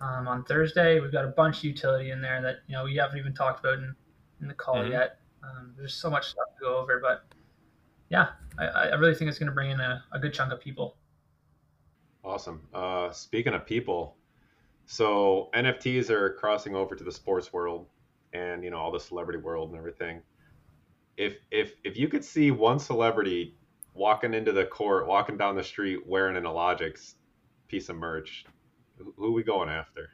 um, 0.00 0.28
on 0.28 0.44
Thursday. 0.44 1.00
We've 1.00 1.12
got 1.12 1.24
a 1.24 1.28
bunch 1.28 1.58
of 1.58 1.64
utility 1.64 2.10
in 2.10 2.20
there 2.20 2.42
that 2.42 2.56
you 2.66 2.74
know 2.74 2.84
we 2.84 2.96
haven't 2.96 3.16
even 3.18 3.32
talked 3.32 3.60
about 3.60 3.78
in, 3.78 3.94
in 4.42 4.48
the 4.48 4.54
call 4.54 4.76
Mhm. 4.76 4.90
yet. 4.90 5.19
Um, 5.42 5.72
there's 5.76 5.94
so 5.94 6.10
much 6.10 6.30
stuff 6.30 6.46
to 6.58 6.64
go 6.64 6.76
over, 6.78 7.00
but 7.00 7.24
yeah, 8.10 8.30
I, 8.58 8.66
I 8.66 8.94
really 8.94 9.14
think 9.14 9.28
it's 9.28 9.38
going 9.38 9.48
to 9.48 9.54
bring 9.54 9.70
in 9.70 9.80
a, 9.80 10.04
a 10.12 10.18
good 10.18 10.34
chunk 10.34 10.52
of 10.52 10.60
people. 10.60 10.96
Awesome. 12.24 12.60
Uh, 12.74 13.10
speaking 13.12 13.54
of 13.54 13.64
people, 13.64 14.16
so 14.86 15.48
NFTs 15.54 16.10
are 16.10 16.34
crossing 16.34 16.74
over 16.74 16.94
to 16.94 17.04
the 17.04 17.12
sports 17.12 17.52
world, 17.52 17.86
and 18.32 18.62
you 18.62 18.70
know 18.70 18.78
all 18.78 18.92
the 18.92 19.00
celebrity 19.00 19.38
world 19.38 19.70
and 19.70 19.78
everything. 19.78 20.20
If 21.16 21.36
if 21.50 21.74
if 21.84 21.96
you 21.96 22.08
could 22.08 22.24
see 22.24 22.50
one 22.50 22.78
celebrity 22.78 23.56
walking 23.94 24.34
into 24.34 24.52
the 24.52 24.66
court, 24.66 25.06
walking 25.06 25.36
down 25.36 25.56
the 25.56 25.64
street 25.64 26.06
wearing 26.06 26.36
an 26.36 26.44
Illogics 26.44 27.14
piece 27.68 27.88
of 27.88 27.96
merch, 27.96 28.44
who, 28.98 29.14
who 29.16 29.32
we 29.32 29.42
going 29.42 29.68
after? 29.68 30.10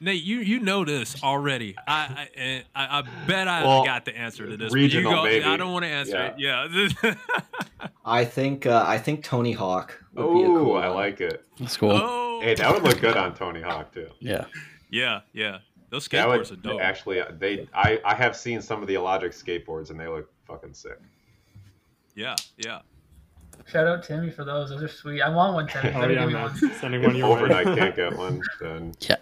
Nate, 0.00 0.22
you 0.22 0.38
you 0.38 0.60
know 0.60 0.84
this 0.84 1.22
already. 1.22 1.74
I 1.86 2.28
I, 2.36 2.64
I, 2.74 2.98
I 3.00 3.26
bet 3.26 3.48
I 3.48 3.62
Well, 3.64 3.84
got 3.84 4.04
the 4.04 4.16
answer 4.16 4.46
to 4.46 4.56
this. 4.56 4.72
regional, 4.72 5.10
you 5.10 5.16
go, 5.18 5.24
maybe. 5.24 5.44
I 5.44 5.56
don't 5.56 5.72
want 5.72 5.84
to 5.84 5.88
answer 5.90 6.18
it. 6.26 6.34
Yeah. 6.38 7.14
I 8.04 8.24
think 8.24 8.66
uh, 8.66 8.84
I 8.86 8.98
think 8.98 9.24
Tony 9.24 9.52
Hawk 9.52 10.02
would 10.14 10.22
be 10.34 10.42
a 10.42 10.46
Oh, 10.46 10.64
cool 10.64 10.76
I 10.76 10.88
one. 10.88 10.96
like 10.96 11.20
it. 11.20 11.44
That's 11.58 11.76
cool. 11.76 11.92
oh. 11.92 12.40
Hey, 12.42 12.54
that 12.54 12.72
would 12.72 12.82
look 12.84 13.00
good 13.00 13.16
on 13.16 13.34
Tony 13.34 13.60
Hawk 13.60 13.92
too. 13.92 14.08
Yeah. 14.20 14.44
Yeah, 14.90 15.20
yeah. 15.32 15.58
Those 15.90 16.06
That 16.08 16.26
skateboards 16.28 16.52
are 16.52 16.56
dope. 16.56 16.80
actually. 16.80 17.20
They 17.38 17.66
I 17.74 18.00
I 18.04 18.14
have 18.14 18.36
seen 18.36 18.60
some 18.62 18.80
of 18.82 18.88
the 18.88 18.94
Illogic 18.94 19.32
skateboards 19.32 19.90
and 19.90 19.98
they 19.98 20.06
look 20.06 20.30
fucking 20.46 20.74
sick. 20.74 20.98
Yeah, 22.14 22.36
yeah. 22.56 22.80
Shout 23.66 23.86
out 23.86 24.02
Timmy 24.04 24.30
for 24.30 24.44
those; 24.44 24.70
those 24.70 24.82
are 24.82 24.88
sweet. 24.88 25.20
I 25.20 25.28
want 25.28 25.54
one, 25.54 25.66
Timmy. 25.66 25.90
Oh 25.94 26.00
Better 26.00 26.12
yeah, 26.14 26.20
give 26.20 26.28
me 26.28 26.34
man. 26.34 26.42
one. 26.44 26.72
Sending 26.80 27.02
one 27.02 27.10
If 27.12 27.16
your 27.18 27.28
way. 27.28 27.34
overnight 27.40 27.76
can't 27.76 27.96
get 27.96 28.16
one, 28.16 28.40
then 28.60 28.92
They're 29.06 29.18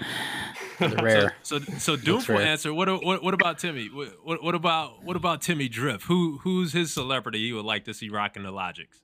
rare. 1.02 1.34
So, 1.42 1.58
so, 1.60 1.72
so 1.78 1.96
Doomful 1.96 2.38
rare. 2.38 2.46
answer. 2.46 2.72
What, 2.72 2.88
what, 3.04 3.22
what 3.22 3.34
about 3.34 3.58
Timmy? 3.58 3.88
What, 3.92 4.08
what, 4.24 4.42
what 4.42 4.54
about, 4.54 5.02
what 5.04 5.16
about 5.16 5.42
Timmy 5.42 5.68
Drift? 5.68 6.04
Who, 6.04 6.38
who's 6.42 6.72
his 6.72 6.92
celebrity 6.92 7.38
you 7.40 7.56
would 7.56 7.64
like 7.64 7.84
to 7.84 7.94
see 7.94 8.08
rocking 8.08 8.42
the 8.44 8.50
Logics? 8.52 9.00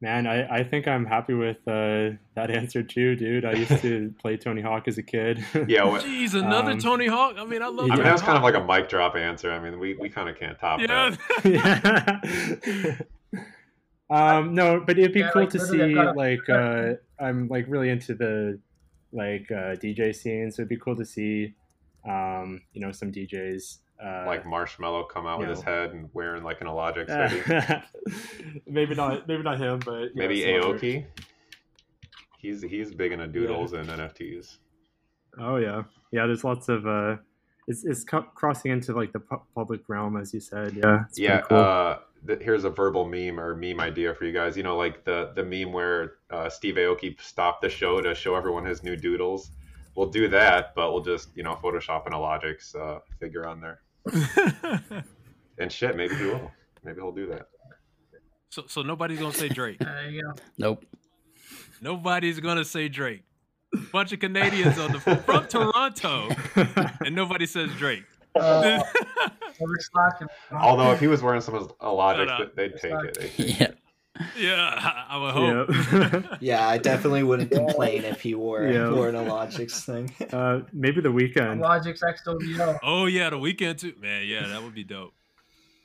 Man, 0.00 0.26
I, 0.26 0.56
I 0.56 0.64
think 0.64 0.88
I'm 0.88 1.06
happy 1.06 1.32
with 1.34 1.58
uh, 1.68 2.18
that 2.34 2.50
answer 2.50 2.82
too, 2.82 3.14
dude. 3.14 3.44
I 3.44 3.52
used 3.52 3.80
to 3.82 4.12
play 4.20 4.36
Tony 4.36 4.60
Hawk 4.60 4.88
as 4.88 4.98
a 4.98 5.02
kid. 5.04 5.44
yeah. 5.68 5.84
What, 5.88 6.02
Jeez, 6.02 6.34
another 6.34 6.72
Um, 6.72 6.78
Tony 6.80 7.06
Hawk. 7.06 7.36
I 7.38 7.44
mean, 7.44 7.62
I 7.62 7.66
love. 7.68 7.78
I 7.78 7.82
mean, 7.82 7.90
Tony 7.90 8.02
that 8.02 8.12
was 8.14 8.22
kind 8.22 8.36
of 8.36 8.42
like 8.42 8.56
a 8.56 8.64
mic 8.64 8.88
drop 8.88 9.14
answer. 9.14 9.52
I 9.52 9.60
mean, 9.60 9.78
we, 9.78 9.94
we 9.94 10.08
kind 10.08 10.28
of 10.28 10.36
can't 10.36 10.58
top 10.58 10.80
Yeah. 10.80 11.14
that. 11.44 13.06
yeah. 13.32 13.38
um, 14.10 14.54
no, 14.56 14.80
but 14.84 14.98
it'd 14.98 15.12
be 15.12 15.20
Yeah, 15.20 15.30
cool 15.32 15.42
like, 15.42 15.50
to 15.50 15.60
see. 15.60 15.94
got 15.94 16.16
a- 16.16 16.18
Like, 16.18 16.48
uh, 16.48 16.94
I'm 17.20 17.46
like 17.46 17.66
really 17.68 17.88
into 17.88 18.14
the 18.16 18.58
like 19.12 19.50
uh, 19.50 19.76
DJ 19.76 20.14
scene, 20.14 20.50
so 20.50 20.62
it'd 20.62 20.68
be 20.68 20.76
cool 20.76 20.96
to 20.96 21.04
see, 21.04 21.54
um, 22.08 22.60
you 22.72 22.80
know, 22.80 22.92
some 22.92 23.12
DJs. 23.12 23.78
Uh, 24.02 24.24
Like 24.26 24.44
Marshmello 24.44 25.08
come 25.08 25.26
out 25.26 25.38
with 25.38 25.48
No. 25.48 25.54
his 25.54 25.62
head 25.62 25.92
and 25.92 26.08
wearing 26.12 26.42
like 26.42 26.60
an 26.60 26.66
Illogics 26.66 27.08
hoodie. 27.30 27.82
maybe 28.66 28.94
not, 28.96 29.28
maybe 29.28 29.42
not 29.42 29.58
him, 29.60 29.78
but 29.84 30.14
Maybe 30.14 30.42
other- 30.56 30.76
Aoki. 30.78 31.04
He's 32.38 32.62
he's 32.62 32.92
big 32.92 33.12
into 33.12 33.28
doodles 33.28 33.72
and 33.72 33.88
NFTs. 33.88 34.56
Oh 35.38 35.56
yeah, 35.56 35.84
yeah. 36.10 36.26
There's 36.26 36.42
lots 36.42 36.68
of. 36.68 36.84
Uh, 36.86 37.16
it's 37.68 37.84
it's 37.84 38.04
co- 38.04 38.22
crossing 38.34 38.72
into 38.72 38.92
like 38.94 39.12
the 39.12 39.20
pu- 39.20 39.42
public 39.54 39.88
realm, 39.88 40.16
as 40.16 40.32
you 40.34 40.40
said. 40.40 40.74
Yeah. 40.74 41.04
It's 41.08 41.18
Yeah. 41.18 41.40
Cool. 41.42 41.58
Uh, 41.58 41.98
th- 42.26 42.40
here's 42.42 42.64
a 42.64 42.70
verbal 42.70 43.04
meme 43.06 43.38
or 43.38 43.54
meme 43.54 43.80
idea 43.80 44.14
for 44.14 44.24
you 44.24 44.32
guys. 44.32 44.56
You 44.56 44.62
know, 44.62 44.76
like 44.76 45.04
the 45.04 45.32
the 45.34 45.44
meme 45.44 45.72
where 45.72 46.14
uh, 46.30 46.48
Steve 46.48 46.74
Aoki 46.76 47.20
stopped 47.20 47.62
the 47.62 47.68
show 47.68 48.00
to 48.00 48.14
show 48.14 48.34
everyone 48.34 48.64
his 48.64 48.82
new 48.82 48.96
doodles. 48.96 49.50
We'll 49.94 50.10
do 50.10 50.26
that, 50.28 50.74
but 50.74 50.92
we'll 50.92 51.02
just 51.02 51.28
you 51.36 51.42
know 51.42 51.54
Photoshop 51.54 52.06
an 52.06 52.12
Illogics 52.14 52.74
uh, 52.74 53.00
figure 53.20 53.46
on 53.46 53.60
there. 53.60 53.80
And 55.58 55.70
shit, 55.70 55.96
maybe 55.96 56.14
he 56.16 56.24
will. 56.24 56.50
Maybe 56.82 57.00
he'll 57.00 57.12
do 57.12 57.26
that. 57.26 57.46
so, 58.48 58.64
so 58.66 58.82
nobody's 58.82 59.18
gonna 59.20 59.34
say 59.34 59.48
Drake. 59.48 59.78
There 59.78 60.08
you 60.10 60.22
go. 60.22 60.32
Nope. 60.58 60.84
Nobody's 61.80 62.40
gonna 62.40 62.64
say 62.64 62.88
Drake. 62.88 63.22
Bunch 63.92 64.12
of 64.12 64.20
Canadians 64.20 64.78
on 64.78 64.92
the 64.92 65.00
from 65.00 65.46
Toronto, 65.46 66.28
and 67.06 67.14
nobody 67.14 67.46
says 67.46 67.70
Drake. 67.78 68.04
Uh. 68.34 68.82
Although 70.52 70.92
if 70.92 71.00
he 71.00 71.06
was 71.06 71.22
wearing 71.22 71.40
some 71.40 71.54
of 71.54 71.62
his 71.62 71.72
Illogics, 71.80 72.28
Shut 72.28 72.40
up. 72.42 72.56
they'd 72.56 72.72
take 72.76 72.92
it. 72.92 73.18
They'd 73.18 73.30
take 73.36 73.60
Yeah. 73.60 73.66
it. 73.66 73.78
yeah, 74.38 74.74
I, 74.76 75.06
I 75.10 75.18
would 75.18 75.32
hope. 75.32 75.68
Yeah. 75.92 76.36
Yeah, 76.40 76.68
I 76.68 76.78
definitely 76.78 77.22
wouldn't 77.22 77.50
complain 77.50 78.04
if 78.04 78.20
he 78.20 78.34
wore 78.34 78.64
Yeah. 78.66 78.90
wore 78.90 79.08
an 79.08 79.14
Illogics 79.14 79.84
thing. 79.84 80.12
uh, 80.32 80.60
maybe 80.72 81.00
the 81.00 81.08
Weeknd. 81.10 81.60
Logic's 81.60 82.02
XWO. 82.02 82.78
oh 82.82 83.06
yeah, 83.06 83.30
the 83.30 83.36
Weeknd 83.38 83.78
too. 83.78 83.94
Man, 84.00 84.26
yeah, 84.26 84.46
that 84.48 84.62
would 84.62 84.74
be 84.74 84.84
dope. 84.84 85.14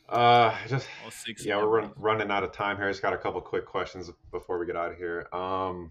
Uh, 0.10 0.56
just 0.67 0.88
All 1.04 1.12
six. 1.12 1.45
yeah, 1.45 1.58
we're 1.58 1.67
run, 1.82 1.91
running 1.97 2.32
out 2.32 2.43
of 2.43 2.52
time 2.54 2.78
here. 2.78 2.86
I 2.88 2.91
Just 2.91 3.02
got 3.02 3.13
a 3.13 3.17
couple 3.17 3.41
quick 3.41 3.65
questions 3.65 4.10
before 4.32 4.58
we 4.58 4.65
get 4.65 4.76
out 4.78 4.91
of 4.91 4.97
here. 4.97 5.28
Um, 5.34 5.89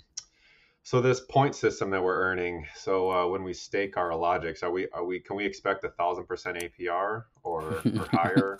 so 0.86 1.00
this 1.00 1.18
point 1.18 1.56
system 1.56 1.90
that 1.90 2.00
we're 2.00 2.14
earning. 2.16 2.64
So 2.76 3.10
uh, 3.10 3.26
when 3.26 3.42
we 3.42 3.52
stake 3.52 3.96
our 3.96 4.14
logics, 4.14 4.62
are 4.62 4.70
we 4.70 4.86
are 4.92 5.04
we 5.04 5.18
can 5.18 5.34
we 5.34 5.44
expect 5.44 5.82
a 5.82 5.88
thousand 5.88 6.26
percent 6.28 6.58
APR 6.58 7.24
or 7.42 7.82
or 7.98 8.06
higher, 8.12 8.56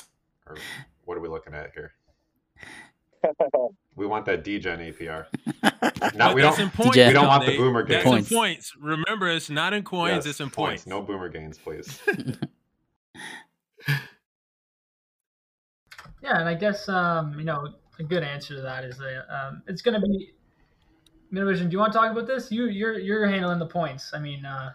or 0.49 0.57
what 1.05 1.17
are 1.17 1.21
we 1.21 1.29
looking 1.29 1.55
at 1.55 1.71
here? 1.73 1.93
We 3.97 4.07
want 4.07 4.27
that 4.27 4.45
degen 4.45 4.81
APR. 4.81 5.25
No, 6.15 6.35
we 6.35 6.43
don't. 6.43 6.55
points. 6.75 6.97
We 6.97 7.13
don't 7.13 7.27
want 7.27 7.45
the 7.45 7.53
Nate. 7.53 7.59
boomer 7.59 7.87
That's 7.87 8.05
gains. 8.05 8.31
in 8.31 8.37
Points. 8.37 8.73
points. 8.73 8.73
Remember, 8.79 9.29
it's 9.31 9.49
not 9.49 9.73
in 9.73 9.83
coins. 9.85 10.27
Yes, 10.27 10.27
it's 10.27 10.41
in 10.41 10.51
points. 10.51 10.87
No 10.87 11.01
boomer 11.01 11.31
gains, 11.31 11.57
please. 11.57 11.99
Yeah, 16.23 16.39
and 16.41 16.49
I 16.49 16.55
guess 16.55 16.89
um, 16.91 17.39
you 17.39 17.45
know 17.47 17.69
a 17.99 18.03
good 18.03 18.23
answer 18.23 18.55
to 18.57 18.61
that 18.63 18.85
is 18.85 18.99
that 18.99 19.25
um, 19.35 19.63
it's 19.67 19.81
going 19.81 19.99
to 19.99 20.07
be. 20.07 20.35
Minivision, 21.33 21.65
do 21.69 21.73
you 21.73 21.79
want 21.79 21.93
to 21.93 21.99
talk 21.99 22.13
about 22.13 22.27
this? 22.27 22.51
You 22.51 22.67
you're 22.67 22.99
you're 22.99 23.27
handling 23.27 23.59
the 23.59 23.67
points. 23.67 24.13
I 24.15 24.19
mean, 24.19 24.45
uh, 24.45 24.73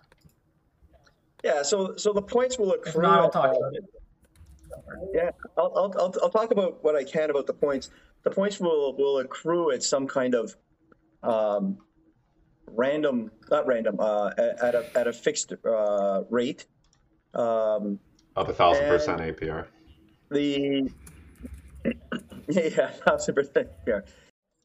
yeah 1.44 1.64
so 1.64 1.96
so 1.96 2.14
the 2.14 2.22
points 2.22 2.58
will 2.60 2.74
accrue 2.74 3.04
not, 3.04 3.20
I'll 3.20 3.30
talk 3.30 3.54
uh, 3.54 3.58
about 3.58 3.76
it. 3.76 3.84
Yeah, 5.14 5.32
I'll, 5.58 5.72
I'll, 5.76 5.94
I'll, 5.98 6.16
I'll 6.24 6.30
talk 6.30 6.52
about 6.52 6.84
what 6.84 6.96
I 6.96 7.04
can 7.04 7.30
about 7.30 7.48
the 7.48 7.54
points. 7.54 7.90
The 8.24 8.32
points 8.32 8.60
will, 8.60 8.96
will 8.98 9.20
accrue 9.20 9.72
at 9.72 9.84
some 9.84 10.08
kind 10.08 10.36
of 10.36 10.56
um, 11.24 11.78
random, 12.68 13.32
not 13.50 13.66
random, 13.68 13.98
uh, 14.00 14.32
at, 14.38 14.64
at, 14.64 14.76
a, 14.76 14.98
at 14.98 15.08
a 15.08 15.14
fixed 15.14 15.54
uh, 15.66 16.24
rate. 16.30 16.68
Um, 17.34 18.00
Up 18.36 18.48
a 18.50 18.54
thousand 18.54 18.86
And- 18.86 18.98
percent 18.98 19.22
APR. 19.22 19.68
The 20.30 20.90
yeah, 22.48 22.90
thousand 23.06 23.36
percent. 23.36 23.70
Yeah, 23.88 24.02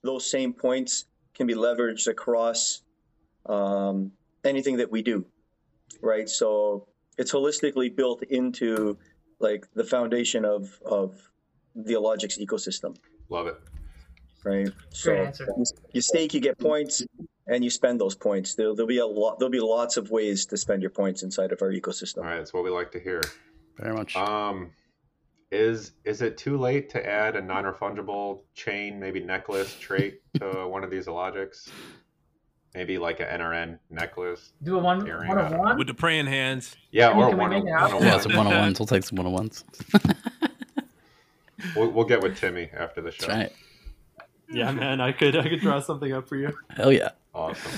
those 0.02 0.30
same 0.30 0.52
points 0.52 1.06
can 1.36 1.46
be 1.46 1.54
leveraged 1.54 2.06
across 2.08 2.82
um, 3.46 4.10
anything 4.44 4.78
that 4.78 4.90
we 4.90 5.02
do, 5.02 5.24
right? 6.00 6.28
So 6.28 6.88
it's 7.18 7.32
holistically 7.32 7.94
built 7.94 8.22
into 8.24 8.98
like 9.38 9.66
the 9.74 9.84
foundation 9.84 10.44
of 10.44 10.80
of 10.84 11.14
the 11.74 11.96
Logics 11.98 12.38
ecosystem, 12.38 12.96
Love 13.28 13.46
it. 13.48 13.56
right? 14.44 14.68
So 14.90 15.10
Great 15.12 15.26
answer. 15.26 15.46
you- 15.56 15.64
you 15.92 16.00
stake, 16.00 16.32
you 16.32 16.40
get 16.40 16.58
points, 16.58 17.02
and 17.46 17.62
you 17.62 17.68
spend 17.70 18.00
those 18.00 18.14
points. 18.14 18.54
There'll, 18.54 18.74
there'll 18.74 18.88
be 18.88 18.98
a 18.98 19.06
lot. 19.06 19.38
There'll 19.38 19.50
be 19.52 19.60
lots 19.60 19.98
of 19.98 20.10
ways 20.10 20.46
to 20.46 20.56
spend 20.56 20.80
your 20.80 20.90
points 20.90 21.22
inside 21.22 21.52
of 21.52 21.60
our 21.60 21.70
ecosystem. 21.70 22.18
All 22.18 22.24
right, 22.24 22.38
that's 22.38 22.54
what 22.54 22.64
we 22.64 22.70
like 22.70 22.90
to 22.92 23.00
hear. 23.00 23.20
Very 23.78 23.94
much. 23.94 24.16
Um, 24.16 24.70
is 25.52 25.92
is 26.04 26.22
it 26.22 26.36
too 26.36 26.56
late 26.58 26.88
to 26.90 27.06
add 27.08 27.36
a 27.36 27.40
Non-Refungible 27.42 28.40
chain, 28.54 28.98
maybe 28.98 29.20
necklace 29.20 29.76
trait 29.78 30.20
to 30.40 30.66
one 30.68 30.82
of 30.84 30.90
these 30.90 31.06
logics? 31.08 31.70
Maybe 32.74 32.98
like 32.98 33.20
an 33.20 33.40
NRN 33.40 33.78
necklace. 33.88 34.52
Do 34.62 34.76
a 34.76 34.78
one 34.78 35.04
Hearing 35.06 35.28
one 35.28 35.38
of 35.38 35.50
that. 35.50 35.58
one. 35.58 35.78
with 35.78 35.86
the 35.86 35.94
praying 35.94 36.26
hands. 36.26 36.76
Yeah, 36.90 37.08
Can 37.08 37.16
we- 37.18 37.22
or 37.24 37.28
can 37.30 37.38
we 37.38 37.40
one 37.42 37.50
make 37.50 37.62
of 37.62 37.68
it 37.68 37.70
one 37.70 37.78
happen? 37.80 37.96
of 37.96 38.02
yeah, 38.04 38.18
some 38.20 38.36
one 38.36 38.46
on 38.48 38.54
ones. 38.58 38.78
We'll 38.78 38.86
take 38.86 39.02
some 39.04 39.16
one 39.16 39.26
on 39.26 39.32
ones. 39.32 39.64
We'll, 41.74 41.90
we'll 41.90 42.04
get 42.04 42.22
with 42.22 42.36
Timmy 42.38 42.68
after 42.76 43.00
the 43.00 43.10
show. 43.10 43.26
That's 43.26 43.38
right. 43.38 43.52
Yeah, 44.50 44.70
man, 44.72 45.00
I 45.00 45.10
could 45.12 45.34
I 45.36 45.48
could 45.48 45.60
draw 45.60 45.80
something 45.80 46.12
up 46.12 46.28
for 46.28 46.36
you. 46.36 46.54
Hell 46.70 46.92
yeah. 46.92 47.10
Awesome. 47.34 47.72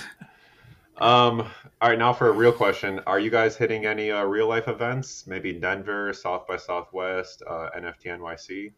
Um, 1.01 1.43
all 1.81 1.91
right, 1.91 1.99
now 1.99 2.13
for 2.13 2.29
a 2.29 2.33
real 2.33 2.53
question: 2.53 3.01
Are 3.07 3.21
you 3.21 3.31
guys 3.31 3.57
hitting 3.57 3.87
any 3.87 4.11
uh, 4.11 4.25
real 4.25 4.49
life 4.49 4.67
events? 4.67 5.27
Maybe 5.27 5.53
Denver, 5.53 6.13
South 6.13 6.47
by 6.47 6.57
Southwest, 6.57 7.43
uh, 7.49 7.71
NFT 7.77 8.07
NYC. 8.07 8.73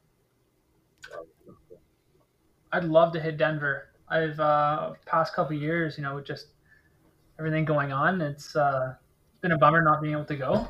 I'd 2.73 2.85
love 2.85 3.13
to 3.15 3.21
hit 3.21 3.39
Denver. 3.39 3.89
I've 4.09 4.39
uh, 4.39 4.93
past 5.07 5.35
couple 5.35 5.57
years, 5.57 5.97
you 5.97 6.03
know, 6.03 6.17
with 6.17 6.27
just 6.27 6.49
everything 7.39 7.65
going 7.65 7.93
on, 7.93 8.21
it's 8.21 8.55
uh, 8.55 8.95
it's 9.31 9.41
been 9.41 9.53
a 9.53 9.59
bummer 9.59 9.83
not 9.83 10.03
being 10.03 10.13
able 10.13 10.27
to 10.27 10.37
go. 10.37 10.69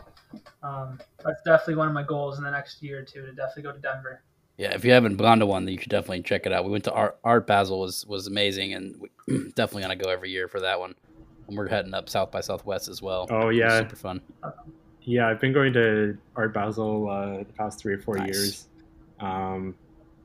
Um, 0.63 1.01
that's 1.25 1.43
definitely 1.45 1.75
one 1.75 1.89
of 1.89 1.95
my 1.95 2.05
goals 2.05 2.39
in 2.39 2.45
the 2.45 2.51
next 2.51 2.81
year 2.81 3.01
or 3.01 3.03
two 3.03 3.23
to 3.27 3.33
definitely 3.33 3.65
go 3.65 3.73
to 3.73 3.81
Denver. 3.81 4.23
Yeah, 4.57 4.75
if 4.75 4.85
you 4.85 4.93
haven't 4.93 5.17
gone 5.17 5.41
to 5.41 5.47
one, 5.47 5.65
then 5.65 5.75
you 5.75 5.81
should 5.81 5.91
definitely 5.91 6.23
check 6.23 6.47
it 6.47 6.53
out. 6.53 6.65
We 6.65 6.71
went 6.71 6.85
to 6.85 6.93
Art, 6.93 7.19
Art 7.25 7.47
Basel 7.47 7.81
was 7.81 8.07
was 8.07 8.29
amazing, 8.29 8.75
and 8.75 8.95
we 9.01 9.09
definitely 9.57 9.83
gonna 9.83 9.97
go 9.97 10.11
every 10.11 10.31
year 10.31 10.47
for 10.47 10.61
that 10.61 10.79
one. 10.79 10.95
And 11.51 11.59
we're 11.59 11.69
heading 11.69 11.95
up 11.95 12.09
South 12.09 12.31
by 12.31 12.41
Southwest 12.41 12.89
as 12.89 13.03
well. 13.03 13.27
Oh 13.29 13.49
yeah, 13.49 13.81
super 13.81 13.97
fun. 13.97 14.21
yeah. 15.03 15.29
I've 15.29 15.41
been 15.41 15.53
going 15.53 15.73
to 15.73 16.17
Art 16.37 16.55
Basel 16.55 17.11
uh, 17.11 17.39
the 17.39 17.53
past 17.59 17.81
three 17.81 17.95
or 17.95 17.99
four 17.99 18.17
Nice. 18.17 18.29
years. 18.29 18.69
Um, 19.19 19.75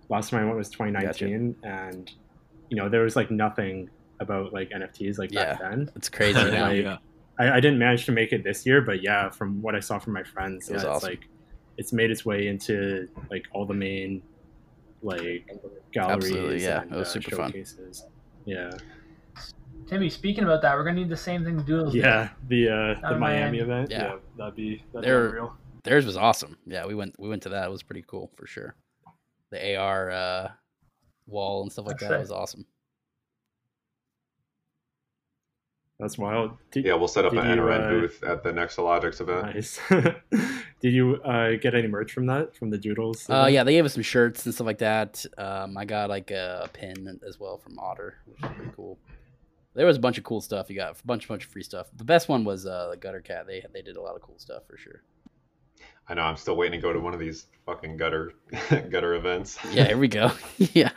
last 0.10 0.30
time 0.30 0.42
I 0.42 0.46
went 0.46 0.58
was 0.58 0.70
2019, 0.70 1.56
and 1.64 2.12
you 2.70 2.78
know 2.78 2.90
there 2.90 3.02
was 3.02 3.16
like 3.16 3.32
nothing 3.32 3.90
about 4.20 4.54
like 4.54 4.70
NFTs 4.70 5.18
like 5.18 5.32
back 5.32 5.60
then. 5.60 5.90
It's 5.96 6.10
crazy 6.10 6.40
now. 6.52 6.68
Like, 6.68 6.84
yeah. 6.84 6.98
I, 7.40 7.54
I 7.54 7.60
didn't 7.60 7.80
manage 7.80 8.06
to 8.06 8.12
make 8.12 8.32
it 8.32 8.44
this 8.44 8.66
year, 8.66 8.82
but 8.82 9.02
yeah, 9.02 9.30
from 9.30 9.62
what 9.62 9.76
I 9.76 9.80
saw 9.80 10.00
from 10.00 10.14
my 10.14 10.24
friends, 10.24 10.70
yeah, 10.70 10.76
it's 10.76 10.86
awesome. 10.86 11.10
like 11.10 11.28
it's 11.78 11.92
made 11.92 12.12
its 12.12 12.24
way 12.24 12.48
into 12.48 13.10
like 13.32 13.46
all 13.52 13.66
the 13.66 13.74
main 13.74 14.22
like 15.02 15.50
galleries. 15.92 16.26
Absolutely, 16.26 16.64
yeah. 16.64 16.82
and, 16.84 16.92
It 16.92 16.96
was 16.98 17.08
uh, 17.10 17.12
super 17.12 17.36
fun. 17.36 17.54
Yeah, 18.46 18.72
Timmy, 19.88 20.10
speaking 20.10 20.44
about 20.44 20.62
that, 20.64 20.76
we're 20.76 20.84
gonna 20.84 21.00
need 21.00 21.10
the 21.10 21.18
same 21.18 21.44
thing 21.44 21.62
Doodles 21.62 21.94
did. 21.94 22.04
yeah. 22.04 22.30
The 22.48 22.70
uh, 22.70 23.10
the 23.10 23.18
Miami 23.18 23.20
Miami. 23.20 23.60
event. 23.60 23.92
Yeah. 23.92 24.04
Yeah, 24.04 24.16
that'd 24.38 24.56
be 24.56 24.84
that'd 24.94 25.02
be 25.02 25.08
They're- 25.08 25.28
unreal. 25.28 25.58
Theirs 25.84 26.06
was 26.08 26.18
awesome. 26.18 26.58
Yeah, 26.66 26.88
we 26.88 26.96
went 26.96 27.14
we 27.20 27.30
went 27.30 27.44
to 27.44 27.50
that. 27.50 27.68
It 27.68 27.72
was 27.72 27.84
pretty 27.84 28.04
cool 28.08 28.32
for 28.36 28.48
sure. 28.48 28.74
The 29.52 29.76
AR 29.78 30.10
uh, 30.10 30.52
wall 31.28 31.62
and 31.62 31.72
stuff 31.72 31.86
like 31.86 32.00
That's 32.00 32.10
that 32.10 32.16
sick. 32.16 32.20
was 32.22 32.32
awesome. 32.32 32.66
That's 36.00 36.18
wild. 36.18 36.52
Did, 36.72 36.86
Yeah, 36.86 36.96
we'll 36.96 37.08
set 37.08 37.24
up 37.24 37.32
an 37.32 37.38
you, 37.38 37.44
NRN 37.44 37.86
uh, 37.86 37.90
booth 37.90 38.24
at 38.24 38.44
the 38.44 38.52
next 38.52 38.78
Logics 38.78 39.22
event. 39.22 39.56
Nice. 39.56 39.80
Did 40.82 40.92
you 40.94 41.22
uh, 41.24 41.52
get 41.62 41.74
any 41.74 41.88
merch 41.88 42.12
from 42.12 42.26
that 42.26 42.54
from 42.56 42.70
the 42.70 42.78
Doodles? 42.78 43.30
Uh, 43.30 43.48
yeah, 43.50 43.64
they 43.64 43.72
gave 43.74 43.86
us 43.86 43.94
some 43.94 44.04
shirts 44.04 44.46
and 44.46 44.54
stuff 44.54 44.68
like 44.68 44.80
that. 44.80 45.26
Um, 45.38 45.78
I 45.78 45.86
got 45.86 46.10
like 46.10 46.32
a, 46.32 46.62
a 46.66 46.68
pin 46.68 47.18
as 47.26 47.40
well 47.40 47.58
from 47.60 47.80
Otter, 47.80 48.16
which 48.26 48.44
is 48.44 48.56
pretty 48.58 48.72
cool. 48.76 48.98
There 49.76 49.86
was 49.86 49.98
a 49.98 50.00
bunch 50.00 50.18
of 50.18 50.24
cool 50.24 50.42
stuff. 50.42 50.70
You 50.70 50.76
got 50.76 51.00
a 51.00 51.06
bunch, 51.06 51.28
bunch 51.28 51.46
of 51.46 51.52
free 51.52 51.64
stuff. 51.64 51.88
The 51.96 52.04
best 52.04 52.30
one 52.30 52.46
was 52.46 52.66
uh, 52.66 52.90
the 52.92 52.98
Gutter 52.98 53.22
Cat. 53.22 53.46
They 53.46 53.64
they 53.74 53.82
did 53.82 53.98
a 53.98 54.02
lot 54.02 54.16
of 54.16 54.22
cool 54.22 54.40
stuff 54.40 54.64
for 54.68 54.78
sure. 54.78 55.04
I 56.08 56.14
know. 56.14 56.22
I'm 56.22 56.38
still 56.38 56.56
waiting 56.56 56.80
to 56.80 56.82
go 56.82 56.94
to 56.94 57.00
one 57.00 57.14
of 57.14 57.20
these 57.20 57.48
fucking 57.66 57.98
gutter 57.98 58.34
gutter 58.90 59.16
events. 59.16 59.58
Yeah, 59.72 59.86
here 59.88 59.98
we 59.98 60.08
go. 60.08 60.32
yeah, 60.58 60.92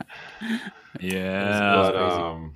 Yeah. 1.01 1.75
but 1.75 1.97
um, 1.97 2.55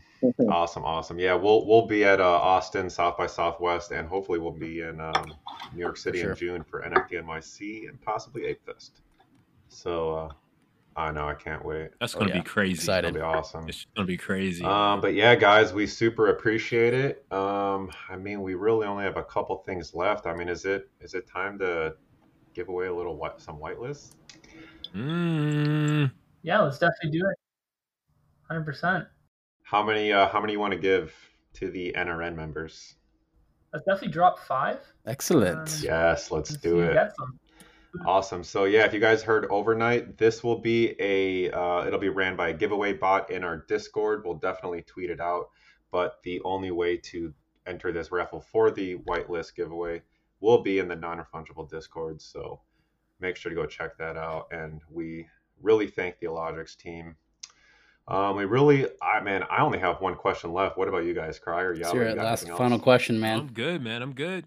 awesome, 0.48 0.84
awesome. 0.84 1.18
Yeah, 1.18 1.34
we'll 1.34 1.66
we'll 1.66 1.86
be 1.86 2.04
at 2.04 2.20
uh, 2.20 2.24
Austin, 2.24 2.88
South 2.90 3.16
by 3.16 3.26
Southwest, 3.26 3.90
and 3.90 4.06
hopefully 4.06 4.38
we'll 4.38 4.52
be 4.52 4.80
in 4.80 5.00
um, 5.00 5.34
New 5.72 5.80
York 5.80 5.96
City 5.96 6.20
sure. 6.20 6.32
in 6.32 6.36
June 6.36 6.64
for 6.64 6.82
NFT 6.82 7.24
NYC 7.24 7.88
and 7.88 8.00
possibly 8.00 8.44
Ape 8.46 8.64
Fest. 8.66 9.00
So 9.68 10.14
uh, 10.14 10.32
I 10.94 11.10
know 11.10 11.26
I 11.28 11.34
can't 11.34 11.64
wait. 11.64 11.90
That's 12.00 12.14
Oh, 12.14 12.20
gonna 12.20 12.32
yeah. 12.34 12.38
be 12.40 12.44
crazy. 12.44 12.74
Excited. 12.74 13.08
It'll 13.16 13.18
be 13.18 13.22
awesome. 13.22 13.68
It's 13.68 13.86
gonna 13.96 14.06
be 14.06 14.16
crazy. 14.18 14.62
Um, 14.64 15.00
but 15.00 15.14
yeah, 15.14 15.34
guys, 15.34 15.72
we 15.72 15.86
super 15.86 16.28
appreciate 16.28 16.92
it. 16.94 17.24
Um, 17.32 17.90
I 18.10 18.16
mean, 18.16 18.42
we 18.42 18.54
really 18.54 18.86
only 18.86 19.04
have 19.04 19.16
a 19.16 19.24
couple 19.24 19.56
things 19.58 19.94
left. 19.94 20.26
I 20.26 20.34
mean, 20.34 20.48
is 20.48 20.64
it 20.64 20.90
is 21.00 21.14
it 21.14 21.26
time 21.26 21.58
to 21.60 21.94
give 22.54 22.68
away 22.68 22.86
a 22.88 22.94
little 22.94 23.16
white, 23.16 23.40
some 23.40 23.58
whitelists? 23.58 24.16
Mm, 24.94 26.10
Yeah, 26.42 26.60
let's 26.60 26.78
definitely 26.78 27.18
do 27.18 27.26
it. 27.30 27.36
Hundred 28.48 28.64
percent. 28.64 29.06
How 29.62 29.82
many 29.82 30.12
uh, 30.12 30.28
how 30.28 30.40
many 30.40 30.52
you 30.52 30.60
want 30.60 30.72
to 30.74 30.78
give 30.78 31.14
to 31.54 31.70
the 31.70 31.94
NRN 31.96 32.36
members? 32.36 32.96
Let's 33.72 33.86
definitely 33.86 34.08
drop 34.12 34.38
five. 34.38 34.80
excellent. 35.06 35.58
Um, 35.58 35.80
Yes, 35.82 36.30
let's 36.30 36.50
and 36.50 36.60
do 36.60 36.68
see 36.68 36.74
who 36.76 36.80
it. 36.82 36.94
Gets 37.92 38.00
them. 38.00 38.08
Awesome. 38.08 38.44
So 38.44 38.64
yeah, 38.64 38.84
if 38.84 38.94
you 38.94 39.00
guys 39.00 39.22
heard 39.22 39.46
overnight, 39.50 40.18
this 40.18 40.42
will 40.42 40.58
be 40.58 40.94
a 40.98 41.50
uh, 41.50 41.86
it'll 41.86 41.98
be 41.98 42.08
ran 42.08 42.36
by 42.36 42.48
a 42.48 42.52
giveaway 42.52 42.92
bot 42.92 43.30
in 43.30 43.44
our 43.44 43.58
Discord. 43.68 44.24
We'll 44.24 44.34
definitely 44.34 44.82
tweet 44.82 45.10
it 45.10 45.20
out. 45.20 45.50
But 45.90 46.22
the 46.22 46.40
only 46.44 46.70
way 46.70 46.96
to 46.96 47.34
enter 47.66 47.92
this 47.92 48.10
raffle 48.10 48.40
for 48.40 48.70
the 48.70 48.96
whitelist 48.98 49.54
giveaway 49.54 50.02
will 50.40 50.62
be 50.62 50.78
in 50.78 50.88
the 50.88 50.96
Non-Refungible 50.96 51.68
Discord. 51.70 52.20
So 52.20 52.60
make 53.20 53.36
sure 53.36 53.50
to 53.50 53.56
go 53.56 53.66
check 53.66 53.96
that 53.98 54.16
out. 54.16 54.48
And 54.50 54.80
we 54.90 55.26
really 55.60 55.86
thank 55.86 56.18
the 56.18 56.26
Illogics 56.26 56.76
team. 56.76 57.14
Um, 58.08 58.36
we 58.36 58.46
really, 58.46 58.86
I 59.00 59.20
man, 59.20 59.44
I 59.50 59.62
only 59.62 59.78
have 59.78 60.00
one 60.00 60.16
question 60.16 60.52
left. 60.52 60.76
What 60.76 60.88
about 60.88 61.04
you 61.04 61.14
guys, 61.14 61.38
Cryer? 61.38 61.74
Let's 61.76 61.92
hear 61.92 62.02
you 62.02 62.08
it. 62.08 62.16
got 62.16 62.24
Last 62.24 62.48
final 62.48 62.72
else? 62.72 62.82
question, 62.82 63.16
I'm 63.16 63.20
man. 63.20 63.46
good, 63.46 63.80
man. 63.80 64.02
I'm 64.02 64.12
good. 64.12 64.44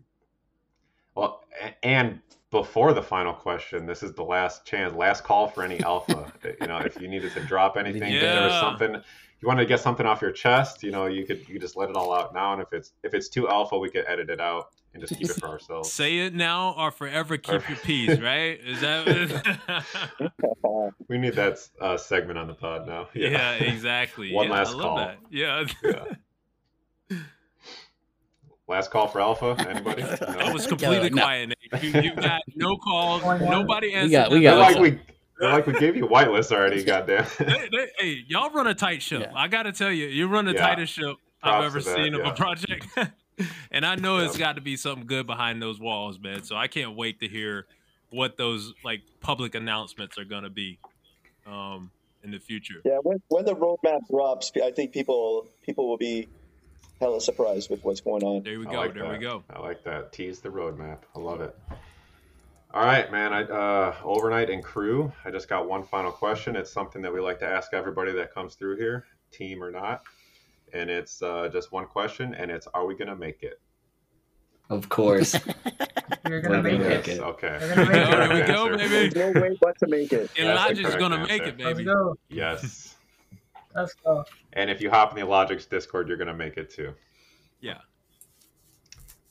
Well, 1.15 1.45
and 1.81 2.19
before 2.51 2.93
the 2.93 3.01
final 3.01 3.33
question, 3.33 3.85
this 3.85 4.03
is 4.03 4.13
the 4.13 4.23
last 4.23 4.65
chance, 4.65 4.93
last 4.93 5.23
call 5.23 5.47
for 5.47 5.63
any 5.63 5.79
alpha. 5.81 6.31
you 6.61 6.67
know, 6.67 6.77
if 6.77 6.99
you 6.99 7.07
needed 7.07 7.33
to 7.33 7.41
drop 7.41 7.77
anything, 7.77 8.13
if 8.13 8.21
there 8.21 8.43
was 8.43 8.59
something 8.59 9.01
you 9.41 9.47
wanted 9.47 9.61
to 9.61 9.67
get 9.67 9.79
something 9.79 10.05
off 10.05 10.21
your 10.21 10.31
chest, 10.31 10.81
you 10.83 10.91
know, 10.91 11.05
you 11.07 11.25
could 11.25 11.39
you 11.47 11.53
could 11.53 11.61
just 11.61 11.75
let 11.75 11.89
it 11.89 11.95
all 11.95 12.13
out 12.13 12.33
now. 12.33 12.53
And 12.53 12.61
if 12.61 12.71
it's 12.71 12.93
if 13.03 13.13
it's 13.13 13.29
too 13.29 13.47
alpha, 13.49 13.77
we 13.77 13.89
could 13.89 14.05
edit 14.07 14.29
it 14.29 14.39
out 14.39 14.69
and 14.93 15.01
just 15.01 15.17
keep 15.17 15.29
it 15.29 15.35
for 15.35 15.47
ourselves. 15.49 15.91
Say 15.91 16.19
it 16.19 16.33
now 16.33 16.73
or 16.77 16.91
forever 16.91 17.37
keep 17.37 17.67
your 17.67 17.77
peace, 17.77 18.19
right? 18.21 18.59
Is 18.65 18.81
that 18.81 19.83
We 21.09 21.17
need 21.17 21.33
that 21.33 21.59
uh, 21.81 21.97
segment 21.97 22.39
on 22.39 22.47
the 22.47 22.53
pod 22.53 22.87
now. 22.87 23.09
Yeah, 23.13 23.53
exactly. 23.53 24.33
One 24.33 24.47
yeah, 24.47 24.53
last 24.53 24.69
I 24.69 24.71
love 24.71 24.81
call. 24.81 24.97
that. 24.97 25.17
Yeah. 25.29 25.65
Yeah. 25.83 27.17
Last 28.67 28.89
call 28.89 29.07
for 29.07 29.21
alpha. 29.21 29.55
Anybody? 29.69 30.01
I 30.03 30.45
No? 30.47 30.53
was 30.53 30.65
completely 30.65 31.11
no. 31.11 31.21
quiet. 31.21 31.53
You, 31.81 32.01
you 32.01 32.15
got 32.15 32.41
no 32.55 32.77
calls. 32.77 33.21
Nobody 33.41 33.93
answered. 33.93 34.11
got- 34.11 34.31
we 34.31 34.41
got 34.41 34.55
They're 34.55 34.81
like 34.81 34.81
we 34.81 34.99
they're 35.39 35.51
like 35.51 35.67
we 35.67 35.73
gave 35.73 35.95
you 35.95 36.07
whitelist 36.07 36.51
already. 36.51 36.83
Goddamn. 36.83 37.25
They- 37.37 37.45
they- 37.71 37.89
hey, 37.99 38.23
y'all 38.27 38.49
run 38.49 38.65
a 38.67 38.73
tight 38.73 39.01
ship. 39.03 39.21
Yeah. 39.21 39.31
I 39.35 39.47
gotta 39.47 39.71
tell 39.71 39.91
you, 39.91 40.07
you 40.07 40.27
run 40.27 40.45
the 40.45 40.53
Yeah. 40.53 40.65
tightest 40.67 40.93
ship 40.93 41.15
I've 41.43 41.63
ever 41.63 41.79
that, 41.79 41.95
seen 41.95 42.15
of 42.15 42.25
a 42.25 42.31
project. 42.33 42.87
and 43.71 43.85
I 43.85 43.95
know 43.95 44.17
it's 44.17 44.37
got 44.37 44.55
to 44.55 44.61
be 44.61 44.77
something 44.77 45.05
good 45.05 45.27
behind 45.27 45.61
those 45.61 45.79
walls, 45.79 46.17
man. 46.19 46.41
So 46.43 46.55
I 46.55 46.67
can't 46.67 46.95
wait 46.95 47.19
to 47.19 47.27
hear 47.27 47.67
what 48.09 48.37
those 48.37 48.73
like 48.83 49.01
public 49.19 49.53
announcements 49.53 50.17
are 50.17 50.25
gonna 50.25 50.49
be 50.49 50.79
um, 51.45 51.91
in 52.23 52.31
the 52.31 52.39
future. 52.39 52.81
Yeah, 52.83 52.97
when, 53.03 53.21
when 53.27 53.45
the 53.45 53.55
roadmap 53.55 54.07
drops, 54.09 54.51
I 54.63 54.71
think 54.71 54.91
people 54.91 55.47
people 55.61 55.87
will 55.87 55.97
be 55.97 56.27
hella 56.99 57.21
surprised 57.21 57.69
with 57.69 57.83
what's 57.83 58.01
going 58.01 58.23
on. 58.23 58.43
There 58.43 58.59
we 58.59 58.67
I 58.67 58.71
go. 58.71 58.77
like 58.77 58.93
there 58.93 59.03
that. 59.03 59.11
we 59.11 59.17
go. 59.19 59.43
I 59.49 59.59
like 59.59 59.83
that. 59.83 60.11
Tease 60.11 60.39
the 60.39 60.49
roadmap. 60.49 60.99
I 61.15 61.19
love 61.19 61.41
it. 61.41 61.55
All 62.73 62.83
right, 62.83 63.09
man. 63.11 63.33
I 63.33 63.43
uh, 63.43 63.95
overnight 64.03 64.49
and 64.49 64.63
crew. 64.63 65.11
I 65.23 65.31
just 65.31 65.47
got 65.47 65.67
one 65.67 65.83
final 65.83 66.11
question. 66.11 66.55
It's 66.55 66.71
something 66.71 67.01
that 67.01 67.13
we 67.13 67.19
like 67.21 67.39
to 67.39 67.47
ask 67.47 67.73
everybody 67.73 68.11
that 68.13 68.33
comes 68.33 68.55
through 68.55 68.77
here, 68.77 69.05
team 69.31 69.63
or 69.63 69.71
not. 69.71 70.03
And 70.73 70.89
it's 70.89 71.21
uh, 71.21 71.49
just 71.53 71.71
one 71.71 71.85
question, 71.85 72.33
and 72.33 72.51
it's: 72.51 72.67
Are 72.73 72.85
we 72.85 72.95
gonna 72.95 73.15
make 73.15 73.43
it? 73.43 73.61
Of 74.69 74.89
course. 74.89 75.35
You're 76.27 76.41
gonna 76.41 76.57
We're 76.57 76.63
make 76.63 76.79
gonna 76.81 76.89
it. 76.95 76.97
make 76.97 77.07
it. 77.07 77.19
Okay. 77.21 77.57
You're 77.61 77.75
gonna 77.75 77.87
make 77.87 77.95
it. 77.95 78.07
There 78.27 78.41
we 78.41 78.47
go, 78.47 78.77
baby. 78.77 79.09
There's 79.09 79.15
no 79.35 79.41
way 79.41 79.57
but 79.61 79.77
to 79.79 79.87
make 79.87 80.11
it. 80.11 80.29
That's 80.35 80.35
the 80.35 80.41
Illogic 80.81 80.99
gonna 80.99 81.19
make 81.19 81.31
answer. 81.43 81.43
it, 81.45 81.59
Let's 81.59 81.77
baby. 81.77 81.83
go. 81.85 82.17
Yes. 82.29 82.94
Let's 83.75 83.93
go. 83.95 84.23
And 84.53 84.69
if 84.69 84.81
you 84.81 84.89
hop 84.89 85.11
in 85.11 85.15
the 85.17 85.25
Illogics 85.25 85.69
Discord, 85.69 86.07
you're 86.07 86.17
gonna 86.17 86.33
make 86.33 86.57
it 86.57 86.69
too. 86.69 86.93
Yeah. 87.61 87.79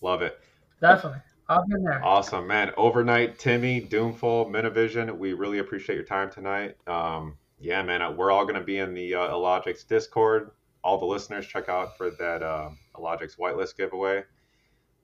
Love 0.01 0.23
it. 0.23 0.39
Definitely. 0.81 1.21
Hop 1.49 1.65
in 1.75 1.83
there. 1.85 2.05
Awesome, 2.05 2.47
man. 2.47 2.73
Overnight, 2.77 3.39
Timmy, 3.39 3.81
Doomful, 3.81 4.51
Minivision, 4.51 5.17
we 5.17 5.33
really 5.35 5.59
appreciate 5.59 5.97
your 5.97 6.05
time 6.05 6.31
tonight. 6.31 6.77
Um, 6.87 7.37
yeah, 7.59 7.83
man, 7.83 8.03
uh, 8.03 8.11
we're 8.13 8.31
all 8.31 8.45
going 8.45 8.59
to 8.59 8.65
be 8.65 8.79
in 8.79 8.95
the 8.95 9.15
uh, 9.15 9.29
Illogics 9.35 9.85
Discord. 9.87 10.51
All 10.83 10.99
the 10.99 11.05
listeners, 11.07 11.47
check 11.47 11.69
out 11.69 11.97
for 11.97 12.11
that 12.19 12.43
uh, 12.43 12.71
Illogics 12.99 13.37
whitelist 13.37 13.77
giveaway. 13.77 14.23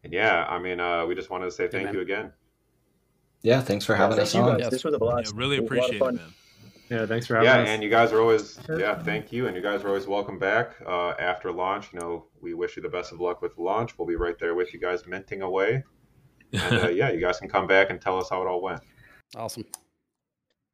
And 0.05 0.13
yeah, 0.13 0.47
I 0.49 0.59
mean, 0.59 0.81
uh, 0.81 1.05
we 1.07 1.15
just 1.15 1.31
wanted 1.31 1.47
to 1.47 1.51
say 1.51 1.69
thank 1.69 1.87
man. 1.87 1.95
you 1.95 2.01
again. 2.01 2.33
Yeah, 3.43 3.61
thanks 3.61 3.85
for 3.87 3.95
having 3.95 4.17
Thank 4.17 4.29
us 4.29 4.35
on. 4.35 4.51
guys. 4.53 4.61
Yes. 4.61 4.71
This 4.71 4.85
was 4.85 4.95
a 4.95 4.97
Yeah, 4.97 4.99
blast. 5.13 5.35
really 5.35 5.57
It 5.57 5.63
was 5.63 5.71
a 5.71 5.75
lot 5.75 5.85
of 5.91 5.97
appreciate 5.97 6.09
it, 6.09 6.15
man. 6.15 6.35
Yeah, 6.91 7.07
thanks 7.07 7.27
for 7.27 7.35
having 7.37 7.49
Yeah, 7.49 7.61
us. 7.61 7.69
and 7.69 7.83
you 7.85 7.89
guys 7.89 8.13
are 8.13 8.21
always, 8.21 8.59
Sure. 8.67 8.81
yeah, 8.81 9.01
thank 9.01 9.33
you. 9.33 9.47
And 9.47 9.55
you 9.57 9.63
guys 9.63 9.85
are 9.85 9.89
always 9.89 10.07
welcome 10.09 10.39
back 10.41 10.75
uh, 10.85 11.11
after 11.21 11.53
launch. 11.53 11.93
You 11.93 12.01
know, 12.01 12.27
we 12.41 12.53
wish 12.55 12.77
you 12.77 12.83
the 12.83 12.89
best 12.89 13.13
of 13.13 13.21
luck 13.21 13.41
with 13.43 13.55
the 13.55 13.63
launch. 13.63 13.97
We'll 13.97 14.09
be 14.09 14.17
right 14.17 14.37
there 14.41 14.55
with 14.57 14.75
you 14.75 14.81
guys 14.81 15.07
minting 15.07 15.43
away. 15.43 15.85
And 16.53 16.79
uh, 16.85 16.89
yeah, 16.91 17.11
you 17.13 17.21
guys 17.21 17.39
can 17.39 17.49
come 17.49 17.69
back 17.69 17.91
and 17.91 18.01
tell 18.01 18.19
us 18.19 18.29
how 18.29 18.43
it 18.43 18.49
all 18.49 18.61
went. 18.61 18.81
Awesome. 19.37 19.65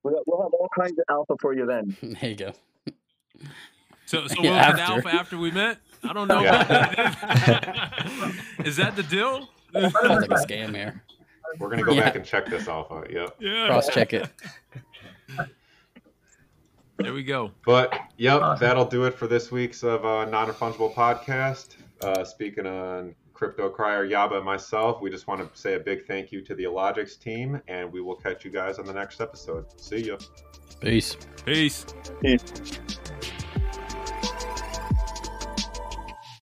We'll 0.02 0.22
we'll 0.26 0.40
have 0.42 0.52
all 0.54 0.68
kinds 0.78 0.92
of 0.98 1.04
alpha 1.10 1.34
for 1.40 1.52
you 1.52 1.66
then. 1.66 1.96
There 2.20 2.30
you 2.30 2.36
go. 2.36 2.52
So, 4.06 4.26
so 4.28 4.40
Yeah, 4.42 4.50
what 4.52 4.66
was 4.68 4.76
the 4.76 4.82
after. 4.82 4.92
alpha 4.94 5.08
after 5.14 5.36
we 5.36 5.50
met? 5.50 5.78
I 6.02 6.12
don't 6.14 6.28
know. 6.28 6.40
Yeah. 6.42 7.90
Is 8.64 8.76
that 8.76 8.94
the 8.96 9.02
deal? 9.02 9.48
Sounds 9.74 9.92
like 9.94 10.30
a 10.30 10.34
scam 10.46 10.74
here. 10.74 11.02
We're 11.58 11.66
going 11.68 11.78
to 11.80 11.84
go 11.84 11.92
Yeah. 11.92 12.04
back 12.04 12.16
and 12.16 12.24
check 12.24 12.46
this 12.46 12.68
alpha. 12.68 13.04
Yep. 13.10 13.36
Yeah. 13.40 13.66
Cross 13.66 13.88
check 13.90 14.12
it. 14.14 14.28
There 16.98 17.12
we 17.12 17.22
go. 17.22 17.50
But 17.64 17.98
yep, 18.16 18.40
Awesome. 18.42 18.66
that'll 18.66 18.84
do 18.86 19.04
it 19.04 19.14
for 19.14 19.26
this 19.26 19.50
week's 19.52 19.82
of 19.82 20.04
uh, 20.04 20.24
non-fungible 20.26 20.94
podcast. 20.94 21.76
Uh, 22.02 22.24
speaking 22.24 22.66
on 22.66 23.14
crypto 23.34 23.68
Cryer 23.68 24.08
Yaba 24.08 24.36
and 24.36 24.44
myself, 24.44 25.00
we 25.02 25.10
just 25.10 25.26
want 25.26 25.40
to 25.40 25.60
say 25.60 25.74
a 25.74 25.78
big 25.80 26.06
thank 26.06 26.32
you 26.32 26.40
to 26.42 26.54
the 26.54 26.64
Illogics 26.64 27.16
team, 27.18 27.60
and 27.68 27.92
we 27.92 28.00
will 28.00 28.16
catch 28.16 28.44
you 28.44 28.50
guys 28.50 28.78
on 28.78 28.86
the 28.86 28.94
next 28.94 29.20
episode. 29.20 29.66
See 29.80 30.04
ya. 30.04 30.16
Peace. 30.80 31.16
Peace. 31.44 31.84
Peace. 32.22 32.42